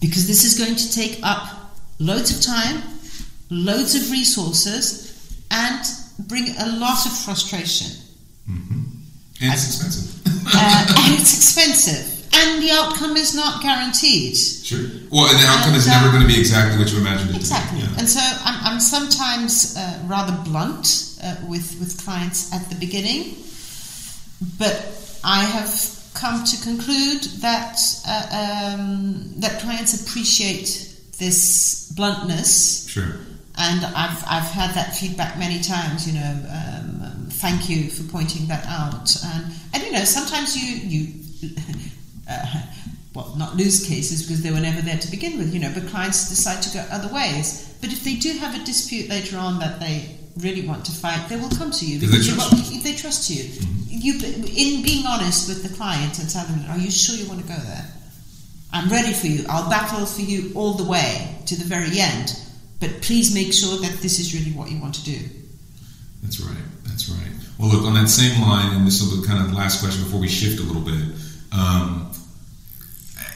because 0.00 0.26
this 0.26 0.44
is 0.44 0.56
going 0.58 0.76
to 0.76 0.92
take 0.92 1.18
up 1.22 1.72
loads 1.98 2.30
of 2.36 2.42
time, 2.42 2.82
loads 3.50 3.94
of 3.96 4.10
resources, 4.10 5.12
and 5.50 5.80
bring 6.28 6.48
a 6.58 6.66
lot 6.78 7.04
of 7.06 7.12
frustration. 7.12 7.90
And 9.40 9.52
it's 9.52 9.66
expensive. 9.66 10.22
Uh, 10.54 10.86
and 10.98 11.20
it's 11.20 11.36
expensive, 11.36 12.13
and 12.44 12.62
the 12.62 12.70
outcome 12.70 13.16
is 13.16 13.34
not 13.34 13.62
guaranteed. 13.62 14.36
Sure. 14.36 14.78
Well, 15.10 15.26
and 15.30 15.38
the 15.40 15.46
outcome 15.46 15.74
is 15.74 15.86
And, 15.86 15.94
uh, 15.96 16.00
never 16.00 16.10
going 16.12 16.22
to 16.28 16.32
be 16.34 16.38
exactly 16.38 16.78
what 16.78 16.92
you 16.92 16.98
imagined 16.98 17.30
it 17.30 17.36
Exactly. 17.36 17.80
to 17.80 17.86
be. 17.86 17.92
Yeah. 17.92 17.98
And 17.98 18.08
so 18.08 18.20
I'm, 18.44 18.74
I'm 18.74 18.80
sometimes 18.80 19.76
uh, 19.76 20.00
rather 20.06 20.36
blunt 20.44 21.16
uh, 21.22 21.36
with, 21.48 21.78
with 21.80 22.02
clients 22.04 22.52
at 22.52 22.68
the 22.70 22.76
beginning, 22.76 23.36
but 24.58 24.76
I 25.24 25.42
have 25.44 25.72
come 26.14 26.44
to 26.44 26.56
conclude 26.62 27.22
that 27.40 27.78
uh, 28.06 28.74
um, 28.76 29.32
that 29.40 29.60
clients 29.60 30.00
appreciate 30.00 30.90
this 31.18 31.90
bluntness, 31.96 32.86
Sure. 32.88 33.16
and 33.56 33.84
I've, 33.84 34.22
I've 34.28 34.50
had 34.50 34.74
that 34.74 34.94
feedback 34.94 35.38
many 35.38 35.60
times. 35.60 36.06
You 36.06 36.14
know, 36.20 36.32
um, 36.50 37.02
um, 37.02 37.28
thank 37.30 37.68
you 37.68 37.88
for 37.90 38.04
pointing 38.12 38.46
that 38.48 38.64
out, 38.66 39.10
and 39.24 39.46
and 39.72 39.82
you 39.82 39.92
know 39.92 40.04
sometimes 40.04 40.56
you 40.56 40.76
you. 40.76 41.20
Uh, 42.28 42.62
well, 43.14 43.34
not 43.36 43.56
lose 43.56 43.86
cases 43.86 44.22
because 44.22 44.42
they 44.42 44.50
were 44.50 44.60
never 44.60 44.80
there 44.82 44.98
to 44.98 45.10
begin 45.10 45.38
with, 45.38 45.54
you 45.54 45.60
know, 45.60 45.70
but 45.72 45.86
clients 45.88 46.28
decide 46.28 46.60
to 46.62 46.70
go 46.74 46.84
other 46.90 47.12
ways. 47.14 47.74
But 47.80 47.92
if 47.92 48.02
they 48.02 48.14
do 48.16 48.32
have 48.38 48.60
a 48.60 48.64
dispute 48.64 49.08
later 49.08 49.36
on 49.38 49.58
that 49.60 49.78
they 49.78 50.16
really 50.38 50.66
want 50.66 50.84
to 50.86 50.92
fight, 50.92 51.28
they 51.28 51.36
will 51.36 51.50
come 51.50 51.70
to 51.70 51.86
you 51.86 52.00
Because 52.00 52.26
they 52.26 52.30
you- 52.32 52.34
trust 52.36 52.72
if 52.72 52.82
they 52.82 52.94
trust 52.94 53.30
you. 53.30 53.44
You, 53.88 54.14
in 54.14 54.82
being 54.82 55.06
honest 55.06 55.48
with 55.48 55.62
the 55.62 55.74
client 55.76 56.18
and 56.18 56.28
telling 56.28 56.56
them, 56.62 56.70
"Are 56.70 56.78
you 56.78 56.90
sure 56.90 57.14
you 57.16 57.26
want 57.26 57.40
to 57.40 57.46
go 57.46 57.56
there? 57.56 57.86
I'm 58.72 58.88
ready 58.88 59.12
for 59.12 59.28
you. 59.28 59.46
I'll 59.48 59.70
battle 59.70 60.04
for 60.04 60.22
you 60.22 60.50
all 60.56 60.74
the 60.74 60.82
way 60.84 61.36
to 61.46 61.54
the 61.56 61.64
very 61.64 62.00
end. 62.00 62.36
But 62.80 63.00
please 63.02 63.32
make 63.32 63.52
sure 63.52 63.78
that 63.78 64.02
this 64.02 64.18
is 64.18 64.34
really 64.34 64.50
what 64.50 64.70
you 64.70 64.78
want 64.78 64.94
to 64.96 65.04
do." 65.04 65.20
That's 66.22 66.40
right. 66.40 66.56
That's 66.86 67.08
right. 67.08 67.30
Well, 67.58 67.68
look, 67.68 67.84
on 67.84 67.94
that 67.94 68.08
same 68.08 68.40
line, 68.42 68.74
and 68.74 68.84
this 68.86 69.00
will 69.00 69.20
be 69.20 69.26
kind 69.26 69.40
of 69.40 69.50
the 69.50 69.56
last 69.56 69.80
question 69.80 70.02
before 70.02 70.18
we 70.18 70.28
shift 70.28 70.58
a 70.58 70.64
little 70.64 70.82
bit. 70.82 71.14
Um, 71.52 72.10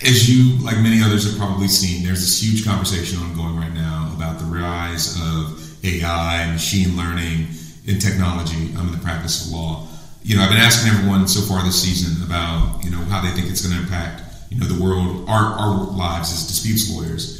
as 0.03 0.29
you, 0.29 0.59
like 0.65 0.79
many 0.79 1.03
others, 1.03 1.29
have 1.29 1.39
probably 1.39 1.69
seen, 1.69 2.05
there's 2.05 2.21
this 2.21 2.43
huge 2.43 2.65
conversation 2.65 3.19
ongoing 3.19 3.57
right 3.57 3.73
now 3.73 4.13
about 4.15 4.39
the 4.39 4.45
rise 4.45 5.17
of 5.21 5.85
AI, 5.85 6.51
machine 6.53 6.97
learning, 6.97 7.49
and 7.89 8.01
technology 8.01 8.75
um, 8.77 8.89
in 8.89 8.93
the 8.93 8.99
practice 8.99 9.47
of 9.47 9.53
law. 9.53 9.87
You 10.23 10.37
know, 10.37 10.43
I've 10.43 10.51
been 10.51 10.61
asking 10.61 10.93
everyone 10.93 11.27
so 11.27 11.41
far 11.41 11.65
this 11.65 11.83
season 11.83 12.23
about 12.25 12.85
you 12.85 12.91
know 12.91 12.99
how 13.05 13.23
they 13.23 13.31
think 13.31 13.49
it's 13.49 13.65
going 13.65 13.75
to 13.75 13.83
impact 13.83 14.23
you 14.51 14.61
know 14.61 14.67
the 14.67 14.83
world, 14.83 15.29
our, 15.29 15.45
our 15.59 15.87
lives 15.93 16.33
as 16.33 16.47
disputes 16.47 16.91
lawyers. 16.91 17.37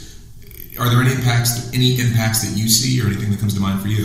Are 0.79 0.89
there 0.89 1.01
any 1.01 1.13
impacts, 1.13 1.73
any 1.75 1.99
impacts 2.01 2.49
that 2.49 2.57
you 2.57 2.69
see, 2.69 3.03
or 3.03 3.07
anything 3.07 3.31
that 3.31 3.41
comes 3.41 3.55
to 3.55 3.61
mind 3.61 3.83
for 3.83 3.89
you? 3.89 4.05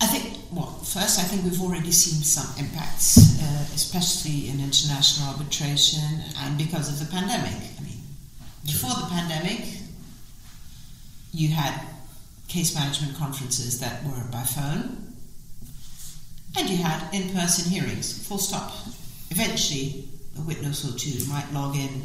I 0.00 0.06
think, 0.06 0.36
well, 0.52 0.78
first, 0.94 1.18
I 1.18 1.24
think 1.24 1.42
we've 1.42 1.60
already 1.60 1.90
seen 1.90 2.22
some 2.22 2.46
impacts, 2.56 3.18
uh, 3.42 3.66
especially 3.74 4.48
in 4.48 4.60
international 4.60 5.30
arbitration 5.30 6.22
and 6.38 6.56
because 6.56 6.88
of 6.88 7.04
the 7.04 7.12
pandemic. 7.12 7.50
I 7.50 7.82
mean, 7.82 7.98
before 8.64 8.94
the 8.94 9.08
pandemic, 9.10 9.66
you 11.32 11.48
had 11.48 11.74
case 12.46 12.76
management 12.76 13.16
conferences 13.16 13.80
that 13.80 14.04
were 14.04 14.22
by 14.30 14.44
phone, 14.44 15.16
and 16.56 16.70
you 16.70 16.76
had 16.76 17.12
in 17.12 17.34
person 17.34 17.68
hearings, 17.68 18.24
full 18.28 18.38
stop. 18.38 18.72
Eventually, 19.32 20.08
a 20.38 20.42
witness 20.42 20.84
or 20.88 20.96
two 20.96 21.26
might 21.28 21.52
log 21.52 21.74
in. 21.74 22.02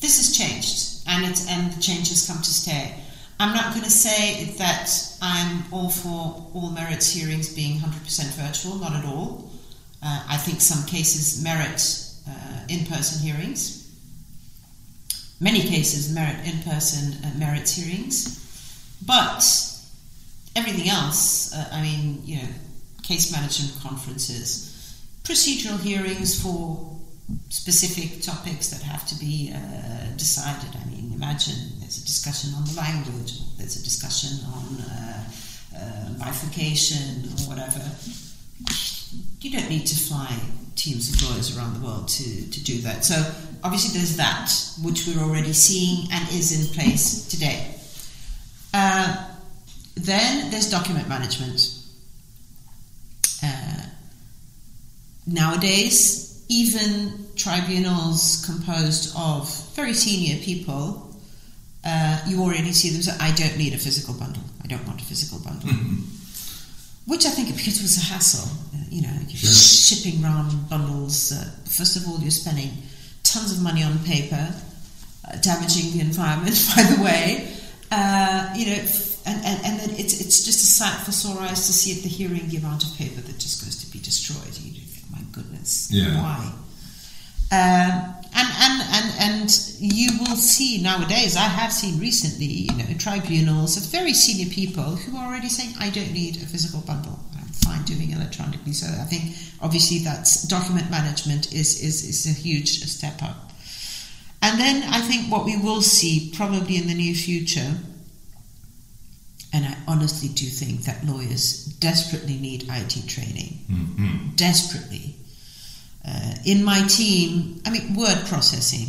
This 0.00 0.18
has 0.18 0.36
changed, 0.36 1.08
and, 1.08 1.24
it's, 1.24 1.48
and 1.48 1.72
the 1.72 1.80
change 1.80 2.10
has 2.10 2.26
come 2.26 2.42
to 2.42 2.52
stay. 2.52 2.94
I'm 3.40 3.54
not 3.54 3.72
going 3.72 3.84
to 3.84 3.90
say 3.90 4.52
that 4.58 4.90
I'm 5.22 5.64
all 5.72 5.88
for 5.88 6.50
all 6.52 6.70
merits 6.72 7.10
hearings 7.10 7.48
being 7.48 7.78
100% 7.78 8.34
virtual, 8.34 8.74
not 8.76 8.92
at 8.92 9.06
all. 9.06 9.50
Uh, 10.02 10.22
I 10.28 10.36
think 10.36 10.60
some 10.60 10.84
cases 10.86 11.42
merit 11.42 11.80
uh, 12.28 12.66
in 12.68 12.84
person 12.84 13.26
hearings. 13.26 13.90
Many 15.40 15.62
cases 15.62 16.14
merit 16.14 16.36
in 16.46 16.58
person 16.70 17.14
uh, 17.24 17.38
merits 17.38 17.72
hearings. 17.76 18.36
But 19.06 19.42
everything 20.54 20.90
else, 20.90 21.54
uh, 21.54 21.66
I 21.72 21.80
mean, 21.80 22.20
you 22.26 22.42
know, 22.42 22.48
case 23.02 23.32
management 23.32 23.82
conferences, 23.82 25.02
procedural 25.24 25.80
hearings 25.80 26.42
for 26.42 26.94
specific 27.48 28.20
topics 28.20 28.68
that 28.68 28.82
have 28.82 29.06
to 29.06 29.14
be 29.14 29.50
uh, 29.54 30.14
decided. 30.18 30.76
I 30.76 30.84
mean, 30.90 30.99
imagine 31.20 31.54
there's 31.80 31.98
a 31.98 32.06
discussion 32.06 32.54
on 32.54 32.64
the 32.64 32.72
language, 32.72 33.40
there's 33.58 33.76
a 33.76 33.84
discussion 33.84 34.42
on 34.54 34.64
uh, 34.80 35.24
uh, 35.76 36.08
bifurcation 36.18 37.28
or 37.28 37.50
whatever. 37.50 37.82
You 39.40 39.50
don't 39.50 39.68
need 39.68 39.86
to 39.86 39.96
fly 39.96 40.34
teams 40.76 41.12
of 41.12 41.30
lawyers 41.30 41.54
around 41.56 41.74
the 41.74 41.86
world 41.86 42.08
to, 42.08 42.50
to 42.50 42.64
do 42.64 42.78
that. 42.78 43.04
So, 43.04 43.16
obviously, 43.62 43.98
there's 43.98 44.16
that, 44.16 44.50
which 44.82 45.06
we're 45.06 45.22
already 45.22 45.52
seeing 45.52 46.10
and 46.10 46.26
is 46.30 46.52
in 46.58 46.72
place 46.74 47.26
today. 47.28 47.74
Uh, 48.72 49.28
then 49.96 50.50
there's 50.50 50.70
document 50.70 51.06
management. 51.06 51.60
Uh, 53.42 53.82
nowadays, 55.26 56.44
even 56.48 57.26
tribunals 57.36 58.42
composed 58.46 59.14
of 59.16 59.52
very 59.74 59.92
senior 59.92 60.42
people, 60.42 61.09
uh, 61.84 62.20
you 62.26 62.42
already 62.42 62.72
see 62.72 62.90
them 62.90 63.02
say, 63.02 63.16
I 63.20 63.32
don't 63.32 63.56
need 63.56 63.72
a 63.74 63.78
physical 63.78 64.14
bundle. 64.14 64.42
I 64.62 64.66
don't 64.66 64.86
want 64.86 65.00
a 65.00 65.04
physical 65.04 65.38
bundle. 65.40 65.70
Which 67.06 67.26
I 67.26 67.30
think 67.30 67.48
because 67.48 67.78
it 67.78 67.82
was 67.82 67.96
a 67.96 68.12
hassle. 68.12 68.48
Uh, 68.74 68.84
you 68.90 69.02
know, 69.02 69.16
Sure. 69.28 69.50
shipping 69.50 70.22
around 70.24 70.68
bundles. 70.68 71.32
Uh, 71.32 71.44
first 71.68 71.96
of 71.96 72.06
all, 72.06 72.18
you're 72.18 72.30
spending 72.30 72.70
tons 73.22 73.52
of 73.52 73.62
money 73.62 73.82
on 73.82 73.98
paper, 74.00 74.52
uh, 75.26 75.36
damaging 75.40 75.92
the 75.92 76.00
environment, 76.00 76.54
by 76.76 76.82
the 76.82 77.02
way. 77.02 77.48
Uh, 77.90 78.52
you 78.56 78.66
know, 78.66 78.72
f- 78.82 79.26
and, 79.26 79.44
and, 79.44 79.64
and 79.66 79.80
then 79.80 79.90
it's, 79.98 80.20
it's 80.20 80.44
just 80.44 80.62
a 80.62 80.66
sight 80.66 80.98
for 81.04 81.12
sore 81.12 81.40
eyes 81.42 81.66
to 81.66 81.72
see 81.72 81.96
at 81.96 82.02
the 82.02 82.08
hearing 82.08 82.48
the 82.48 82.56
amount 82.58 82.84
of 82.84 82.96
paper 82.96 83.20
that 83.20 83.38
just 83.38 83.64
goes 83.64 83.76
to 83.84 83.90
be 83.92 83.98
destroyed. 83.98 84.46
You 84.58 84.80
think, 84.82 85.10
my 85.10 85.20
goodness, 85.32 85.88
Yeah. 85.90 86.16
why? 86.22 86.52
Um, 87.52 88.14
and, 88.34 88.48
and, 88.60 88.82
and, 88.90 89.20
and 89.20 89.74
you 89.78 90.10
will 90.20 90.36
see 90.36 90.80
nowadays, 90.80 91.36
I 91.36 91.48
have 91.48 91.72
seen 91.72 91.98
recently, 91.98 92.46
you 92.46 92.76
know, 92.76 92.84
tribunals 92.98 93.76
of 93.76 93.84
very 93.90 94.12
senior 94.12 94.50
people 94.52 94.96
who 94.96 95.16
are 95.16 95.26
already 95.26 95.48
saying, 95.48 95.74
I 95.80 95.90
don't 95.90 96.12
need 96.12 96.36
a 96.36 96.46
physical 96.46 96.80
bundle. 96.80 97.18
I'm 97.36 97.48
fine 97.48 97.82
doing 97.84 98.12
electronically. 98.12 98.72
So 98.72 98.86
I 98.86 99.04
think 99.04 99.34
obviously 99.60 99.98
that's 99.98 100.44
document 100.44 100.90
management 100.90 101.52
is, 101.52 101.82
is, 101.82 102.04
is 102.04 102.26
a 102.26 102.40
huge 102.40 102.84
step 102.84 103.22
up. 103.22 103.50
And 104.42 104.58
then 104.58 104.82
I 104.84 105.00
think 105.00 105.30
what 105.30 105.44
we 105.44 105.56
will 105.56 105.82
see 105.82 106.32
probably 106.34 106.76
in 106.76 106.86
the 106.86 106.94
near 106.94 107.14
future, 107.14 107.74
and 109.52 109.66
I 109.66 109.76
honestly 109.86 110.28
do 110.28 110.46
think 110.46 110.84
that 110.84 111.04
lawyers 111.04 111.64
desperately 111.64 112.36
need 112.38 112.64
IT 112.70 113.08
training. 113.08 113.58
Mm-hmm. 113.70 114.30
Desperately. 114.36 115.16
Uh, 116.06 116.34
in 116.44 116.64
my 116.64 116.82
team, 116.88 117.60
I 117.66 117.70
mean, 117.70 117.94
word 117.94 118.24
processing. 118.26 118.88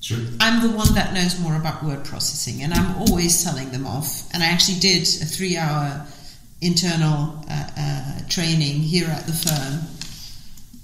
Sure. 0.00 0.18
I'm 0.40 0.62
the 0.68 0.76
one 0.76 0.94
that 0.94 1.14
knows 1.14 1.38
more 1.38 1.54
about 1.54 1.84
word 1.84 2.04
processing, 2.04 2.62
and 2.62 2.74
I'm 2.74 2.96
always 2.96 3.44
telling 3.44 3.70
them 3.70 3.86
off. 3.86 4.28
And 4.34 4.42
I 4.42 4.46
actually 4.46 4.80
did 4.80 5.02
a 5.02 5.24
three 5.24 5.56
hour 5.56 6.06
internal 6.60 7.44
uh, 7.48 7.70
uh, 7.76 8.18
training 8.28 8.80
here 8.80 9.06
at 9.08 9.26
the 9.26 9.32
firm. 9.32 9.80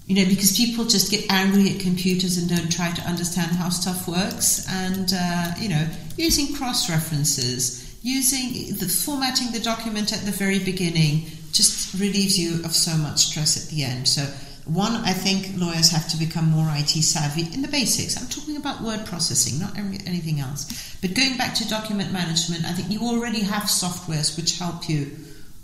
You 0.06 0.14
know, 0.14 0.28
because 0.28 0.56
people 0.56 0.84
just 0.84 1.10
get 1.10 1.30
angry 1.30 1.74
at 1.74 1.80
computers 1.80 2.38
and 2.38 2.48
don't 2.48 2.72
try 2.72 2.92
to 2.92 3.02
understand 3.02 3.52
how 3.52 3.68
stuff 3.68 4.08
works. 4.08 4.66
And, 4.70 5.12
uh, 5.14 5.52
you 5.58 5.68
know, 5.68 5.86
using 6.16 6.54
cross 6.54 6.88
references, 6.88 7.98
using 8.02 8.74
the 8.76 8.88
formatting 8.88 9.52
the 9.52 9.60
document 9.60 10.12
at 10.12 10.24
the 10.24 10.30
very 10.30 10.60
beginning 10.60 11.26
just 11.52 11.92
relieves 12.00 12.38
you 12.38 12.64
of 12.64 12.74
so 12.74 12.96
much 12.96 13.26
stress 13.26 13.62
at 13.62 13.70
the 13.70 13.84
end. 13.84 14.08
So, 14.08 14.26
one, 14.68 14.96
I 14.96 15.12
think 15.12 15.56
lawyers 15.56 15.90
have 15.90 16.08
to 16.10 16.18
become 16.18 16.50
more 16.50 16.68
IT 16.72 16.90
savvy 16.90 17.48
in 17.54 17.62
the 17.62 17.68
basics. 17.68 18.20
I'm 18.20 18.28
talking 18.28 18.56
about 18.56 18.82
word 18.82 19.06
processing, 19.06 19.58
not 19.58 19.76
anything 19.78 20.40
else. 20.40 20.96
But 21.00 21.14
going 21.14 21.38
back 21.38 21.54
to 21.54 21.68
document 21.68 22.12
management, 22.12 22.66
I 22.66 22.72
think 22.72 22.90
you 22.90 23.00
already 23.00 23.40
have 23.40 23.64
softwares 23.64 24.36
which 24.36 24.58
help 24.58 24.88
you 24.88 25.16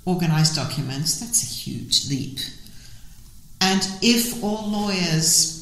organize 0.07 0.57
documents. 0.57 1.21
That's 1.21 1.43
a 1.43 1.47
huge 1.47 2.09
leap. 2.09 2.39
And 3.61 3.87
if 4.01 4.43
all 4.43 4.71
lawyers 4.71 5.61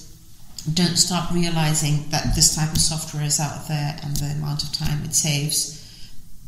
don't 0.72 0.96
start 0.96 1.32
realizing 1.32 2.08
that 2.10 2.36
this 2.36 2.54
type 2.54 2.70
of 2.70 2.78
software 2.78 3.24
is 3.24 3.40
out 3.40 3.66
there 3.66 3.98
and 4.04 4.16
the 4.16 4.26
amount 4.26 4.62
of 4.62 4.72
time 4.72 5.04
it 5.04 5.14
saves, 5.14 5.82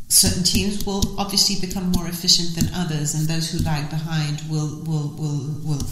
certain 0.09 0.45
teams 0.45 0.86
will 0.86 1.18
obviously 1.18 1.66
become 1.66 1.90
more 1.90 2.07
efficient 2.07 2.55
than 2.55 2.72
others, 2.72 3.14
and 3.14 3.26
those 3.26 3.51
who 3.51 3.59
lag 3.64 3.90
behind 3.90 4.42
will 4.49 4.80
will 4.84 5.09
will 5.18 5.59
will 5.64 5.82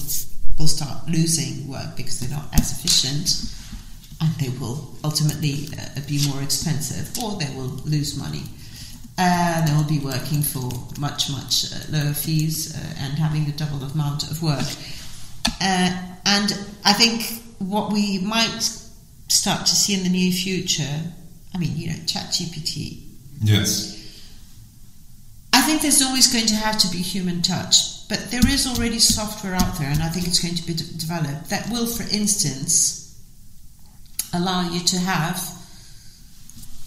will 0.59 0.69
start 0.69 1.09
losing 1.09 1.69
work 1.69 1.97
because 1.97 2.21
they're 2.21 2.37
not 2.37 2.49
as 2.55 2.73
efficient 2.73 3.53
and 4.21 4.33
they 4.37 4.49
will 4.59 4.95
ultimately 5.05 5.69
uh, 5.79 6.01
be 6.07 6.25
more 6.29 6.43
expensive 6.43 7.19
or 7.23 7.39
they 7.39 7.53
will 7.57 7.81
lose 7.85 8.17
money. 8.17 8.43
And 9.19 9.69
they 9.69 9.73
will 9.75 9.89
be 9.89 9.99
working 9.99 10.43
for 10.43 10.71
much, 10.99 11.31
much 11.31 11.73
uh, 11.73 11.77
lower 11.91 12.15
fees 12.15 12.75
uh, 12.75 12.95
and 12.99 13.19
having 13.19 13.45
the 13.45 13.53
double 13.53 13.83
amount 13.85 14.31
of 14.31 14.43
work. 14.43 14.65
Uh, 15.61 15.91
and 16.25 16.53
I 16.85 16.93
think 16.93 17.43
what 17.59 17.93
we 17.93 18.19
might 18.21 18.61
start 19.29 19.67
to 19.67 19.75
see 19.75 19.95
in 19.95 20.03
the 20.03 20.09
near 20.09 20.33
future, 20.33 21.13
I 21.55 21.59
mean, 21.59 21.77
you 21.77 21.89
know, 21.89 21.99
ChatGPT. 22.05 23.03
Yes. 23.43 23.99
I 25.53 25.63
think 25.63 25.83
there's 25.83 26.03
always 26.03 26.33
going 26.33 26.47
to 26.47 26.55
have 26.55 26.79
to 26.79 26.89
be 26.89 26.99
human 26.99 27.43
touch, 27.43 28.02
but 28.13 28.31
there 28.31 28.47
is 28.47 28.67
already 28.67 28.99
software 28.99 29.55
out 29.55 29.79
there, 29.79 29.89
and 29.89 30.03
I 30.03 30.11
think 30.11 30.27
it's 30.27 30.39
going 30.39 30.55
to 30.57 30.67
be 30.67 30.75
de- 30.75 30.85
developed 30.99 31.49
that 31.49 31.71
will, 31.71 31.87
for 31.87 32.03
instance, 32.15 33.19
allow 34.35 34.69
you 34.69 34.81
to 34.81 34.99
have 34.99 35.41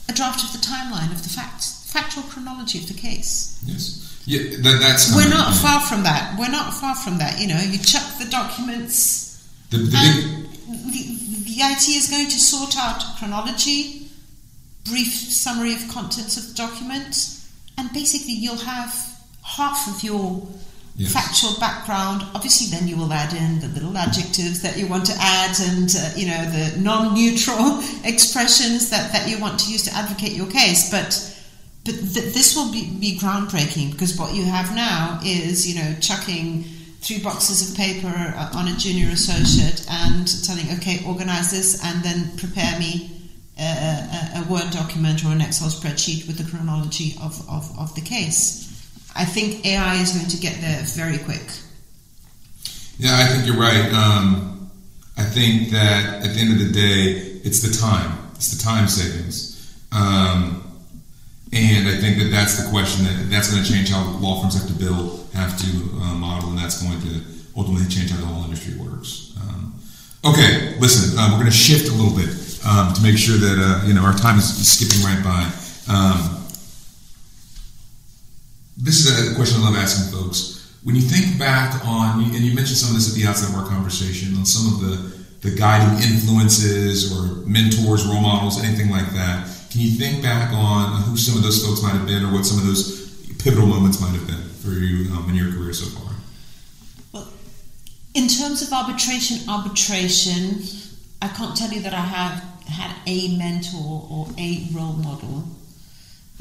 a 0.07 0.13
draft 0.13 0.43
of 0.43 0.53
the 0.53 0.59
timeline 0.59 1.11
of 1.11 1.23
the 1.23 1.29
facts, 1.29 1.91
factual 1.91 2.21
chronology 2.25 2.77
of 2.77 2.87
the 2.87 2.93
case. 2.93 3.59
Yes. 3.65 4.21
Yeah, 4.27 4.57
that, 4.61 4.77
that's. 4.79 5.15
We're 5.15 5.27
not 5.27 5.55
far 5.55 5.81
from 5.81 6.03
that. 6.03 6.37
We're 6.37 6.51
not 6.51 6.75
far 6.75 6.93
from 6.93 7.17
that. 7.17 7.41
You 7.41 7.47
know, 7.47 7.59
you 7.59 7.79
chuck 7.79 8.05
the 8.19 8.29
documents. 8.29 9.41
The, 9.71 9.77
the 9.77 9.97
and 9.97 10.93
the, 10.93 11.01
the 11.41 11.57
IT 11.57 11.89
is 11.89 12.07
going 12.07 12.27
to 12.27 12.37
sort 12.37 12.77
out 12.77 13.01
chronology, 13.17 14.09
brief 14.83 15.11
summary 15.11 15.73
of 15.73 15.87
contents 15.89 16.37
of 16.37 16.49
the 16.49 16.53
document, 16.53 17.41
and 17.79 17.91
basically 17.93 18.33
you'll 18.33 18.57
have 18.57 18.93
half 19.41 19.87
of 19.87 20.03
your 20.03 20.47
Yes. 20.97 21.11
factual 21.11 21.59
background. 21.59 22.23
Obviously, 22.33 22.67
then 22.67 22.87
you 22.87 22.95
will 22.95 23.11
add 23.11 23.33
in 23.33 23.59
the 23.59 23.67
little 23.67 23.97
adjectives 23.97 24.61
that 24.61 24.77
you 24.77 24.87
want 24.87 25.05
to 25.07 25.13
add, 25.19 25.55
and 25.59 25.93
uh, 25.93 26.11
you 26.15 26.27
know 26.27 26.49
the 26.51 26.79
non-neutral 26.79 27.83
expressions 28.05 28.89
that, 28.91 29.11
that 29.11 29.29
you 29.29 29.39
want 29.39 29.59
to 29.59 29.71
use 29.71 29.83
to 29.83 29.93
advocate 29.93 30.31
your 30.31 30.47
case. 30.47 30.89
But 30.89 31.35
but 31.83 31.95
th- 31.95 32.33
this 32.33 32.55
will 32.55 32.71
be, 32.71 32.89
be 32.99 33.17
groundbreaking 33.17 33.91
because 33.91 34.17
what 34.17 34.33
you 34.33 34.45
have 34.45 34.73
now 34.73 35.19
is 35.23 35.67
you 35.67 35.81
know 35.81 35.95
chucking 35.99 36.63
three 37.01 37.19
boxes 37.21 37.69
of 37.69 37.77
paper 37.77 38.07
uh, 38.35 38.49
on 38.55 38.67
a 38.67 38.75
junior 38.77 39.09
associate 39.09 39.85
and 39.89 40.43
telling 40.45 40.65
okay 40.79 41.03
organize 41.05 41.51
this 41.51 41.83
and 41.83 42.03
then 42.03 42.35
prepare 42.37 42.79
me 42.79 43.11
a, 43.59 43.63
a, 43.63 44.41
a 44.41 44.51
Word 44.51 44.69
document 44.71 45.23
or 45.23 45.29
an 45.29 45.41
Excel 45.41 45.69
spreadsheet 45.69 46.27
with 46.27 46.37
the 46.37 46.49
chronology 46.49 47.15
of, 47.21 47.47
of, 47.49 47.71
of 47.79 47.93
the 47.95 48.01
case. 48.01 48.63
I 49.15 49.25
think 49.25 49.65
AI 49.65 49.95
is 49.95 50.11
going 50.11 50.27
to 50.27 50.37
get 50.37 50.59
there 50.61 50.81
very 50.83 51.17
quick. 51.19 51.43
Yeah, 52.97 53.17
I 53.17 53.25
think 53.27 53.45
you're 53.45 53.57
right. 53.57 53.91
Um, 53.93 54.71
I 55.17 55.23
think 55.23 55.71
that 55.71 56.25
at 56.25 56.33
the 56.33 56.39
end 56.39 56.51
of 56.53 56.59
the 56.59 56.71
day, 56.71 57.39
it's 57.43 57.61
the 57.61 57.75
time. 57.75 58.17
It's 58.35 58.55
the 58.55 58.63
time 58.63 58.87
savings. 58.87 59.55
Um, 59.91 60.61
and 61.53 61.87
I 61.87 61.95
think 61.95 62.17
that 62.19 62.29
that's 62.31 62.61
the 62.61 62.69
question 62.69 63.05
that 63.05 63.29
that's 63.29 63.51
going 63.51 63.63
to 63.63 63.69
change 63.69 63.89
how 63.89 64.03
law 64.19 64.41
firms 64.41 64.59
have 64.59 64.67
to 64.67 64.73
build, 64.73 65.29
have 65.33 65.57
to 65.57 65.67
uh, 66.01 66.15
model, 66.15 66.49
and 66.49 66.57
that's 66.57 66.81
going 66.81 66.99
to 67.01 67.21
ultimately 67.55 67.87
change 67.87 68.11
how 68.11 68.19
the 68.19 68.25
whole 68.25 68.43
industry 68.43 68.75
works. 68.75 69.33
Um, 69.39 69.79
okay, 70.25 70.75
listen, 70.79 71.17
uh, 71.17 71.29
we're 71.31 71.39
going 71.39 71.51
to 71.51 71.55
shift 71.55 71.87
a 71.87 71.93
little 71.93 72.15
bit 72.15 72.27
um, 72.67 72.93
to 72.93 73.01
make 73.01 73.17
sure 73.17 73.37
that 73.37 73.55
uh, 73.55 73.87
you 73.87 73.93
know 73.93 74.01
our 74.01 74.13
time 74.13 74.37
is 74.37 74.51
skipping 74.67 74.99
right 75.05 75.23
by. 75.23 75.47
Um, 75.87 76.45
this 78.77 79.05
is 79.05 79.31
a 79.31 79.34
question 79.45 79.61
I 79.61 79.69
love 79.69 79.75
asking 79.77 80.11
folks. 80.11 80.73
When 80.81 80.95
you 80.95 81.03
think 81.03 81.37
back 81.37 81.85
on, 81.85 82.23
and 82.23 82.33
you 82.33 82.55
mentioned 82.55 82.77
some 82.77 82.89
of 82.89 82.95
this 82.95 83.09
at 83.09 83.13
the 83.13 83.27
outset 83.27 83.49
of 83.49 83.55
our 83.55 83.67
conversation, 83.67 84.35
on 84.37 84.45
some 84.45 84.73
of 84.73 84.81
the, 84.81 85.47
the 85.47 85.55
guiding 85.55 86.01
influences 86.01 87.13
or 87.13 87.45
mentors, 87.45 88.07
role 88.07 88.21
models, 88.21 88.63
anything 88.63 88.89
like 88.89 89.05
that, 89.13 89.45
can 89.69 89.81
you 89.81 89.91
think 89.91 90.23
back 90.23 90.51
on 90.51 91.03
who 91.03 91.15
some 91.15 91.37
of 91.37 91.43
those 91.43 91.63
folks 91.63 91.83
might 91.83 91.93
have 91.93 92.07
been 92.07 92.25
or 92.25 92.33
what 92.33 92.43
some 92.43 92.57
of 92.57 92.65
those 92.65 93.21
pivotal 93.37 93.67
moments 93.67 94.01
might 94.01 94.13
have 94.17 94.25
been 94.25 94.41
for 94.65 94.69
you 94.69 95.13
um, 95.13 95.29
in 95.29 95.35
your 95.35 95.51
career 95.51 95.73
so 95.73 95.85
far? 95.93 96.11
Well, 97.13 97.27
in 98.15 98.27
terms 98.27 98.63
of 98.65 98.73
arbitration, 98.73 99.47
arbitration, 99.47 100.65
I 101.21 101.27
can't 101.27 101.55
tell 101.55 101.69
you 101.69 101.81
that 101.81 101.93
I 101.93 102.01
have 102.01 102.43
had 102.65 102.95
a 103.05 103.37
mentor 103.37 104.07
or 104.09 104.27
a 104.39 104.67
role 104.73 104.93
model 104.93 105.43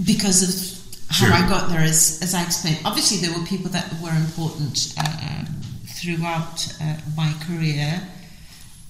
because 0.03 0.41
of 0.43 0.84
how 1.09 1.27
Sure. 1.27 1.33
I 1.33 1.49
got 1.49 1.69
there, 1.71 1.81
as, 1.81 2.21
as 2.23 2.35
I 2.35 2.43
explained. 2.43 2.79
Obviously, 2.85 3.19
there 3.19 3.37
were 3.37 3.45
people 3.47 3.71
that 3.71 3.93
were 4.03 4.11
important 4.11 4.95
uh, 4.99 5.39
um, 5.41 5.47
throughout 5.87 6.67
uh, 6.81 6.97
my 7.17 7.33
career, 7.47 8.01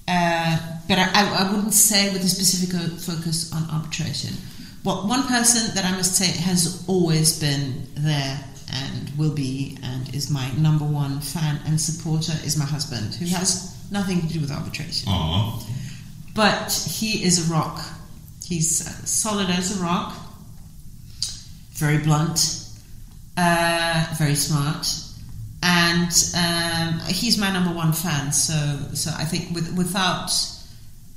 uh, 0.07 0.57
but 0.87 0.97
I, 0.99 1.45
I, 1.45 1.51
wouldn't 1.51 1.73
say 1.73 2.11
with 2.13 2.23
a 2.23 2.27
specific 2.27 2.75
focus 2.99 3.51
on 3.53 3.67
arbitration. 3.71 4.33
Well, 4.83 5.07
one 5.07 5.23
person 5.23 5.73
that 5.73 5.83
I 5.83 5.91
must 5.95 6.15
say 6.15 6.27
has 6.27 6.83
always 6.87 7.39
been 7.39 7.87
there 7.95 8.39
and 8.71 9.11
will 9.17 9.33
be 9.33 9.77
and 9.83 10.13
is 10.13 10.29
my 10.29 10.51
number 10.53 10.85
one 10.85 11.21
fan 11.21 11.59
and 11.65 11.79
supporter 11.79 12.33
is 12.45 12.57
my 12.57 12.65
husband, 12.65 13.15
who 13.15 13.25
has 13.25 13.75
nothing 13.91 14.21
to 14.21 14.27
do 14.27 14.41
with 14.41 14.51
arbitration. 14.51 15.09
Aw. 15.09 15.63
But 16.35 16.71
he 16.73 17.23
is 17.23 17.49
a 17.49 17.53
rock. 17.53 17.81
He's 18.45 18.85
uh, 18.85 18.91
solid 19.05 19.49
as 19.49 19.79
a 19.79 19.83
rock, 19.83 20.15
very 21.75 21.97
blunt, 21.97 22.39
uh, 23.37 24.05
very 24.17 24.35
smart, 24.35 24.87
and 25.61 26.11
um, 26.35 26.99
he's 27.07 27.37
my 27.37 27.51
number 27.51 27.71
one 27.71 27.93
fan. 27.93 28.31
So, 28.31 28.53
so 28.93 29.11
I 29.17 29.25
think 29.25 29.53
with, 29.53 29.75
without 29.77 30.31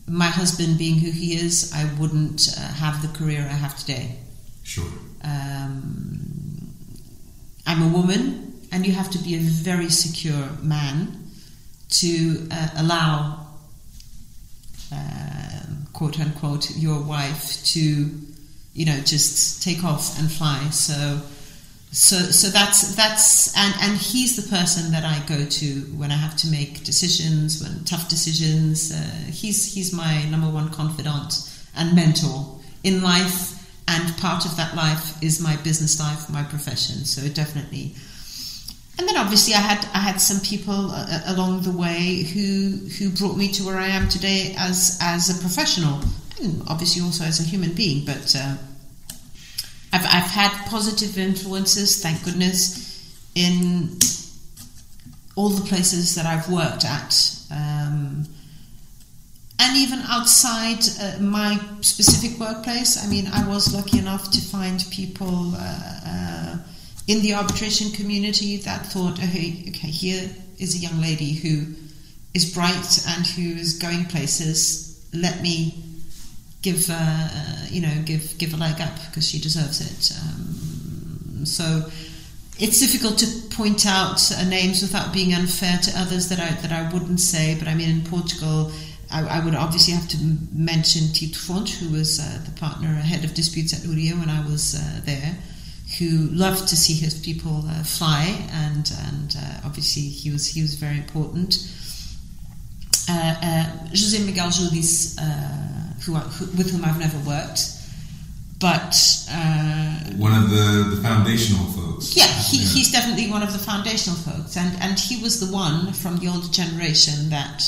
my 0.06 0.26
husband 0.26 0.78
being 0.78 0.98
who 0.98 1.10
he 1.10 1.34
is, 1.34 1.72
I 1.74 1.84
wouldn't 1.98 2.48
uh, 2.56 2.60
have 2.60 3.02
the 3.02 3.08
career 3.18 3.40
I 3.40 3.54
have 3.54 3.76
today. 3.78 4.16
Sure. 4.64 4.90
Um, 5.22 6.74
I'm 7.66 7.82
a 7.82 7.88
woman, 7.88 8.54
and 8.72 8.86
you 8.86 8.92
have 8.92 9.10
to 9.10 9.18
be 9.18 9.34
a 9.36 9.40
very 9.40 9.90
secure 9.90 10.48
man 10.62 11.30
to 11.90 12.48
uh, 12.50 12.68
allow, 12.76 13.46
um 14.92 15.86
quote 15.92 16.20
unquote, 16.20 16.76
your 16.76 17.00
wife 17.02 17.62
to, 17.64 18.10
you 18.78 18.86
know, 18.86 19.00
just 19.00 19.60
take 19.60 19.82
off 19.82 20.16
and 20.20 20.30
fly. 20.30 20.70
So 20.70 21.20
so 21.90 22.16
so 22.16 22.48
that's 22.48 22.94
that's 22.94 23.56
and 23.56 23.74
and 23.80 23.98
he's 23.98 24.36
the 24.36 24.48
person 24.56 24.92
that 24.92 25.04
I 25.04 25.20
go 25.26 25.44
to 25.44 25.66
when 25.96 26.12
I 26.12 26.16
have 26.16 26.36
to 26.36 26.46
make 26.48 26.84
decisions, 26.84 27.60
when 27.60 27.84
tough 27.84 28.08
decisions. 28.08 28.92
Uh, 28.92 29.32
he's 29.32 29.74
he's 29.74 29.92
my 29.92 30.24
number 30.26 30.48
one 30.48 30.70
confidant 30.70 31.50
and 31.74 31.96
mentor 31.96 32.60
in 32.84 33.02
life, 33.02 33.66
and 33.88 34.16
part 34.18 34.44
of 34.44 34.56
that 34.56 34.76
life 34.76 35.20
is 35.24 35.40
my 35.40 35.56
business 35.56 35.98
life, 35.98 36.30
my 36.30 36.44
profession. 36.44 37.04
So 37.04 37.28
definitely. 37.28 37.96
And 38.96 39.08
then 39.08 39.16
obviously 39.16 39.54
I 39.54 39.60
had 39.60 39.84
I 39.92 39.98
had 39.98 40.20
some 40.20 40.38
people 40.40 40.92
uh, 40.92 41.22
along 41.26 41.62
the 41.62 41.72
way 41.72 42.22
who 42.22 42.86
who 42.96 43.10
brought 43.10 43.36
me 43.36 43.48
to 43.54 43.64
where 43.64 43.78
I 43.78 43.88
am 43.88 44.08
today 44.08 44.54
as 44.56 44.98
as 45.02 45.36
a 45.36 45.40
professional, 45.40 46.00
and 46.40 46.62
obviously 46.68 47.02
also 47.02 47.24
as 47.24 47.40
a 47.40 47.42
human 47.42 47.72
being, 47.72 48.04
but. 48.04 48.36
Uh, 48.36 48.54
I've, 49.92 50.04
I've 50.04 50.30
had 50.30 50.50
positive 50.68 51.18
influences, 51.18 52.02
thank 52.02 52.24
goodness, 52.24 52.86
in 53.34 53.98
all 55.36 55.48
the 55.48 55.66
places 55.66 56.14
that 56.16 56.26
I've 56.26 56.50
worked 56.50 56.84
at. 56.84 57.14
Um, 57.50 58.26
and 59.60 59.76
even 59.76 60.00
outside 60.06 60.80
uh, 61.00 61.20
my 61.20 61.58
specific 61.80 62.38
workplace, 62.38 63.02
I 63.02 63.08
mean, 63.08 63.26
I 63.32 63.46
was 63.48 63.74
lucky 63.74 63.98
enough 63.98 64.30
to 64.30 64.40
find 64.40 64.84
people 64.90 65.54
uh, 65.56 66.00
uh, 66.06 66.56
in 67.06 67.22
the 67.22 67.34
arbitration 67.34 67.90
community 67.90 68.58
that 68.58 68.86
thought, 68.86 69.18
okay, 69.18 69.64
okay, 69.68 69.88
here 69.88 70.28
is 70.58 70.74
a 70.74 70.78
young 70.78 71.00
lady 71.00 71.32
who 71.32 71.74
is 72.34 72.52
bright 72.52 73.04
and 73.08 73.26
who 73.26 73.58
is 73.58 73.78
going 73.78 74.04
places. 74.04 75.08
Let 75.12 75.40
me 75.42 75.87
give 76.62 76.88
uh, 76.90 77.28
you 77.68 77.80
know 77.80 78.02
give 78.04 78.36
give 78.38 78.54
a 78.54 78.56
leg 78.56 78.80
up 78.80 78.94
because 79.06 79.28
she 79.28 79.38
deserves 79.38 79.80
it. 79.80 80.16
Um, 80.20 81.46
so 81.46 81.88
it's 82.58 82.80
difficult 82.80 83.18
to 83.18 83.26
point 83.56 83.86
out 83.86 84.20
uh, 84.32 84.44
names 84.44 84.82
without 84.82 85.12
being 85.12 85.32
unfair 85.32 85.78
to 85.78 85.98
others 85.98 86.28
that 86.28 86.40
I 86.40 86.50
that 86.62 86.72
I 86.72 86.92
wouldn't 86.92 87.20
say. 87.20 87.56
But 87.58 87.68
I 87.68 87.74
mean, 87.74 87.88
in 87.90 88.04
Portugal. 88.04 88.72
I, 89.10 89.38
I 89.38 89.42
would 89.42 89.54
obviously 89.54 89.94
have 89.94 90.06
to 90.08 90.18
mention 90.52 91.14
Tito 91.14 91.38
Fonte, 91.38 91.70
who 91.70 91.88
was 91.96 92.20
uh, 92.20 92.40
the 92.44 92.50
partner, 92.60 92.88
head 92.88 93.24
of 93.24 93.32
disputes 93.32 93.72
at 93.72 93.80
Uría 93.88 94.12
when 94.18 94.28
I 94.28 94.44
was 94.46 94.74
uh, 94.74 95.00
there, 95.06 95.34
who 95.98 96.28
loved 96.28 96.68
to 96.68 96.76
see 96.76 96.92
his 96.92 97.14
people 97.14 97.64
uh, 97.68 97.84
fly, 97.84 98.46
and 98.52 98.92
and 99.06 99.34
uh, 99.40 99.60
obviously 99.64 100.02
he 100.02 100.30
was 100.30 100.48
he 100.48 100.60
was 100.60 100.74
very 100.74 100.98
important. 100.98 101.54
José 103.94 104.26
Miguel 104.26 104.50
Júdice 104.50 105.16
who, 106.04 106.14
who, 106.14 106.44
with 106.56 106.70
whom 106.70 106.84
I've 106.84 106.98
never 106.98 107.18
worked. 107.18 107.74
But 108.60 108.96
uh, 109.30 110.00
one 110.16 110.34
of 110.34 110.50
the, 110.50 110.96
the 110.96 111.02
foundational 111.02 111.64
folks. 111.66 112.16
Yeah, 112.16 112.26
he, 112.26 112.58
yeah, 112.58 112.68
he's 112.68 112.90
definitely 112.90 113.30
one 113.30 113.42
of 113.42 113.52
the 113.52 113.58
foundational 113.58 114.18
folks, 114.18 114.56
and 114.56 114.76
and 114.82 114.98
he 114.98 115.22
was 115.22 115.38
the 115.38 115.52
one 115.52 115.92
from 115.92 116.18
the 116.18 116.28
older 116.28 116.48
generation 116.48 117.30
that 117.30 117.62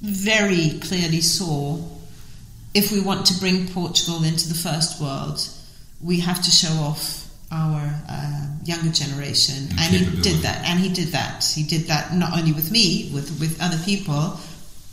very 0.00 0.78
clearly 0.80 1.20
saw 1.20 1.78
if 2.74 2.90
we 2.90 3.00
want 3.00 3.26
to 3.26 3.38
bring 3.38 3.68
Portugal 3.68 4.24
into 4.24 4.48
the 4.48 4.54
first 4.54 5.00
world, 5.00 5.46
we 6.00 6.20
have 6.20 6.42
to 6.42 6.50
show 6.50 6.72
off 6.74 7.28
our 7.50 8.02
uh, 8.08 8.46
younger 8.64 8.90
generation, 8.90 9.68
and, 9.78 9.94
and 9.94 10.06
he 10.06 10.22
did 10.22 10.42
that. 10.42 10.64
And 10.66 10.80
he 10.80 10.88
did 10.88 11.08
that. 11.08 11.44
He 11.44 11.64
did 11.64 11.82
that 11.88 12.14
not 12.14 12.32
only 12.38 12.52
with 12.52 12.70
me, 12.70 13.10
with 13.12 13.38
with 13.40 13.60
other 13.60 13.78
people, 13.84 14.38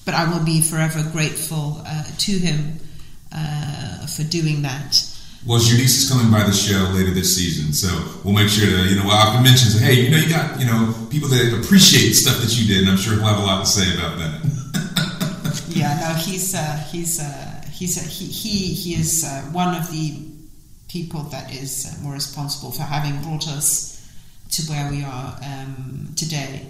but 0.10 0.18
I 0.18 0.26
will 0.26 0.43
be 0.43 0.60
forever 0.60 1.07
grateful 1.12 1.84
uh, 1.86 2.03
to 2.03 2.32
him 2.32 2.80
uh, 3.32 4.07
for 4.07 4.24
doing 4.24 4.64
that. 4.64 5.05
Well, 5.45 5.60
Júdice 5.60 6.01
is 6.01 6.10
coming 6.10 6.32
by 6.32 6.41
the 6.41 6.51
show 6.51 6.89
later 6.95 7.12
this 7.12 7.36
season, 7.36 7.74
so 7.74 7.88
we'll 8.24 8.34
make 8.34 8.49
sure 8.49 8.66
to, 8.66 8.89
you 8.89 8.95
know, 8.95 9.07
I 9.07 9.34
can 9.36 9.43
mention, 9.43 9.80
hey, 9.80 10.01
you 10.01 10.10
know, 10.10 10.18
you 10.18 10.28
got, 10.28 10.60
you 10.60 10.66
know, 10.66 10.95
people 11.12 11.30
that 11.30 11.53
appreciate 11.64 12.14
stuff 12.14 12.41
that 12.41 12.57
you 12.57 12.66
did, 12.66 12.82
and 12.82 12.89
I'm 12.89 12.97
sure 12.97 13.14
he'll 13.14 13.24
have 13.26 13.38
a 13.38 13.45
lot 13.45 13.64
to 13.64 13.70
say 13.70 13.93
about 13.93 14.18
that. 14.18 15.66
yeah, 15.70 15.99
no, 16.01 16.16
he's, 16.16 16.55
uh, 16.55 16.84
he's, 16.91 17.20
uh, 17.20 17.64
he's, 17.72 18.03
uh, 18.03 18.10
he, 18.10 18.26
he, 18.26 18.74
he 18.74 18.99
is 18.99 19.24
uh, 19.24 19.41
one 19.51 19.76
of 19.76 19.91
the 19.91 20.26
people 20.88 21.22
that 21.30 21.53
is 21.53 21.86
uh, 21.86 22.01
more 22.01 22.14
responsible 22.14 22.72
for 22.72 22.82
having 22.82 23.22
brought 23.22 23.47
us 23.47 24.03
to 24.53 24.64
where 24.72 24.89
we 24.89 25.03
are 25.03 25.38
um, 25.43 26.10
today. 26.16 26.66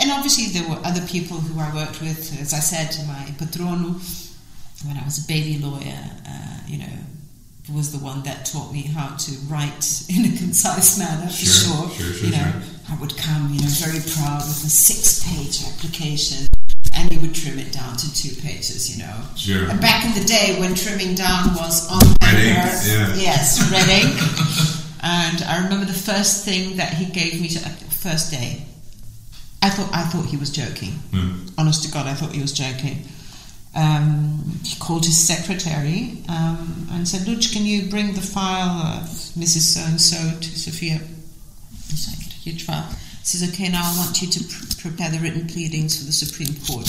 And 0.00 0.12
obviously, 0.12 0.46
there 0.46 0.68
were 0.68 0.80
other 0.84 1.04
people 1.06 1.38
who 1.38 1.58
I 1.60 1.74
worked 1.74 2.00
with. 2.00 2.40
As 2.40 2.54
I 2.54 2.60
said, 2.60 2.94
my 3.06 3.26
patrono, 3.36 3.98
when 4.86 4.96
I 4.96 5.04
was 5.04 5.24
a 5.24 5.26
baby 5.26 5.58
lawyer, 5.58 5.98
uh, 6.26 6.58
you 6.66 6.78
know, 6.78 6.98
was 7.74 7.92
the 7.92 8.02
one 8.02 8.22
that 8.22 8.46
taught 8.46 8.72
me 8.72 8.82
how 8.82 9.14
to 9.16 9.32
write 9.50 10.06
in 10.08 10.24
a 10.24 10.36
concise 10.36 10.98
manner, 10.98 11.26
for 11.26 11.32
sure. 11.32 11.90
sure. 11.90 12.12
sure 12.12 12.26
you 12.26 12.30
know, 12.32 12.52
sure. 12.52 12.62
I 12.90 13.00
would 13.00 13.16
come, 13.16 13.52
you 13.52 13.60
know, 13.60 13.68
very 13.82 14.00
proud 14.14 14.40
with 14.46 14.64
a 14.64 14.70
six-page 14.70 15.66
application, 15.66 16.46
and 16.94 17.10
he 17.10 17.18
would 17.18 17.34
trim 17.34 17.58
it 17.58 17.72
down 17.72 17.96
to 17.96 18.14
two 18.14 18.40
pages, 18.40 18.96
you 18.96 19.04
know. 19.04 19.14
Sure. 19.36 19.68
And 19.68 19.80
back 19.80 20.06
in 20.06 20.14
the 20.14 20.26
day 20.26 20.58
when 20.60 20.74
trimming 20.74 21.16
down 21.16 21.54
was 21.54 21.90
on 21.90 22.00
red 22.22 22.38
paper, 22.38 22.70
ink, 22.70 22.86
yeah. 22.86 23.14
yes, 23.16 23.70
red 23.70 23.88
ink. 23.90 24.14
and 25.02 25.42
I 25.42 25.62
remember 25.64 25.84
the 25.84 25.92
first 25.98 26.44
thing 26.44 26.76
that 26.76 26.94
he 26.94 27.06
gave 27.06 27.40
me 27.40 27.48
to 27.48 27.58
first 27.90 28.30
day 28.30 28.64
I 29.62 29.70
thought 29.70 29.90
I 29.92 30.02
thought 30.02 30.26
he 30.26 30.36
was 30.36 30.50
joking. 30.50 30.92
Mm. 31.10 31.50
Honest 31.58 31.82
to 31.84 31.90
God, 31.90 32.06
I 32.06 32.14
thought 32.14 32.32
he 32.32 32.40
was 32.40 32.52
joking. 32.52 33.02
Um, 33.74 34.60
he 34.64 34.78
called 34.78 35.04
his 35.04 35.18
secretary 35.18 36.22
um, 36.28 36.88
and 36.92 37.06
said, 37.06 37.22
"Luch, 37.22 37.52
can 37.52 37.64
you 37.64 37.88
bring 37.90 38.14
the 38.14 38.20
file 38.20 38.80
of 38.98 39.08
Mrs. 39.36 39.74
So 39.74 39.80
and 39.80 40.00
So 40.00 40.16
to 40.16 40.58
Sofia?" 40.58 41.00
He's 41.88 42.08
like, 42.08 42.46
"You 42.46 42.56
try." 42.58 42.82
He 43.20 43.26
says, 43.26 43.48
"Okay, 43.50 43.68
now 43.68 43.82
I 43.84 43.96
want 43.98 44.22
you 44.22 44.28
to 44.28 44.44
pr- 44.44 44.88
prepare 44.88 45.10
the 45.10 45.18
written 45.18 45.46
pleadings 45.46 45.98
for 45.98 46.04
the 46.04 46.12
Supreme 46.12 46.54
Court." 46.66 46.88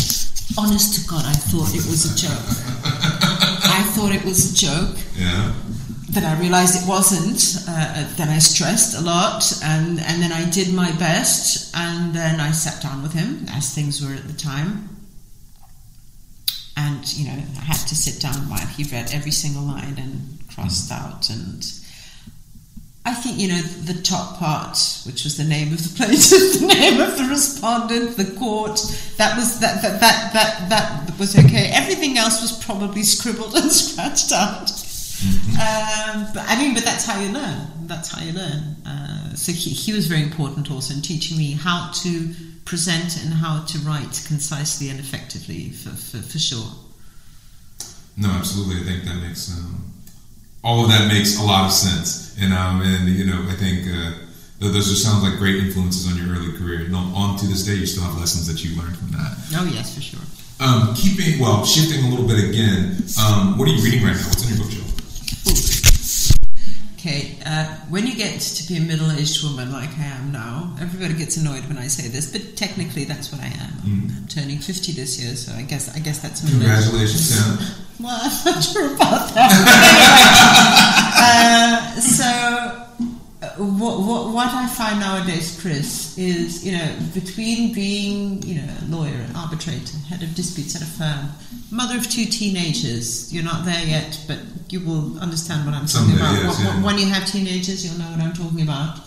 Honest 0.57 0.95
to 0.95 1.07
God, 1.07 1.26
I 1.26 1.34
thought 1.34 1.70
it 1.74 1.86
was 1.86 2.05
a 2.05 2.15
joke. 2.15 2.32
I 3.70 3.84
thought 3.93 4.11
it 4.13 4.24
was 4.26 4.51
a 4.51 4.55
joke. 4.55 4.97
Yeah 5.15 5.53
that 6.10 6.24
I 6.24 6.39
realized 6.39 6.84
it 6.84 6.88
wasn't, 6.88 7.64
uh, 7.70 8.07
that 8.16 8.30
I 8.30 8.39
stressed 8.39 8.97
a 8.97 9.01
lot, 9.01 9.43
and, 9.64 9.99
and 9.99 10.22
then 10.22 10.32
I 10.32 10.49
did 10.49 10.74
my 10.74 10.91
best, 10.93 11.76
and 11.76 12.14
then 12.14 12.39
I 12.39 12.51
sat 12.51 12.82
down 12.82 13.03
with 13.03 13.14
him, 13.14 13.45
as 13.49 13.74
things 13.74 14.03
were 14.05 14.14
at 14.14 14.28
the 14.28 14.34
time. 14.34 14.89
And, 16.76 17.05
you 17.14 17.28
know, 17.28 17.34
I 17.34 17.64
had 17.64 17.88
to 17.88 17.95
sit 17.95 18.22
down 18.22 18.49
while 18.49 18.66
he 18.66 18.84
read 18.86 19.12
every 19.14 19.32
single 19.32 19.64
line 19.64 19.97
and 19.97 20.39
crossed 20.53 20.91
out. 20.91 21.30
And 21.30 21.64
I 23.05 23.14
think, 23.14 23.38
you 23.38 23.49
know, 23.49 23.62
the 23.62 24.01
top 24.01 24.38
part, 24.38 24.78
which 25.05 25.26
was 25.26 25.38
the 25.38 25.43
name 25.43 25.74
of 25.74 25.84
the 25.84 25.95
plaintiff, 25.95 26.30
the 26.60 26.68
name 26.68 27.01
of 27.01 27.18
the 27.18 27.26
respondent, 27.26 28.18
the 28.18 28.34
court, 28.39 28.80
that 29.18 29.38
was, 29.38 29.60
that, 29.60 29.82
that, 29.84 29.99
that, 29.99 30.34
that, 30.34 30.70
that 30.70 31.20
was 31.20 31.38
okay. 31.38 31.70
Everything 31.74 32.18
else 32.18 32.41
was 32.41 32.64
probably 32.64 33.03
scribbled 33.03 33.55
and 33.55 33.72
scratched 33.72 34.32
out. 34.32 34.72
Um, 35.22 36.28
but 36.34 36.45
I 36.47 36.57
mean, 36.57 36.74
but 36.74 36.84
that's 36.84 37.05
how 37.05 37.20
you 37.20 37.32
learn. 37.32 37.67
That's 37.88 38.09
how 38.09 38.24
you 38.24 38.34
learn. 38.34 38.76
Uh, 38.86 39.36
so 39.36 39.51
he, 39.51 39.72
he 39.72 39.91
was 39.93 40.07
very 40.07 40.24
important 40.24 40.72
also 40.72 40.93
in 40.93 41.01
teaching 41.01 41.38
me 41.38 41.53
how 41.53 41.91
to 42.03 42.34
present 42.65 43.22
and 43.24 43.34
how 43.34 43.65
to 43.65 43.78
write 43.80 44.24
concisely 44.28 44.89
and 44.89 44.99
effectively, 44.99 45.72
for, 45.72 45.89
for, 45.89 46.22
for 46.22 46.39
sure. 46.39 46.72
No, 48.15 48.30
absolutely. 48.30 48.82
I 48.82 48.84
think 48.84 49.03
that 49.05 49.15
makes 49.22 49.49
um, 49.57 49.91
all 50.63 50.84
of 50.84 50.89
that 50.89 51.07
makes 51.07 51.39
a 51.39 51.43
lot 51.43 51.65
of 51.65 51.72
sense, 51.72 52.38
and 52.39 52.53
um, 52.53 52.82
and 52.82 53.07
you 53.09 53.26
know, 53.26 53.45
I 53.47 53.55
think 53.55 53.88
uh, 53.88 54.11
those 54.59 54.89
just 54.89 55.03
sound 55.03 55.24
like 55.24 55.39
great 55.39 55.55
influences 55.55 56.11
on 56.11 56.17
your 56.17 56.36
early 56.36 56.57
career. 56.57 56.86
And 56.86 56.95
on 56.95 57.38
to 57.38 57.47
this 57.47 57.63
day, 57.63 57.76
you 57.76 57.86
still 57.86 58.03
have 58.03 58.17
lessons 58.17 58.47
that 58.47 58.63
you 58.63 58.78
learned 58.78 58.97
from 58.97 59.11
that. 59.11 59.38
Oh 59.55 59.65
yes, 59.65 59.95
for 59.95 60.01
sure. 60.01 60.20
Um, 60.59 60.93
keeping 60.95 61.39
well, 61.39 61.65
shifting 61.65 62.03
a 62.03 62.09
little 62.09 62.28
bit 62.28 62.43
again. 62.49 62.97
Um, 63.24 63.57
what 63.57 63.67
are 63.70 63.72
you 63.72 63.82
reading 63.82 64.03
right 64.03 64.15
now? 64.15 64.28
What's 64.28 64.43
on 64.43 64.51
your 64.51 64.63
bookshelf? 64.65 64.88
Okay, 66.99 67.37
uh, 67.45 67.63
when 67.87 68.05
you 68.05 68.13
get 68.13 68.41
to 68.41 68.67
be 68.67 68.75
a 68.75 68.81
middle 68.81 69.09
aged 69.09 69.41
woman 69.41 69.71
like 69.71 69.87
I 69.97 70.03
am 70.03 70.33
now, 70.33 70.75
everybody 70.81 71.13
gets 71.13 71.37
annoyed 71.37 71.65
when 71.69 71.77
I 71.77 71.87
say 71.87 72.09
this, 72.09 72.29
but 72.29 72.57
technically 72.57 73.05
that's 73.05 73.31
what 73.31 73.39
I 73.39 73.45
am. 73.45 73.71
Mm. 73.87 74.17
I'm 74.17 74.27
turning 74.27 74.57
50 74.57 74.91
this 74.91 75.17
year, 75.17 75.33
so 75.37 75.53
I 75.53 75.61
guess 75.61 75.95
I 75.95 75.99
guess 75.99 76.19
that's 76.19 76.43
middle 76.43 76.59
Congratulations, 76.59 77.39
yeah. 77.39 77.69
Well, 78.03 78.19
I'm 78.21 78.53
not 78.53 78.61
sure 78.61 78.93
about 78.95 79.33
that. 79.33 79.51
uh, 81.95 82.01
so, 82.01 82.88
what, 83.60 83.99
what, 83.99 84.34
what 84.34 84.47
I 84.47 84.68
find 84.68 84.99
nowadays, 84.99 85.60
Chris, 85.62 86.18
is 86.18 86.66
you 86.66 86.78
know 86.78 86.95
between 87.14 87.74
being 87.74 88.41
you 88.43 88.62
know 88.62 88.68
a 88.82 88.86
lawyer, 88.86 89.16
an 89.16 89.36
arbitrator, 89.36 89.97
head 90.07 90.24
of 90.24 90.34
disputes 90.36 90.76
at 90.76 90.82
a 90.82 90.86
firm, 90.86 91.30
mother 91.72 91.97
of 91.97 92.10
two 92.10 92.26
teenagers. 92.26 93.34
You're 93.34 93.43
not 93.43 93.66
there 93.66 93.86
yet, 93.86 94.20
but 94.28 94.39
you 94.70 94.80
will 94.80 95.20
understand 95.20 95.66
what 95.66 95.76
I'm 95.76 95.86
talking 95.86 96.16
Someday, 96.16 96.22
about. 96.22 96.43
yes, 96.43 96.62
yeah. 96.64 96.84
When 96.84 96.97
you 96.97 97.07
have 97.07 97.26
teenagers, 97.28 97.86
you'll 97.86 97.99
know 97.99 98.10
what 98.12 98.22
I'm 98.22 98.34
talking 98.34 98.62
about. 98.62 98.99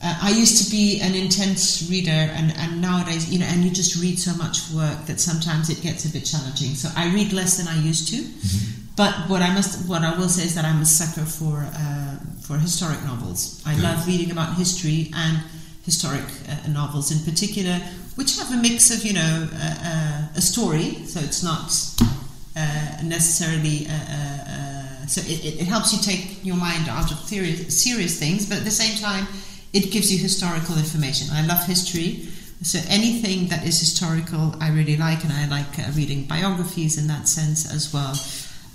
Uh, 0.00 0.16
I 0.22 0.30
used 0.30 0.64
to 0.64 0.70
be 0.70 1.00
an 1.00 1.14
intense 1.14 1.88
reader, 1.90 2.10
and, 2.10 2.52
and 2.56 2.80
nowadays, 2.80 3.32
you 3.32 3.40
know, 3.40 3.46
and 3.46 3.64
you 3.64 3.70
just 3.70 4.00
read 4.00 4.18
so 4.18 4.32
much 4.36 4.70
work 4.70 5.06
that 5.06 5.18
sometimes 5.18 5.70
it 5.70 5.82
gets 5.82 6.04
a 6.04 6.12
bit 6.12 6.24
challenging. 6.24 6.74
So 6.74 6.88
I 6.96 7.12
read 7.12 7.32
less 7.32 7.56
than 7.56 7.66
I 7.66 7.76
used 7.80 8.08
to, 8.08 8.16
mm-hmm. 8.16 8.86
But 8.98 9.14
what 9.30 9.42
I 9.48 9.50
must, 9.54 9.88
what 9.88 10.02
I 10.02 10.12
will 10.18 10.28
say 10.28 10.42
is 10.42 10.54
that 10.56 10.64
I'm 10.64 10.82
a 10.82 10.90
sucker 11.00 11.24
for 11.38 11.54
uh, 11.82 12.16
for 12.46 12.58
historic 12.58 13.00
novels. 13.04 13.40
I 13.64 13.72
Yeah. 13.74 13.86
love 13.88 13.98
reading 14.10 14.30
about 14.36 14.50
history 14.62 15.00
and 15.14 15.34
historic 15.88 16.26
uh, 16.50 16.68
novels 16.80 17.10
in 17.14 17.18
particular, 17.30 17.76
which 18.18 18.30
have 18.38 18.50
a 18.52 18.60
mix 18.66 18.90
of 18.94 19.00
you 19.08 19.14
know 19.20 19.34
uh, 19.54 19.90
uh, 19.92 20.40
a 20.40 20.42
story, 20.52 20.88
so 21.06 21.20
it's 21.20 21.42
not 21.50 21.68
uh, 22.56 23.02
necessarily. 23.16 23.86
So 25.08 25.22
it, 25.22 25.40
it, 25.48 25.54
it 25.62 25.66
helps 25.74 25.88
you 25.94 26.00
take 26.12 26.44
your 26.44 26.56
mind 26.56 26.84
out 26.86 27.10
of 27.10 27.18
serious, 27.20 27.60
serious 27.82 28.18
things, 28.18 28.44
but 28.48 28.58
at 28.58 28.64
the 28.64 28.76
same 28.84 28.94
time, 28.98 29.24
it 29.72 29.90
gives 29.90 30.12
you 30.12 30.18
historical 30.18 30.76
information. 30.76 31.28
I 31.32 31.46
love 31.46 31.64
history, 31.64 32.28
so 32.62 32.78
anything 32.90 33.48
that 33.48 33.62
is 33.64 33.78
historical, 33.80 34.54
I 34.60 34.68
really 34.68 34.98
like, 34.98 35.24
and 35.24 35.32
I 35.32 35.46
like 35.48 35.78
uh, 35.78 35.90
reading 35.96 36.24
biographies 36.26 36.98
in 36.98 37.06
that 37.06 37.26
sense 37.26 37.60
as 37.72 37.84
well. 37.94 38.12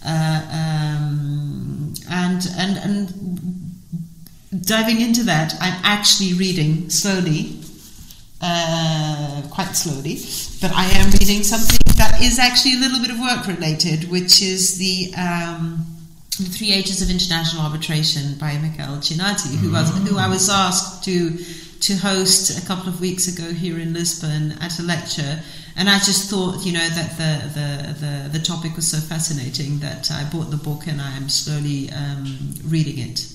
Uh, 0.06 0.42
um, 0.52 1.94
and 2.10 2.48
and 2.58 2.78
and 2.78 4.66
diving 4.66 5.02
into 5.02 5.24
that, 5.24 5.54
I'm 5.60 5.80
actually 5.84 6.34
reading 6.34 6.90
slowly, 6.90 7.60
uh, 8.42 9.44
quite 9.50 9.76
slowly, 9.76 10.16
but 10.62 10.72
I 10.76 10.86
am 11.00 11.10
reading 11.12 11.44
something 11.44 11.80
that 11.98 12.22
is 12.22 12.40
actually 12.40 12.76
a 12.76 12.80
little 12.80 13.00
bit 13.00 13.12
of 13.12 13.20
work 13.20 13.48
related, 13.48 14.10
which 14.10 14.42
is 14.42 14.78
the. 14.78 15.14
Um, 15.16 15.88
the 16.40 16.50
Three 16.50 16.74
Ages 16.74 17.04
of 17.04 17.12
International 17.12 17.62
Arbitration 17.62 18.34
by 18.40 18.58
Mikael 18.58 18.98
Schinazi, 18.98 19.56
who 19.56 19.72
was 19.72 19.96
who 20.10 20.18
I 20.18 20.28
was 20.28 20.50
asked 20.50 21.04
to 21.04 21.38
to 21.82 21.96
host 21.98 22.58
a 22.58 22.66
couple 22.66 22.90
of 22.90 23.00
weeks 23.00 23.28
ago 23.28 23.54
here 23.54 23.78
in 23.78 23.94
Lisbon 23.94 24.54
at 24.62 24.80
a 24.80 24.84
lecture, 24.84 25.44
and 25.76 25.90
I 25.90 25.98
just 26.00 26.30
thought, 26.30 26.66
you 26.66 26.74
know, 26.74 26.88
that 26.88 27.18
the 27.18 27.50
the 27.58 27.94
the, 28.06 28.40
the 28.40 28.46
topic 28.46 28.76
was 28.76 28.90
so 28.90 28.98
fascinating 28.98 29.80
that 29.80 30.12
I 30.12 30.24
bought 30.32 30.52
the 30.52 30.58
book 30.58 30.88
and 30.88 31.02
I 31.02 31.12
am 31.18 31.30
slowly 31.30 31.90
um, 31.92 32.54
reading 32.66 33.00
it. 33.00 33.30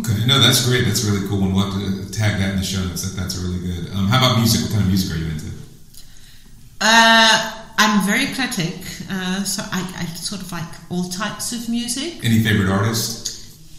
Okay, 0.00 0.26
no, 0.26 0.40
that's 0.40 0.66
great. 0.66 0.84
That's 0.84 1.04
really 1.04 1.26
cool. 1.28 1.42
And 1.44 1.54
we'll 1.54 1.70
have 1.70 1.80
to 1.80 2.10
tag 2.12 2.40
that 2.40 2.50
in 2.50 2.56
the 2.56 2.64
show 2.64 2.82
notes. 2.84 3.08
That, 3.08 3.20
that's 3.20 3.36
really 3.36 3.60
good. 3.60 3.92
Um, 3.94 4.08
how 4.08 4.18
about 4.18 4.38
music? 4.38 4.62
What 4.62 4.72
kind 4.72 4.82
of 4.82 4.88
music 4.88 5.16
are 5.16 5.20
you 5.20 5.30
into? 5.30 5.46
Uh, 6.80 7.62
I'm 7.78 8.04
very 8.06 8.24
eclectic, 8.24 8.74
uh, 9.10 9.44
so 9.44 9.62
I, 9.70 9.80
I 9.98 10.04
sort 10.16 10.40
of 10.42 10.50
like 10.50 10.68
all 10.90 11.04
types 11.04 11.52
of 11.52 11.68
music. 11.68 12.24
Any 12.24 12.40
favorite 12.40 12.68
artist? 12.68 13.25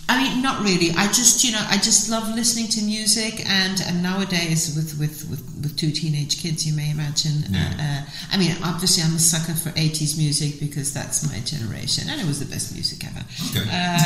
I 0.10 0.24
mean, 0.24 0.42
not 0.42 0.64
really. 0.64 0.92
I 0.92 1.08
just, 1.08 1.44
you 1.44 1.52
know, 1.52 1.64
I 1.68 1.76
just 1.76 2.10
love 2.10 2.34
listening 2.34 2.68
to 2.70 2.82
music, 2.82 3.44
and, 3.46 3.82
and 3.82 4.02
nowadays 4.02 4.74
with, 4.76 4.98
with, 5.00 5.30
with, 5.30 5.44
with 5.62 5.76
two 5.78 5.92
teenage 5.92 6.42
kids, 6.42 6.66
you 6.66 6.74
may 6.74 6.92
imagine. 6.92 7.44
Yeah. 7.50 7.60
Uh, 7.60 7.84
uh, 7.84 8.02
I 8.32 8.38
mean, 8.38 8.56
obviously, 8.64 9.04
I'm 9.04 9.16
a 9.16 9.20
sucker 9.20 9.54
for 9.54 9.70
'80s 9.76 10.18
music 10.18 10.60
because 10.60 10.94
that's 10.94 11.28
my 11.28 11.40
generation, 11.42 12.08
and 12.10 12.22
it 12.22 12.26
was 12.26 12.40
the 12.40 12.46
best 12.46 12.74
music 12.74 13.04
ever. 13.04 13.20
Okay. 13.52 13.68
Uh, 13.68 14.00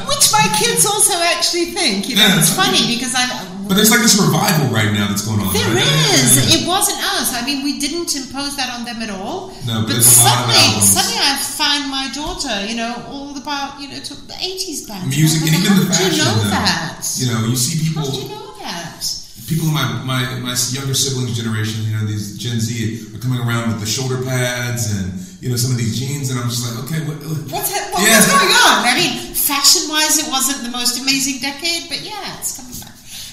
which 0.10 0.30
my 0.30 0.46
kids 0.62 0.86
also 0.86 1.14
actually 1.34 1.74
think. 1.74 2.08
You 2.08 2.16
know, 2.16 2.26
Yeah, 2.28 2.38
it's 2.38 2.54
funny 2.54 2.86
because 2.94 3.14
I. 3.16 3.26
But 3.70 3.78
there's 3.78 3.94
like 3.94 4.02
this 4.02 4.18
revival 4.18 4.66
right 4.74 4.90
now 4.90 5.06
that's 5.06 5.22
going 5.22 5.38
on. 5.38 5.54
There 5.54 5.62
right? 5.70 5.86
is. 6.18 6.34
Yeah, 6.34 6.42
yeah, 6.42 6.48
yeah. 6.50 6.56
It 6.58 6.62
wasn't 6.66 6.98
us. 7.14 7.30
I 7.38 7.46
mean, 7.46 7.62
we 7.62 7.78
didn't 7.78 8.10
impose 8.18 8.58
that 8.58 8.66
on 8.74 8.82
them 8.82 8.98
at 8.98 9.10
all. 9.14 9.54
No, 9.62 9.86
but 9.86 9.94
but 9.94 10.02
there's 10.02 10.10
a 10.10 10.26
lot 10.26 10.50
of 10.50 10.58
suddenly, 10.58 10.82
suddenly 10.82 11.18
I 11.22 11.32
find 11.38 11.82
my 11.86 12.10
daughter, 12.10 12.66
you 12.66 12.74
know, 12.74 12.90
all 13.06 13.30
about 13.38 13.78
you 13.78 13.86
know 13.86 14.02
the 14.02 14.34
eighties 14.42 14.90
bands. 14.90 15.06
Music 15.14 15.46
and 15.46 15.54
even 15.54 15.86
the 15.86 15.86
How 15.86 15.94
fashion. 15.94 16.10
do 16.10 16.16
you 16.18 16.24
know 16.26 16.34
though. 16.42 16.50
that? 16.50 16.98
You 17.14 17.26
know, 17.30 17.38
you 17.46 17.54
see 17.54 17.78
How 17.94 18.02
people. 18.02 18.10
do 18.10 18.18
you 18.18 18.28
know 18.34 18.58
that? 18.58 18.98
people 19.46 19.66
in 19.66 19.74
my, 19.74 19.82
my, 20.06 20.22
my 20.38 20.54
younger 20.70 20.94
siblings 20.94 21.34
generation, 21.36 21.82
you 21.82 21.90
know, 21.90 22.06
these 22.06 22.38
Gen 22.38 22.60
Z 22.60 22.70
are 23.14 23.18
coming 23.18 23.40
around 23.42 23.66
with 23.66 23.80
the 23.82 23.86
shoulder 23.86 24.22
pads 24.22 24.94
and, 24.94 25.10
you 25.42 25.50
know, 25.50 25.56
some 25.58 25.72
of 25.72 25.76
these 25.76 25.98
jeans, 25.98 26.30
and 26.30 26.38
I'm 26.38 26.46
just 26.48 26.62
like, 26.62 26.78
okay, 26.86 27.02
what? 27.02 27.18
What's, 27.50 27.74
ha- 27.74 27.90
what- 27.90 27.98
Yeah. 28.06 28.14
what's 28.14 28.30
going 28.30 28.46
on? 28.62 28.86
I 28.86 28.94
mean, 28.94 29.34
fashion-wise, 29.34 30.22
it 30.22 30.30
wasn't 30.30 30.62
the 30.62 30.70
most 30.70 31.02
amazing 31.02 31.40
decade, 31.42 31.88
but 31.90 31.98
yeah, 32.06 32.38
it's 32.38 32.54
coming. 32.58 32.69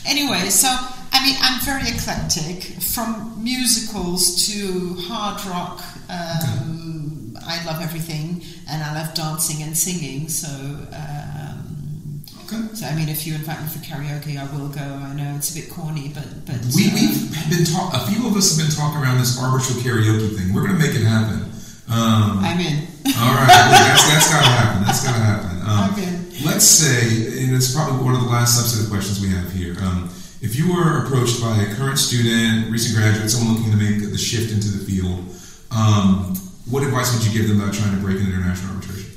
Anyway, 0.07 0.49
so 0.49 0.67
I 1.11 1.23
mean, 1.25 1.35
I'm 1.41 1.59
very 1.61 1.87
eclectic, 1.89 2.63
from 2.81 3.43
musicals 3.43 4.47
to 4.47 4.95
hard 5.01 5.43
rock. 5.45 5.81
Um, 6.09 7.37
I 7.45 7.63
love 7.65 7.81
everything, 7.81 8.41
and 8.69 8.83
I 8.83 8.93
love 9.03 9.13
dancing 9.13 9.63
and 9.63 9.77
singing. 9.77 10.29
So, 10.29 10.47
um, 10.47 12.23
Okay. 12.45 12.63
so 12.75 12.85
I 12.87 12.95
mean, 12.95 13.09
if 13.09 13.27
you 13.27 13.35
invite 13.35 13.61
me 13.61 13.67
for 13.67 13.79
karaoke, 13.79 14.37
I 14.39 14.45
will 14.55 14.69
go. 14.69 14.79
I 14.81 15.13
know 15.13 15.35
it's 15.35 15.51
a 15.51 15.59
bit 15.59 15.69
corny, 15.69 16.11
but 16.13 16.45
but 16.45 16.55
We, 16.75 16.87
uh, 16.87 16.93
we've 16.95 17.49
been 17.49 17.65
talk. 17.65 17.93
A 17.93 17.99
few 18.11 18.25
of 18.27 18.35
us 18.37 18.55
have 18.55 18.65
been 18.65 18.73
talking 18.73 19.01
around 19.01 19.17
this 19.19 19.37
arbitral 19.37 19.79
karaoke 19.83 20.35
thing. 20.37 20.53
We're 20.53 20.65
going 20.65 20.79
to 20.79 20.85
make 20.87 20.95
it 20.95 21.03
happen. 21.03 21.43
Um, 21.89 22.39
I'm 22.39 22.59
in. 22.59 22.87
all 23.19 23.35
right, 23.35 23.47
well, 23.47 23.71
that's, 23.71 24.07
that's 24.07 24.29
got 24.31 24.43
to 24.43 24.49
happen. 24.49 24.83
That's 24.85 25.03
got 25.03 25.13
to 25.15 25.19
happen. 25.23 25.53
Um, 25.67 25.91
I'm 25.91 25.99
in. 25.99 26.16
Let's 26.45 26.65
say, 26.65 27.43
and 27.43 27.55
it's 27.55 27.73
probably 27.73 28.03
one 28.03 28.15
of 28.15 28.21
the 28.21 28.27
last 28.27 28.59
subset 28.59 28.83
of 28.83 28.89
questions 28.89 29.21
we 29.21 29.29
have 29.29 29.51
here. 29.51 29.75
Um, 29.81 30.09
if 30.41 30.55
you 30.55 30.73
were 30.73 31.03
approached 31.03 31.41
by 31.41 31.57
a 31.57 31.73
current 31.75 31.97
student, 31.97 32.71
recent 32.71 32.95
graduate, 32.95 33.29
someone 33.31 33.57
looking 33.57 33.71
to 33.71 33.77
make 33.77 34.11
the 34.11 34.17
shift 34.17 34.51
into 34.51 34.69
the 34.69 34.85
field, 34.85 35.25
um, 35.71 36.35
what 36.69 36.83
advice 36.83 37.13
would 37.13 37.25
you 37.25 37.37
give 37.37 37.49
them 37.49 37.61
about 37.61 37.73
trying 37.73 37.95
to 37.95 38.01
break 38.01 38.17
into 38.17 38.31
international 38.31 38.75
arbitration? 38.75 39.11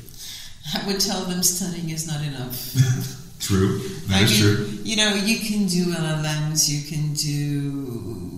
I 0.75 0.87
would 0.87 1.01
tell 1.01 1.25
them 1.25 1.43
studying 1.43 1.91
is 1.91 2.07
not 2.07 2.23
enough. 2.25 2.57
True, 3.41 3.79
that 4.09 4.21
I 4.21 4.25
is 4.25 4.31
mean, 4.33 4.55
true. 4.55 4.79
You 4.85 4.97
know, 4.97 5.15
you 5.15 5.39
can 5.41 5.67
do 5.67 5.87
LLMs, 5.87 6.69
you 6.69 6.87
can 6.87 7.15
do 7.15 8.31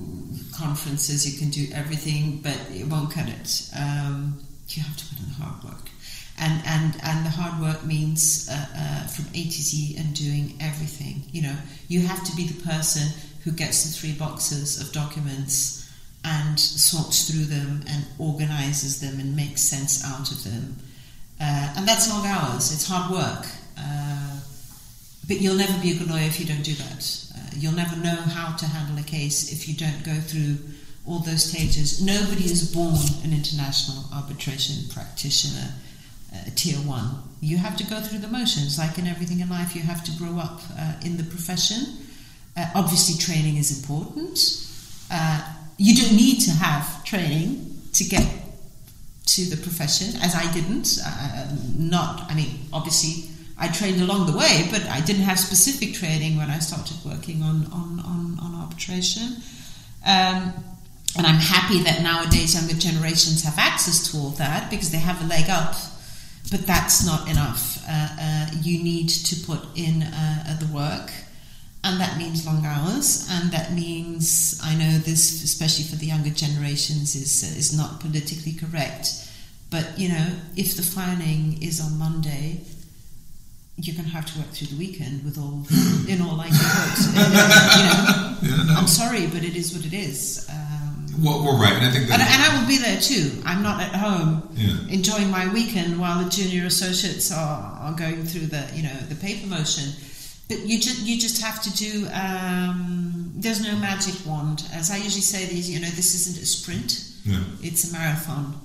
conferences, 0.56 1.26
you 1.28 1.38
can 1.40 1.50
do 1.50 1.66
everything, 1.74 2.38
but 2.40 2.56
it 2.70 2.86
won't 2.86 3.10
cut 3.10 3.28
it. 3.28 3.68
Um, 3.76 4.38
you 4.68 4.80
have 4.82 4.96
to 4.96 5.04
put 5.06 5.18
in 5.18 5.26
the 5.26 5.34
hard 5.34 5.64
work. 5.64 5.90
And, 6.42 6.60
and, 6.66 6.96
and 7.04 7.24
the 7.24 7.30
hard 7.30 7.62
work 7.62 7.84
means 7.86 8.48
uh, 8.50 8.66
uh, 8.76 9.06
from 9.06 9.26
A 9.32 9.44
to 9.44 9.62
Z 9.68 9.94
and 9.96 10.12
doing 10.12 10.56
everything. 10.60 11.22
You 11.30 11.42
know, 11.42 11.56
you 11.86 12.00
have 12.00 12.24
to 12.24 12.34
be 12.34 12.48
the 12.48 12.60
person 12.68 13.06
who 13.44 13.52
gets 13.52 13.84
the 13.84 13.92
three 13.96 14.12
boxes 14.12 14.80
of 14.80 14.92
documents 14.92 15.88
and 16.24 16.58
sorts 16.58 17.30
through 17.30 17.44
them 17.44 17.84
and 17.88 18.04
organizes 18.18 19.00
them 19.00 19.20
and 19.20 19.36
makes 19.36 19.62
sense 19.62 20.04
out 20.04 20.32
of 20.32 20.42
them. 20.42 20.78
Uh, 21.40 21.74
and 21.76 21.86
that's 21.86 22.10
long 22.10 22.26
hours, 22.26 22.72
it's 22.72 22.88
hard 22.88 23.12
work. 23.12 23.46
Uh, 23.78 24.40
but 25.28 25.40
you'll 25.40 25.56
never 25.56 25.80
be 25.80 25.92
a 25.92 25.94
good 25.94 26.10
lawyer 26.10 26.26
if 26.26 26.40
you 26.40 26.46
don't 26.46 26.64
do 26.64 26.74
that. 26.74 27.26
Uh, 27.36 27.38
you'll 27.56 27.72
never 27.72 27.96
know 27.96 28.16
how 28.16 28.56
to 28.56 28.66
handle 28.66 28.98
a 28.98 29.06
case 29.06 29.52
if 29.52 29.68
you 29.68 29.74
don't 29.74 30.04
go 30.04 30.14
through 30.20 30.58
all 31.06 31.20
those 31.20 31.44
stages. 31.44 32.02
Nobody 32.02 32.44
is 32.44 32.72
born 32.72 32.98
an 33.24 33.32
international 33.32 34.04
arbitration 34.12 34.88
practitioner, 34.90 35.68
uh, 36.34 36.50
tier 36.54 36.76
one. 36.78 37.22
You 37.40 37.56
have 37.56 37.76
to 37.78 37.84
go 37.84 38.00
through 38.00 38.20
the 38.20 38.28
motions. 38.28 38.78
Like 38.78 38.98
in 38.98 39.06
everything 39.06 39.40
in 39.40 39.48
life, 39.48 39.74
you 39.74 39.82
have 39.82 40.04
to 40.04 40.12
grow 40.12 40.38
up 40.38 40.60
uh, 40.78 40.94
in 41.04 41.16
the 41.16 41.24
profession. 41.24 41.98
Uh, 42.56 42.70
obviously, 42.74 43.18
training 43.18 43.56
is 43.56 43.78
important. 43.78 44.38
Uh, 45.10 45.42
you 45.78 45.94
don't 45.94 46.14
need 46.14 46.40
to 46.40 46.50
have 46.50 47.04
training 47.04 47.76
to 47.94 48.04
get 48.04 48.26
to 49.26 49.44
the 49.44 49.56
profession, 49.56 50.20
as 50.22 50.34
I 50.34 50.50
didn't. 50.52 50.98
Uh, 51.04 51.56
not, 51.76 52.30
I 52.30 52.34
mean, 52.34 52.66
obviously, 52.72 53.30
I 53.58 53.68
trained 53.68 54.00
along 54.00 54.26
the 54.26 54.36
way, 54.36 54.68
but 54.70 54.84
I 54.86 55.00
didn't 55.00 55.22
have 55.22 55.38
specific 55.38 55.94
training 55.94 56.36
when 56.36 56.50
I 56.50 56.58
started 56.58 56.96
working 57.04 57.42
on 57.42 57.66
on, 57.66 58.00
on, 58.00 58.38
on 58.40 58.54
arbitration. 58.60 59.36
Um, 60.04 60.52
and 61.16 61.26
I'm 61.26 61.36
happy 61.36 61.82
that 61.82 62.02
nowadays 62.02 62.54
younger 62.54 62.74
generations 62.74 63.44
have 63.44 63.58
access 63.58 64.10
to 64.10 64.16
all 64.16 64.30
that 64.30 64.70
because 64.70 64.90
they 64.90 64.98
have 64.98 65.22
a 65.22 65.26
leg 65.26 65.50
up. 65.50 65.74
But 66.50 66.66
that's 66.66 67.06
not 67.06 67.28
enough. 67.28 67.82
Uh, 67.88 68.08
uh, 68.20 68.46
you 68.60 68.82
need 68.82 69.08
to 69.08 69.36
put 69.46 69.60
in 69.74 70.02
uh, 70.02 70.58
the 70.60 70.66
work, 70.72 71.10
and 71.84 72.00
that 72.00 72.18
means 72.18 72.46
long 72.46 72.64
hours, 72.66 73.26
and 73.30 73.50
that 73.52 73.72
means 73.72 74.60
I 74.62 74.74
know 74.74 74.98
this, 74.98 75.42
especially 75.42 75.84
for 75.84 75.96
the 75.96 76.06
younger 76.06 76.30
generations, 76.30 77.14
is 77.14 77.42
uh, 77.42 77.58
is 77.58 77.76
not 77.76 78.00
politically 78.00 78.52
correct. 78.52 79.28
But 79.70 79.98
you 79.98 80.08
know, 80.10 80.26
if 80.56 80.76
the 80.76 80.82
filing 80.82 81.62
is 81.62 81.80
on 81.80 81.98
Monday, 81.98 82.60
you're 83.76 83.96
going 83.96 84.08
to 84.08 84.14
have 84.14 84.26
to 84.26 84.38
work 84.38 84.48
through 84.50 84.68
the 84.68 84.76
weekend 84.76 85.24
with 85.24 85.38
all, 85.38 85.64
in 86.08 86.20
all 86.20 86.36
likelihood. 86.36 86.94
Uh, 87.16 88.38
you 88.42 88.50
know, 88.50 88.56
Yeah, 88.56 88.64
no. 88.64 88.74
I'm 88.74 88.86
sorry, 88.86 89.26
but 89.26 89.42
it 89.42 89.56
is 89.56 89.72
what 89.74 89.84
it 89.86 89.94
is. 89.94 90.46
Um, 90.50 90.71
Well, 91.20 91.44
we're 91.44 91.60
right, 91.60 91.74
and 91.74 91.84
I 91.84 91.90
think 91.90 92.08
that. 92.08 92.20
and, 92.20 92.28
and 92.28 92.42
I 92.42 92.58
will 92.60 92.66
be 92.66 92.78
there 92.78 93.00
too. 93.00 93.42
I'm 93.44 93.62
not 93.62 93.80
at 93.82 93.94
home 93.94 94.48
Yeah. 94.54 94.76
enjoying 94.88 95.30
my 95.30 95.52
weekend 95.52 95.98
while 96.00 96.22
the 96.24 96.30
junior 96.30 96.64
associates 96.66 97.30
are, 97.30 97.78
are 97.80 97.92
going 97.92 98.24
through 98.24 98.46
the 98.46 98.64
you 98.74 98.82
know 98.82 98.96
the 99.08 99.14
paper 99.16 99.46
motion. 99.46 99.92
But 100.48 100.60
you 100.66 100.78
just 100.80 101.00
you 101.02 101.18
just 101.20 101.42
have 101.42 101.62
to 101.62 101.70
do. 101.72 102.08
Um, 102.12 103.32
there's 103.36 103.60
no 103.62 103.74
magic 103.76 104.14
wand, 104.26 104.64
as 104.72 104.90
I 104.90 104.96
usually 104.96 105.20
say. 105.22 105.46
These 105.46 105.68
you 105.70 105.80
know 105.80 105.88
this 105.90 106.14
isn't 106.14 106.42
a 106.42 106.46
sprint; 106.46 107.04
yeah. 107.24 107.40
it's 107.62 107.90
a 107.90 107.92
marathon. 107.92 108.58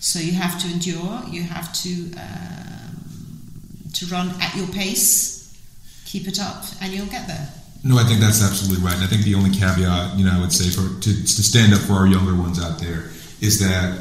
So 0.00 0.18
you 0.18 0.32
have 0.32 0.60
to 0.62 0.68
endure. 0.70 1.22
You 1.30 1.42
have 1.44 1.72
to 1.84 1.90
um, 2.16 2.96
to 3.94 4.06
run 4.06 4.30
at 4.40 4.56
your 4.56 4.66
pace, 4.68 5.56
keep 6.04 6.26
it 6.26 6.40
up, 6.40 6.64
and 6.80 6.92
you'll 6.92 7.06
get 7.06 7.26
there. 7.28 7.48
No, 7.84 7.98
I 7.98 8.04
think 8.04 8.20
that's 8.20 8.42
absolutely 8.42 8.84
right. 8.84 8.94
And 8.94 9.02
I 9.04 9.08
think 9.08 9.22
the 9.24 9.34
only 9.34 9.50
caveat, 9.50 10.16
you 10.16 10.24
know, 10.24 10.32
I 10.32 10.40
would 10.40 10.52
say 10.52 10.70
for 10.70 10.86
to, 11.00 11.10
to 11.10 11.42
stand 11.42 11.74
up 11.74 11.80
for 11.80 11.94
our 11.94 12.06
younger 12.06 12.34
ones 12.34 12.62
out 12.62 12.78
there 12.78 13.10
is 13.40 13.58
that 13.58 13.98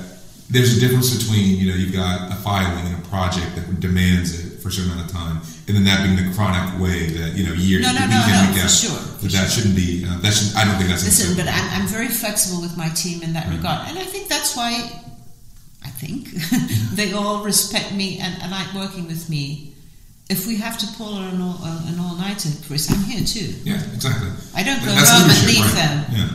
there's 0.51 0.77
a 0.77 0.79
difference 0.79 1.09
between 1.17 1.57
you 1.57 1.71
know 1.71 1.75
you've 1.77 1.93
got 1.93 2.31
a 2.31 2.35
filing 2.35 2.85
and 2.85 3.03
a 3.03 3.07
project 3.07 3.55
that 3.55 3.79
demands 3.79 4.37
it 4.39 4.61
for 4.61 4.67
a 4.67 4.71
certain 4.71 4.91
amount 4.91 5.09
of 5.09 5.11
time, 5.15 5.37
and 5.67 5.75
then 5.75 5.83
that 5.85 6.03
being 6.03 6.15
the 6.15 6.29
chronic 6.35 6.79
way 6.79 7.07
that 7.07 7.33
you 7.35 7.43
know 7.47 7.53
years. 7.53 7.81
No, 7.81 7.91
no, 7.93 7.99
no, 8.05 8.05
no, 8.05 8.53
for 8.53 8.59
out. 8.61 8.69
sure, 8.69 8.91
for 9.17 9.25
That, 9.25 9.31
that 9.31 9.49
sure. 9.49 9.49
shouldn't 9.49 9.75
be. 9.75 10.05
Uh, 10.05 10.19
that 10.19 10.31
should. 10.33 10.53
I 10.55 10.65
don't 10.65 10.75
think 10.77 10.89
that's. 10.89 11.03
Listen, 11.05 11.35
but. 11.35 11.47
I'm, 11.51 11.81
I'm 11.81 11.87
very 11.87 12.09
flexible 12.09 12.61
with 12.61 12.77
my 12.77 12.89
team 12.89 13.23
in 13.23 13.33
that 13.33 13.47
Right. 13.47 13.57
regard, 13.57 13.87
and 13.89 13.97
I 13.97 14.03
think 14.03 14.27
that's 14.27 14.55
why 14.55 14.91
I 15.83 15.89
think 15.89 16.29
they 16.93 17.13
all 17.13 17.43
respect 17.43 17.93
me 17.93 18.19
and, 18.19 18.35
and 18.43 18.51
like 18.51 18.71
working 18.75 19.07
with 19.07 19.27
me. 19.29 19.70
If 20.31 20.47
we 20.47 20.55
have 20.57 20.77
to 20.79 20.87
pull 20.97 21.17
an 21.17 21.41
all 21.41 21.59
an 21.91 21.99
all 21.99 22.15
nighter, 22.15 22.49
Chris, 22.65 22.89
I'm 22.89 23.03
here 23.03 23.23
too. 23.25 23.49
yeah, 23.67 23.81
exactly. 23.93 24.29
I 24.55 24.63
don't 24.63 24.79
go 24.79 24.91
That's 24.95 25.11
home 25.11 25.29
and 25.29 25.41
leave 25.51 25.65
right. 25.65 25.75
them. 25.81 25.95
Yeah. 26.17 26.29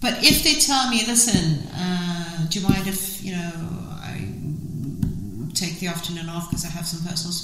But 0.00 0.14
if 0.24 0.42
they 0.44 0.54
tell 0.62 0.88
me, 0.90 0.98
listen, 1.06 1.66
uh, 1.74 2.46
do 2.48 2.60
you 2.60 2.68
mind 2.68 2.86
if 2.86 3.22
you 3.24 3.32
know 3.36 3.50
I 3.98 4.14
take 5.54 5.80
the 5.80 5.88
afternoon 5.88 6.28
off 6.28 6.50
because 6.50 6.64
I 6.64 6.70
have 6.70 6.86
some 6.86 7.02
personal? 7.08 7.34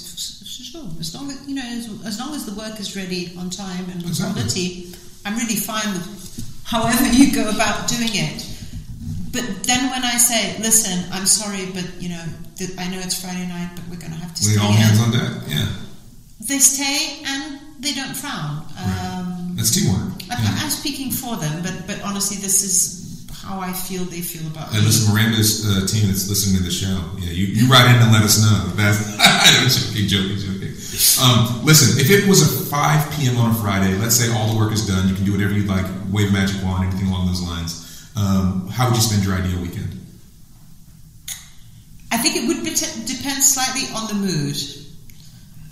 Sure, 0.69 0.85
as 0.99 1.15
long 1.15 1.31
as 1.31 1.47
you 1.47 1.55
know, 1.55 1.65
as, 1.65 1.85
as 2.05 2.19
long 2.19 2.35
as 2.35 2.45
the 2.45 2.53
work 2.53 2.79
is 2.79 2.95
ready 2.95 3.33
on 3.37 3.49
time 3.49 3.85
and 3.91 3.99
with 4.03 4.15
Exactly. 4.15 4.41
quality, 4.41 4.93
I'm 5.25 5.35
really 5.35 5.55
fine 5.55 5.89
with 5.93 6.05
however 6.63 7.07
you 7.11 7.33
go 7.33 7.49
about 7.49 7.87
doing 7.89 8.11
it. 8.13 8.45
But 9.31 9.63
then 9.63 9.89
when 9.91 10.03
I 10.03 10.17
say, 10.17 10.57
listen, 10.59 11.05
I'm 11.11 11.25
sorry, 11.25 11.65
but 11.73 11.85
you 11.99 12.09
know, 12.09 12.23
I 12.77 12.87
know 12.89 12.99
it's 12.99 13.19
Friday 13.21 13.47
night, 13.47 13.71
but 13.75 13.83
we're 13.89 13.99
going 14.03 14.11
to 14.13 14.17
have 14.19 14.33
to 14.35 14.43
stay 14.43 14.59
all 14.61 14.71
hands 14.71 14.99
on 15.01 15.11
deck. 15.11 15.31
Yeah, 15.47 15.69
They 16.49 16.57
stay 16.59 17.21
and 17.25 17.59
they 17.79 17.93
don't 17.93 18.15
frown. 18.17 18.65
Um, 18.81 19.53
that's 19.55 19.69
teamwork. 19.71 20.13
I'm, 20.31 20.43
Yeah. 20.43 20.57
I'm 20.65 20.69
speaking 20.71 21.11
for 21.11 21.37
them, 21.37 21.61
but 21.61 21.85
but 21.85 22.01
honestly, 22.01 22.37
this 22.37 22.63
is 22.63 22.97
how 23.41 23.59
I 23.59 23.71
feel 23.71 24.03
they 24.05 24.21
feel 24.21 24.45
about 24.47 24.69
Hey, 24.73 24.79
me. 24.79 24.85
listen, 24.85 25.13
Miranda's 25.13 25.63
uh, 25.65 25.85
team 25.85 26.07
that's 26.07 26.27
listening 26.27 26.57
to 26.57 26.63
the 26.63 26.71
show. 26.71 26.97
Yeah, 27.21 27.31
you, 27.31 27.45
you 27.57 27.67
write 27.71 27.87
in 27.93 28.01
and 28.01 28.11
let 28.11 28.23
us 28.23 28.41
know. 28.41 28.57
That's 28.75 28.99
I'm 29.19 29.69
joking, 29.69 30.07
joking, 30.09 30.37
joking. 30.37 30.73
Um, 31.23 31.63
listen, 31.63 31.99
if 32.01 32.09
it 32.11 32.27
was 32.27 32.41
a 32.41 32.65
5 32.65 33.11
p.m. 33.15 33.37
on 33.37 33.51
a 33.51 33.57
Friday, 33.63 33.95
let's 33.97 34.15
say 34.15 34.27
all 34.33 34.51
the 34.51 34.57
work 34.57 34.71
is 34.73 34.85
done, 34.85 35.07
you 35.07 35.15
can 35.15 35.23
do 35.25 35.31
whatever 35.31 35.53
you'd 35.53 35.67
like, 35.69 35.85
wave 36.11 36.33
magic 36.33 36.61
wand, 36.63 36.83
anything 36.89 37.07
along 37.07 37.27
those 37.27 37.41
lines. 37.41 38.09
Um, 38.15 38.67
how 38.67 38.87
would 38.87 38.95
you 38.97 39.01
spend 39.01 39.23
your 39.23 39.35
ideal 39.35 39.61
weekend? 39.61 39.93
I 42.11 42.17
think 42.17 42.35
it 42.35 42.47
would 42.49 42.63
depend 42.65 43.43
slightly 43.43 43.83
on 43.95 44.07
the 44.07 44.15
mood. 44.15 44.57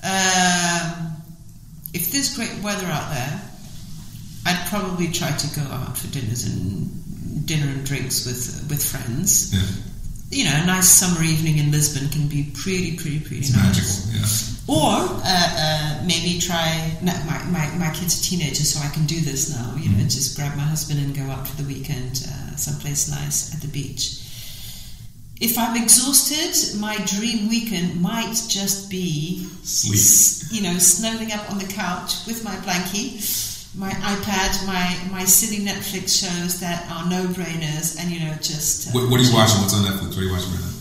Um, 0.08 1.16
if 1.94 2.12
there's 2.12 2.36
great 2.36 2.64
weather 2.64 2.86
out 2.88 3.12
there, 3.12 3.42
I'd 4.46 4.68
probably 4.70 5.12
try 5.12 5.32
to 5.32 5.48
go 5.60 5.64
out 5.64 5.98
for 5.98 6.08
dinners 6.08 6.46
and 6.46 7.46
dinner 7.46 7.68
and 7.68 7.86
drinks 7.86 8.26
with 8.26 8.68
with 8.70 8.84
friends. 8.84 9.54
Yeah, 9.54 9.68
You 10.38 10.46
know, 10.46 10.64
a 10.64 10.66
nice 10.66 10.88
summer 10.90 11.22
evening 11.24 11.58
in 11.58 11.72
Lisbon 11.72 12.10
can 12.10 12.28
be 12.28 12.52
pretty, 12.54 12.96
pretty, 12.96 13.20
pretty 13.20 13.40
it's 13.40 13.54
nice. 13.56 14.06
magical. 14.08 14.20
Yeah. 14.20 14.54
Or 14.70 15.00
uh, 15.24 15.24
uh, 15.24 16.04
maybe 16.06 16.40
try. 16.40 16.98
No, 17.02 17.14
my, 17.26 17.44
my, 17.46 17.68
my 17.78 17.92
kids 17.94 18.20
are 18.20 18.24
teenagers, 18.24 18.70
so 18.74 18.80
I 18.86 18.90
can 18.94 19.06
do 19.06 19.20
this 19.22 19.50
now. 19.56 19.76
You 19.80 19.90
know, 19.92 20.04
just 20.04 20.36
grab 20.38 20.56
my 20.58 20.64
husband 20.64 21.00
and 21.00 21.16
go 21.16 21.24
out 21.24 21.48
for 21.48 21.56
the 21.62 21.68
weekend, 21.68 22.28
uh, 22.28 22.56
someplace 22.56 23.10
nice 23.10 23.54
at 23.56 23.62
the 23.62 23.68
beach. 23.68 24.24
If 25.40 25.58
I'm 25.58 25.76
exhausted, 25.82 26.80
my 26.80 26.98
dream 27.06 27.48
weekend 27.48 28.02
might 28.02 28.34
just 28.48 28.90
be, 28.90 29.46
Sleep. 29.64 30.52
you 30.52 30.62
know, 30.64 30.78
snuggling 30.80 31.32
up 31.32 31.50
on 31.52 31.60
the 31.60 31.66
couch 31.68 32.26
with 32.26 32.44
my 32.44 32.56
blankie, 32.66 33.22
my 33.78 33.92
iPad, 33.92 34.66
my 34.66 34.98
my 35.12 35.26
silly 35.26 35.64
Netflix 35.64 36.20
shows 36.26 36.60
that 36.62 36.90
are 36.92 37.08
no 37.08 37.28
brainers, 37.28 38.00
and 38.00 38.10
you 38.10 38.20
know, 38.22 38.34
just. 38.42 38.88
uh, 38.88 38.92
What, 38.94 39.12
what 39.12 39.20
are 39.20 39.24
you 39.24 39.34
watching? 39.34 39.62
What's 39.62 39.76
on 39.76 39.84
Netflix? 39.86 40.08
What 40.10 40.18
are 40.18 40.24
you 40.24 40.32
watching 40.32 40.52
right 40.54 40.62
now? 40.62 40.74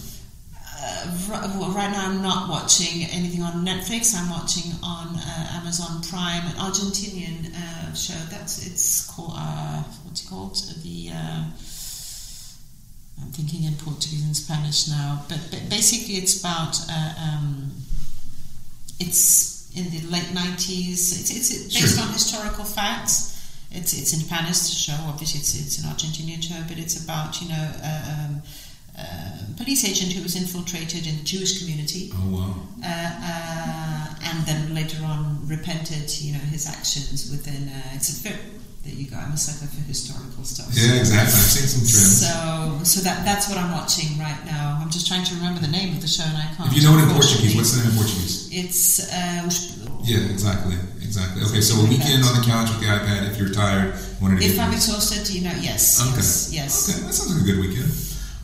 uh, 0.81 1.17
right, 1.29 1.57
well, 1.61 1.71
right 1.73 1.91
now, 1.91 2.07
I'm 2.09 2.23
not 2.23 2.49
watching 2.49 3.05
anything 3.13 3.43
on 3.43 3.63
Netflix. 3.65 4.15
I'm 4.17 4.31
watching 4.31 4.73
on 4.83 5.17
uh, 5.17 5.59
Amazon 5.61 6.01
Prime 6.09 6.47
an 6.47 6.57
Argentinian 6.57 7.53
uh, 7.55 7.93
show. 7.93 8.17
That's 8.31 8.65
it's 8.67 9.05
called 9.11 9.35
uh, 9.37 9.83
what's 10.05 10.25
it 10.25 10.29
called? 10.31 10.57
The 10.83 11.11
uh, 11.13 11.45
I'm 13.23 13.33
thinking 13.33 13.65
in 13.65 13.75
Portuguese 13.75 14.25
and 14.25 14.37
Spanish 14.37 14.89
now, 14.89 15.23
but, 15.29 15.41
but 15.51 15.69
basically 15.71 16.17
it's 16.17 16.39
about 16.41 16.77
uh, 16.91 17.15
um, 17.21 17.73
it's 18.99 19.71
in 19.77 19.91
the 19.91 20.01
late 20.09 20.31
90s. 20.35 21.21
It's, 21.21 21.31
it's 21.31 21.51
based 21.75 21.97
Sure. 21.97 22.05
on 22.07 22.13
historical 22.13 22.65
facts. 22.65 23.33
It's 23.71 23.93
it's 23.99 24.13
in 24.15 24.21
Spanish 24.21 24.59
show. 24.71 24.97
Obviously, 25.07 25.41
it's 25.41 25.55
it's 25.59 25.79
an 25.83 25.91
Argentinian 25.91 26.43
show, 26.43 26.63
but 26.69 26.79
it's 26.79 27.03
about 27.03 27.41
you 27.43 27.49
know. 27.49 27.71
Uh, 27.83 28.27
um, 28.27 28.43
uh, 28.99 29.39
police 29.59 29.85
agent 29.85 30.11
who 30.13 30.23
was 30.23 30.35
infiltrated 30.37 31.07
in 31.07 31.19
the 31.19 31.23
Jewish 31.23 31.59
community, 31.59 32.09
Oh 32.15 32.31
wow. 32.31 32.57
uh, 32.83 32.89
uh, 32.89 34.15
and 34.25 34.47
then 34.47 34.75
later 34.75 35.05
on 35.05 35.47
repented, 35.47 36.11
you 36.23 36.33
know, 36.33 36.39
his 36.39 36.67
actions 36.67 37.31
within. 37.31 37.69
Uh, 37.69 37.83
it's 37.93 38.09
a 38.21 38.23
very 38.31 38.41
there 38.87 38.95
you 38.95 39.11
go. 39.11 39.17
I'm 39.19 39.33
a 39.35 39.37
sucker 39.37 39.67
for 39.67 39.83
historical 39.83 40.45
stuff. 40.47 40.71
Yeah, 40.71 41.03
exactly. 41.03 41.35
I've 41.35 41.51
seen 41.51 41.67
some 41.67 41.83
trends. 41.83 42.23
So, 42.23 42.31
so 42.87 43.01
that 43.03 43.27
that's 43.27 43.51
what 43.51 43.59
I'm 43.59 43.73
watching 43.75 44.15
right 44.23 44.39
now. 44.47 44.79
I'm 44.81 44.91
just 44.95 45.07
trying 45.11 45.25
to 45.27 45.35
remember 45.35 45.59
the 45.61 45.73
name 45.75 45.91
of 45.95 46.01
the 46.01 46.07
show, 46.07 46.23
and 46.23 46.39
I 46.39 46.47
can't. 46.55 46.71
if 46.71 46.79
you 46.79 46.87
know 46.87 46.95
it 46.95 47.03
in. 47.03 47.11
Portuguese, 47.11 47.57
what's 47.59 47.75
the 47.75 47.83
name 47.83 47.91
in 47.91 47.97
Portuguese? 47.99 48.47
It's 48.55 49.11
uh, 49.11 49.43
Yeah, 50.07 50.31
exactly, 50.31 50.79
exactly. 51.03 51.43
Okay, 51.51 51.61
so 51.61 51.83
a 51.83 51.87
weekend 51.91 52.23
on 52.23 52.39
the 52.39 52.47
couch 52.47 52.71
with 52.71 52.79
the 52.81 52.87
iPad. 52.87 53.27
If 53.27 53.39
you're 53.43 53.51
tired, 53.51 53.99
wanted 54.23 54.39
to 54.41 54.47
if 54.47 54.55
I'm 54.63 54.71
exhausted, 54.73 55.27
do 55.27 55.35
you 55.35 55.43
know, 55.51 55.57
yes, 55.59 55.99
Okay. 56.01 56.23
yes, 56.23 56.55
yes. 56.55 56.73
Okay, 56.87 57.03
that 57.07 57.13
sounds 57.13 57.35
like 57.35 57.43
a 57.43 57.47
good 57.51 57.59
weekend. 57.59 57.91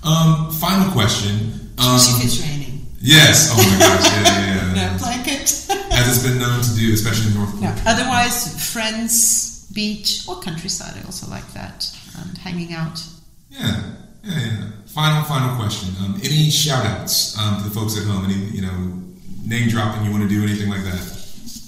Um, 0.02 0.50
final 0.58 0.90
question. 0.90 1.70
Um, 1.78 1.96
if 2.18 2.24
it's 2.26 2.42
raining. 2.42 2.82
yes. 2.98 3.54
Oh 3.54 3.56
my 3.62 3.78
gosh. 3.78 4.10
Yeah, 4.10 4.26
yeah, 4.26 4.74
yeah. 4.74 4.74
No 4.92 4.98
blanket. 4.98 5.46
As 5.94 6.08
it's 6.10 6.22
been 6.26 6.38
known 6.38 6.60
to 6.62 6.74
do, 6.74 6.92
especially 6.94 7.28
in 7.30 7.34
North 7.38 7.54
No, 7.60 7.70
otherwise, 7.86 8.50
friends, 8.72 9.51
beach, 9.72 10.26
or 10.28 10.40
countryside. 10.40 10.94
I 11.00 11.04
also 11.06 11.28
like 11.30 11.46
that, 11.54 11.88
and 12.18 12.36
hanging 12.38 12.72
out. 12.72 13.02
Yeah, 13.50 13.82
yeah, 14.24 14.40
yeah. 14.40 14.68
Final, 14.86 15.24
final 15.24 15.56
question. 15.56 15.94
Um, 16.04 16.16
any 16.22 16.50
shout 16.50 16.84
outs 16.84 17.38
um, 17.38 17.58
to 17.58 17.64
the 17.68 17.74
folks 17.74 17.96
at 17.98 18.04
home? 18.06 18.24
Any, 18.26 18.34
you 18.56 18.62
know, 18.62 19.02
name 19.46 19.68
dropping 19.68 20.04
you 20.04 20.10
want 20.10 20.22
to 20.22 20.28
do, 20.28 20.42
anything 20.42 20.68
like 20.68 20.82
that? 20.84 21.02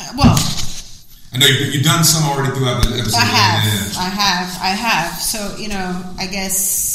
Uh, 0.00 0.12
well, 0.18 0.36
I 1.32 1.38
know 1.38 1.46
you, 1.46 1.66
you've 1.72 1.84
done 1.84 2.04
some 2.04 2.24
already 2.30 2.54
throughout 2.54 2.82
the 2.84 2.98
episode. 2.98 3.16
I 3.18 3.24
have, 3.24 3.64
Yeah. 3.64 4.00
I 4.00 4.08
have, 4.08 4.62
I 4.62 4.68
have. 4.68 5.12
So 5.20 5.56
you 5.56 5.68
know, 5.68 6.02
I 6.18 6.26
guess. 6.26 6.92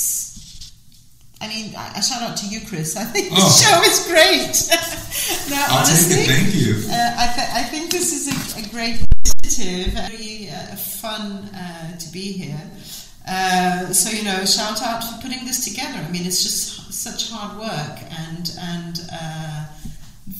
I 1.41 1.47
mean, 1.47 1.74
I, 1.76 1.93
I 1.95 1.99
shout 2.01 2.22
out 2.22 2.36
to 2.38 2.47
you, 2.47 2.60
Chris. 2.68 2.97
I 2.97 3.05
think 3.05 3.30
the 3.30 3.36
Oh. 3.39 3.49
show 3.49 3.82
is 3.89 4.05
great. 4.07 4.53
no, 5.49 5.55
I'll 5.70 5.78
honestly, 5.80 6.16
take 6.18 6.28
it. 6.28 6.32
Thank 6.36 6.55
you. 6.55 6.91
Uh, 6.91 7.16
I, 7.18 7.34
th- 7.34 7.49
I 7.53 7.64
think 7.64 7.91
this 7.91 8.12
is 8.12 8.28
a, 8.28 8.60
a 8.60 8.70
great 8.72 8.99
initiative, 9.43 9.93
very 9.93 10.49
uh, 10.49 10.75
fun 10.75 11.49
uh, 11.55 11.97
to 11.97 12.11
be 12.11 12.32
here. 12.32 12.61
Uh, 13.27 13.93
so 13.93 14.09
you 14.09 14.23
know, 14.23 14.43
shout 14.45 14.82
out 14.82 15.03
for 15.03 15.21
putting 15.21 15.45
this 15.45 15.63
together. 15.65 15.99
I 15.99 16.09
mean, 16.11 16.25
it's 16.25 16.41
just 16.41 16.91
such 16.93 17.30
hard 17.32 17.59
work, 17.59 17.99
and 18.17 18.51
and 18.59 19.09
uh, 19.11 19.65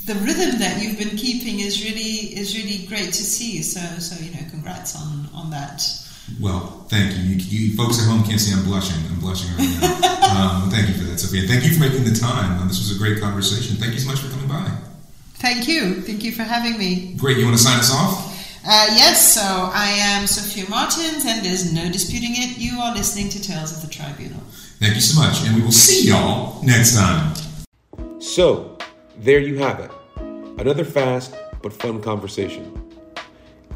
the 0.06 0.16
rhythm 0.16 0.60
that 0.60 0.82
you've 0.82 0.98
been 0.98 1.16
keeping 1.16 1.60
is 1.60 1.84
really 1.84 2.34
is 2.36 2.58
really 2.58 2.86
great 2.88 3.14
to 3.14 3.24
see. 3.24 3.62
So 3.62 3.80
so 4.00 4.20
you 4.24 4.32
know, 4.32 4.50
congrats 4.50 4.96
on 4.96 5.30
on 5.34 5.52
that. 5.52 5.84
Well, 6.40 6.86
thank 6.90 7.16
you. 7.16 7.24
you. 7.24 7.70
You 7.70 7.78
folks 7.78 8.00
at 8.00 8.08
home 8.08 8.24
can't 8.24 8.40
see 8.40 8.54
I'm 8.54 8.66
blushing. 8.66 9.04
I'm 9.10 9.20
blushing 9.20 9.50
right 9.58 9.82
now. 9.82 10.64
um, 10.64 10.70
thank 10.70 10.88
you 10.88 10.94
for 10.94 11.04
that, 11.06 11.20
Sofia. 11.20 11.48
Thank 11.48 11.64
you 11.66 11.74
for 11.74 11.80
making 11.80 12.04
the 12.04 12.14
time. 12.14 12.62
Uh, 12.62 12.68
this 12.68 12.80
was 12.80 12.96
a 12.96 13.00
great 13.00 13.20
conversation. 13.20 13.78
Thank 13.78 13.94
you 13.94 14.00
so 14.00 14.10
much 14.10 14.20
for 14.20 14.30
coming 14.30 14.48
by. 14.48 14.70
Thank 15.36 15.68
you, 15.68 16.02
thank 16.02 16.24
you 16.24 16.34
for 16.34 16.44
having 16.44 16.78
me. 16.78 17.14
Great. 17.16 17.38
You 17.38 17.46
want 17.46 17.58
to 17.58 17.64
sign 17.64 17.80
us 17.80 17.94
off? 17.94 18.29
Uh, 18.66 18.88
yes, 18.92 19.34
so 19.34 19.42
I 19.42 19.90
am 19.90 20.28
Sofia 20.28 20.70
Martins, 20.70 21.24
and 21.26 21.46
there's 21.46 21.74
no 21.74 21.90
disputing 21.90 22.32
it. 22.34 22.58
You 22.58 22.80
are 22.80 22.94
listening 22.94 23.30
to 23.30 23.42
Tales 23.42 23.72
of 23.72 23.82
the 23.82 23.88
Tribunal. 23.88 24.42
Thank 24.80 24.96
you 24.96 25.02
so 25.02 25.22
much, 25.22 25.46
and 25.46 25.56
we 25.56 25.62
will 25.62 25.72
see 25.72 26.10
y'all 26.10 26.62
next 26.64 26.96
time. 26.96 27.34
So, 28.20 28.78
there 29.18 29.40
you 29.40 29.58
have 29.60 29.80
it. 29.80 29.92
Another 30.60 30.84
fast 30.84 31.36
but 31.62 31.72
fun 31.72 32.02
conversation. 32.02 32.92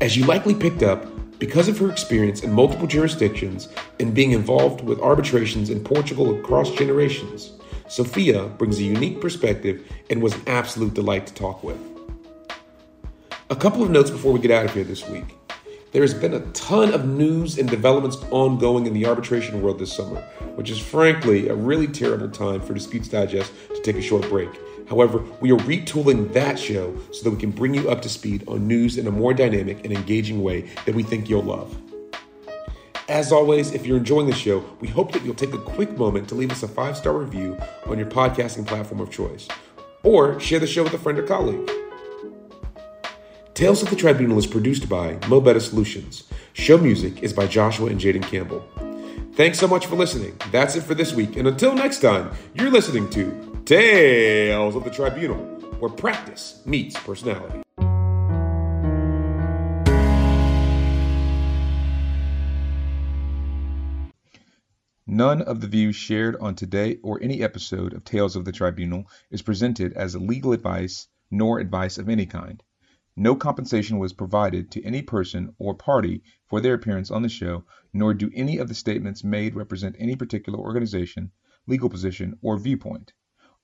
As 0.01 0.17
you 0.17 0.25
likely 0.25 0.53
picked 0.53 0.83
up, 0.83 1.05
because 1.39 1.69
of 1.69 1.77
her 1.79 1.89
experience 1.89 2.43
in 2.43 2.51
multiple 2.51 2.87
jurisdictions 2.87 3.69
and 4.01 4.13
being 4.13 4.31
involved 4.31 4.81
with 4.81 4.99
arbitrations 4.99 5.69
in 5.69 5.81
Portugal 5.81 6.37
across 6.37 6.71
generations, 6.71 7.53
Sofia 7.87 8.47
brings 8.47 8.79
a 8.79 8.83
unique 8.83 9.21
perspective 9.21 9.89
and 10.09 10.21
was 10.21 10.35
an 10.35 10.41
absolute 10.47 10.93
delight 10.93 11.25
to 11.27 11.33
talk 11.33 11.63
with. 11.63 11.92
A 13.49 13.55
couple 13.57 13.83
of 13.83 13.89
notes 13.89 14.09
before 14.09 14.31
we 14.31 14.39
get 14.39 14.51
out 14.51 14.63
of 14.63 14.73
here 14.73 14.85
this 14.85 15.07
week. 15.09 15.37
There 15.91 16.01
has 16.01 16.13
been 16.13 16.33
a 16.33 16.39
ton 16.53 16.93
of 16.93 17.05
news 17.05 17.57
and 17.57 17.69
developments 17.69 18.15
ongoing 18.31 18.87
in 18.87 18.93
the 18.93 19.05
arbitration 19.05 19.61
world 19.61 19.79
this 19.79 19.91
summer, 19.91 20.21
which 20.55 20.69
is 20.69 20.79
frankly 20.79 21.49
a 21.49 21.53
really 21.53 21.87
terrible 21.87 22.29
time 22.29 22.61
for 22.61 22.73
Disputes 22.73 23.09
Digest 23.09 23.51
to 23.75 23.81
take 23.81 23.97
a 23.97 24.01
short 24.01 24.27
break. 24.29 24.49
However, 24.87 25.21
we 25.41 25.51
are 25.51 25.57
retooling 25.57 26.31
that 26.31 26.57
show 26.57 26.97
so 27.11 27.23
that 27.23 27.31
we 27.31 27.37
can 27.37 27.51
bring 27.51 27.73
you 27.73 27.91
up 27.91 28.01
to 28.03 28.09
speed 28.09 28.47
on 28.47 28.65
news 28.65 28.97
in 28.97 29.07
a 29.07 29.11
more 29.11 29.33
dynamic 29.33 29.83
and 29.83 29.91
engaging 29.91 30.41
way 30.41 30.61
that 30.85 30.95
we 30.95 31.03
think 31.03 31.29
you'll 31.29 31.43
love. 31.43 31.77
As 33.09 33.33
always, 33.33 33.73
if 33.73 33.85
you're 33.85 33.97
enjoying 33.97 34.27
the 34.27 34.33
show, 34.33 34.65
we 34.79 34.87
hope 34.87 35.11
that 35.11 35.23
you'll 35.23 35.35
take 35.35 35.53
a 35.53 35.57
quick 35.57 35.97
moment 35.97 36.29
to 36.29 36.35
leave 36.35 36.51
us 36.51 36.63
a 36.63 36.67
five 36.69 36.95
star 36.95 37.13
review 37.17 37.57
on 37.87 37.99
your 37.99 38.07
podcasting 38.07 38.65
platform 38.65 39.01
of 39.01 39.11
choice, 39.11 39.49
or 40.01 40.39
share 40.39 40.59
the 40.59 40.67
show 40.67 40.83
with 40.83 40.93
a 40.93 40.97
friend 40.97 41.19
or 41.19 41.23
colleague. 41.23 41.69
Tales 43.53 43.83
of 43.83 43.91
the 43.91 43.95
Tribunal 43.95 44.39
is 44.39 44.47
produced 44.47 44.89
by 44.89 45.11
Mo 45.27 45.39
Mobetta 45.39 45.61
Solutions. 45.61 46.23
Show 46.53 46.79
music 46.79 47.21
is 47.21 47.33
by 47.33 47.45
Joshua 47.45 47.91
and 47.91 47.99
Jaden 47.99 48.23
Campbell. 48.23 48.67
Thanks 49.33 49.59
so 49.59 49.67
much 49.67 49.85
for 49.85 49.95
listening. 49.95 50.35
That's 50.51 50.75
it 50.75 50.81
for 50.81 50.95
this 50.95 51.13
week, 51.13 51.35
and 51.35 51.47
until 51.47 51.75
next 51.75 51.99
time, 51.99 52.31
you're 52.55 52.71
listening 52.71 53.11
to 53.11 53.61
Tales 53.63 54.75
of 54.75 54.83
the 54.83 54.89
Tribunal, 54.89 55.37
where 55.77 55.91
practice 55.91 56.63
meets 56.65 56.99
personality. 56.99 57.61
None 65.05 65.43
of 65.43 65.61
the 65.61 65.67
views 65.67 65.95
shared 65.95 66.37
on 66.37 66.55
today 66.55 66.97
or 67.03 67.21
any 67.21 67.43
episode 67.43 67.93
of 67.93 68.03
Tales 68.03 68.35
of 68.35 68.45
the 68.45 68.51
Tribunal 68.51 69.05
is 69.29 69.43
presented 69.43 69.93
as 69.93 70.15
legal 70.15 70.53
advice 70.53 71.07
nor 71.29 71.59
advice 71.59 71.99
of 71.99 72.09
any 72.09 72.25
kind. 72.25 72.63
No 73.15 73.35
compensation 73.35 73.99
was 73.99 74.11
provided 74.11 74.71
to 74.71 74.83
any 74.83 75.03
person 75.03 75.53
or 75.59 75.75
party 75.75 76.23
for 76.47 76.59
their 76.59 76.73
appearance 76.73 77.11
on 77.11 77.21
the 77.21 77.29
show, 77.29 77.63
nor 77.93 78.11
do 78.15 78.31
any 78.33 78.57
of 78.57 78.67
the 78.67 78.73
statements 78.73 79.23
made 79.23 79.53
represent 79.53 79.95
any 79.99 80.15
particular 80.15 80.57
organization, 80.57 81.31
legal 81.67 81.89
position, 81.89 82.39
or 82.41 82.57
viewpoint. 82.57 83.13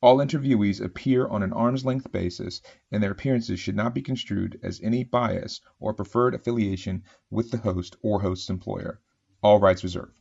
All 0.01 0.19
interviewees 0.19 0.79
appear 0.79 1.27
on 1.27 1.41
an 1.41 1.51
arm's 1.51 1.83
length 1.83 2.11
basis, 2.11 2.61
and 2.91 3.01
their 3.01 3.11
appearances 3.11 3.59
should 3.59 3.75
not 3.75 3.95
be 3.95 4.03
construed 4.03 4.59
as 4.61 4.79
any 4.81 5.03
bias 5.03 5.61
or 5.79 5.95
preferred 5.95 6.35
affiliation 6.35 7.01
with 7.31 7.49
the 7.49 7.57
host 7.57 7.95
or 8.03 8.21
host's 8.21 8.51
employer. 8.51 9.01
All 9.41 9.59
rights 9.59 9.83
reserved. 9.83 10.18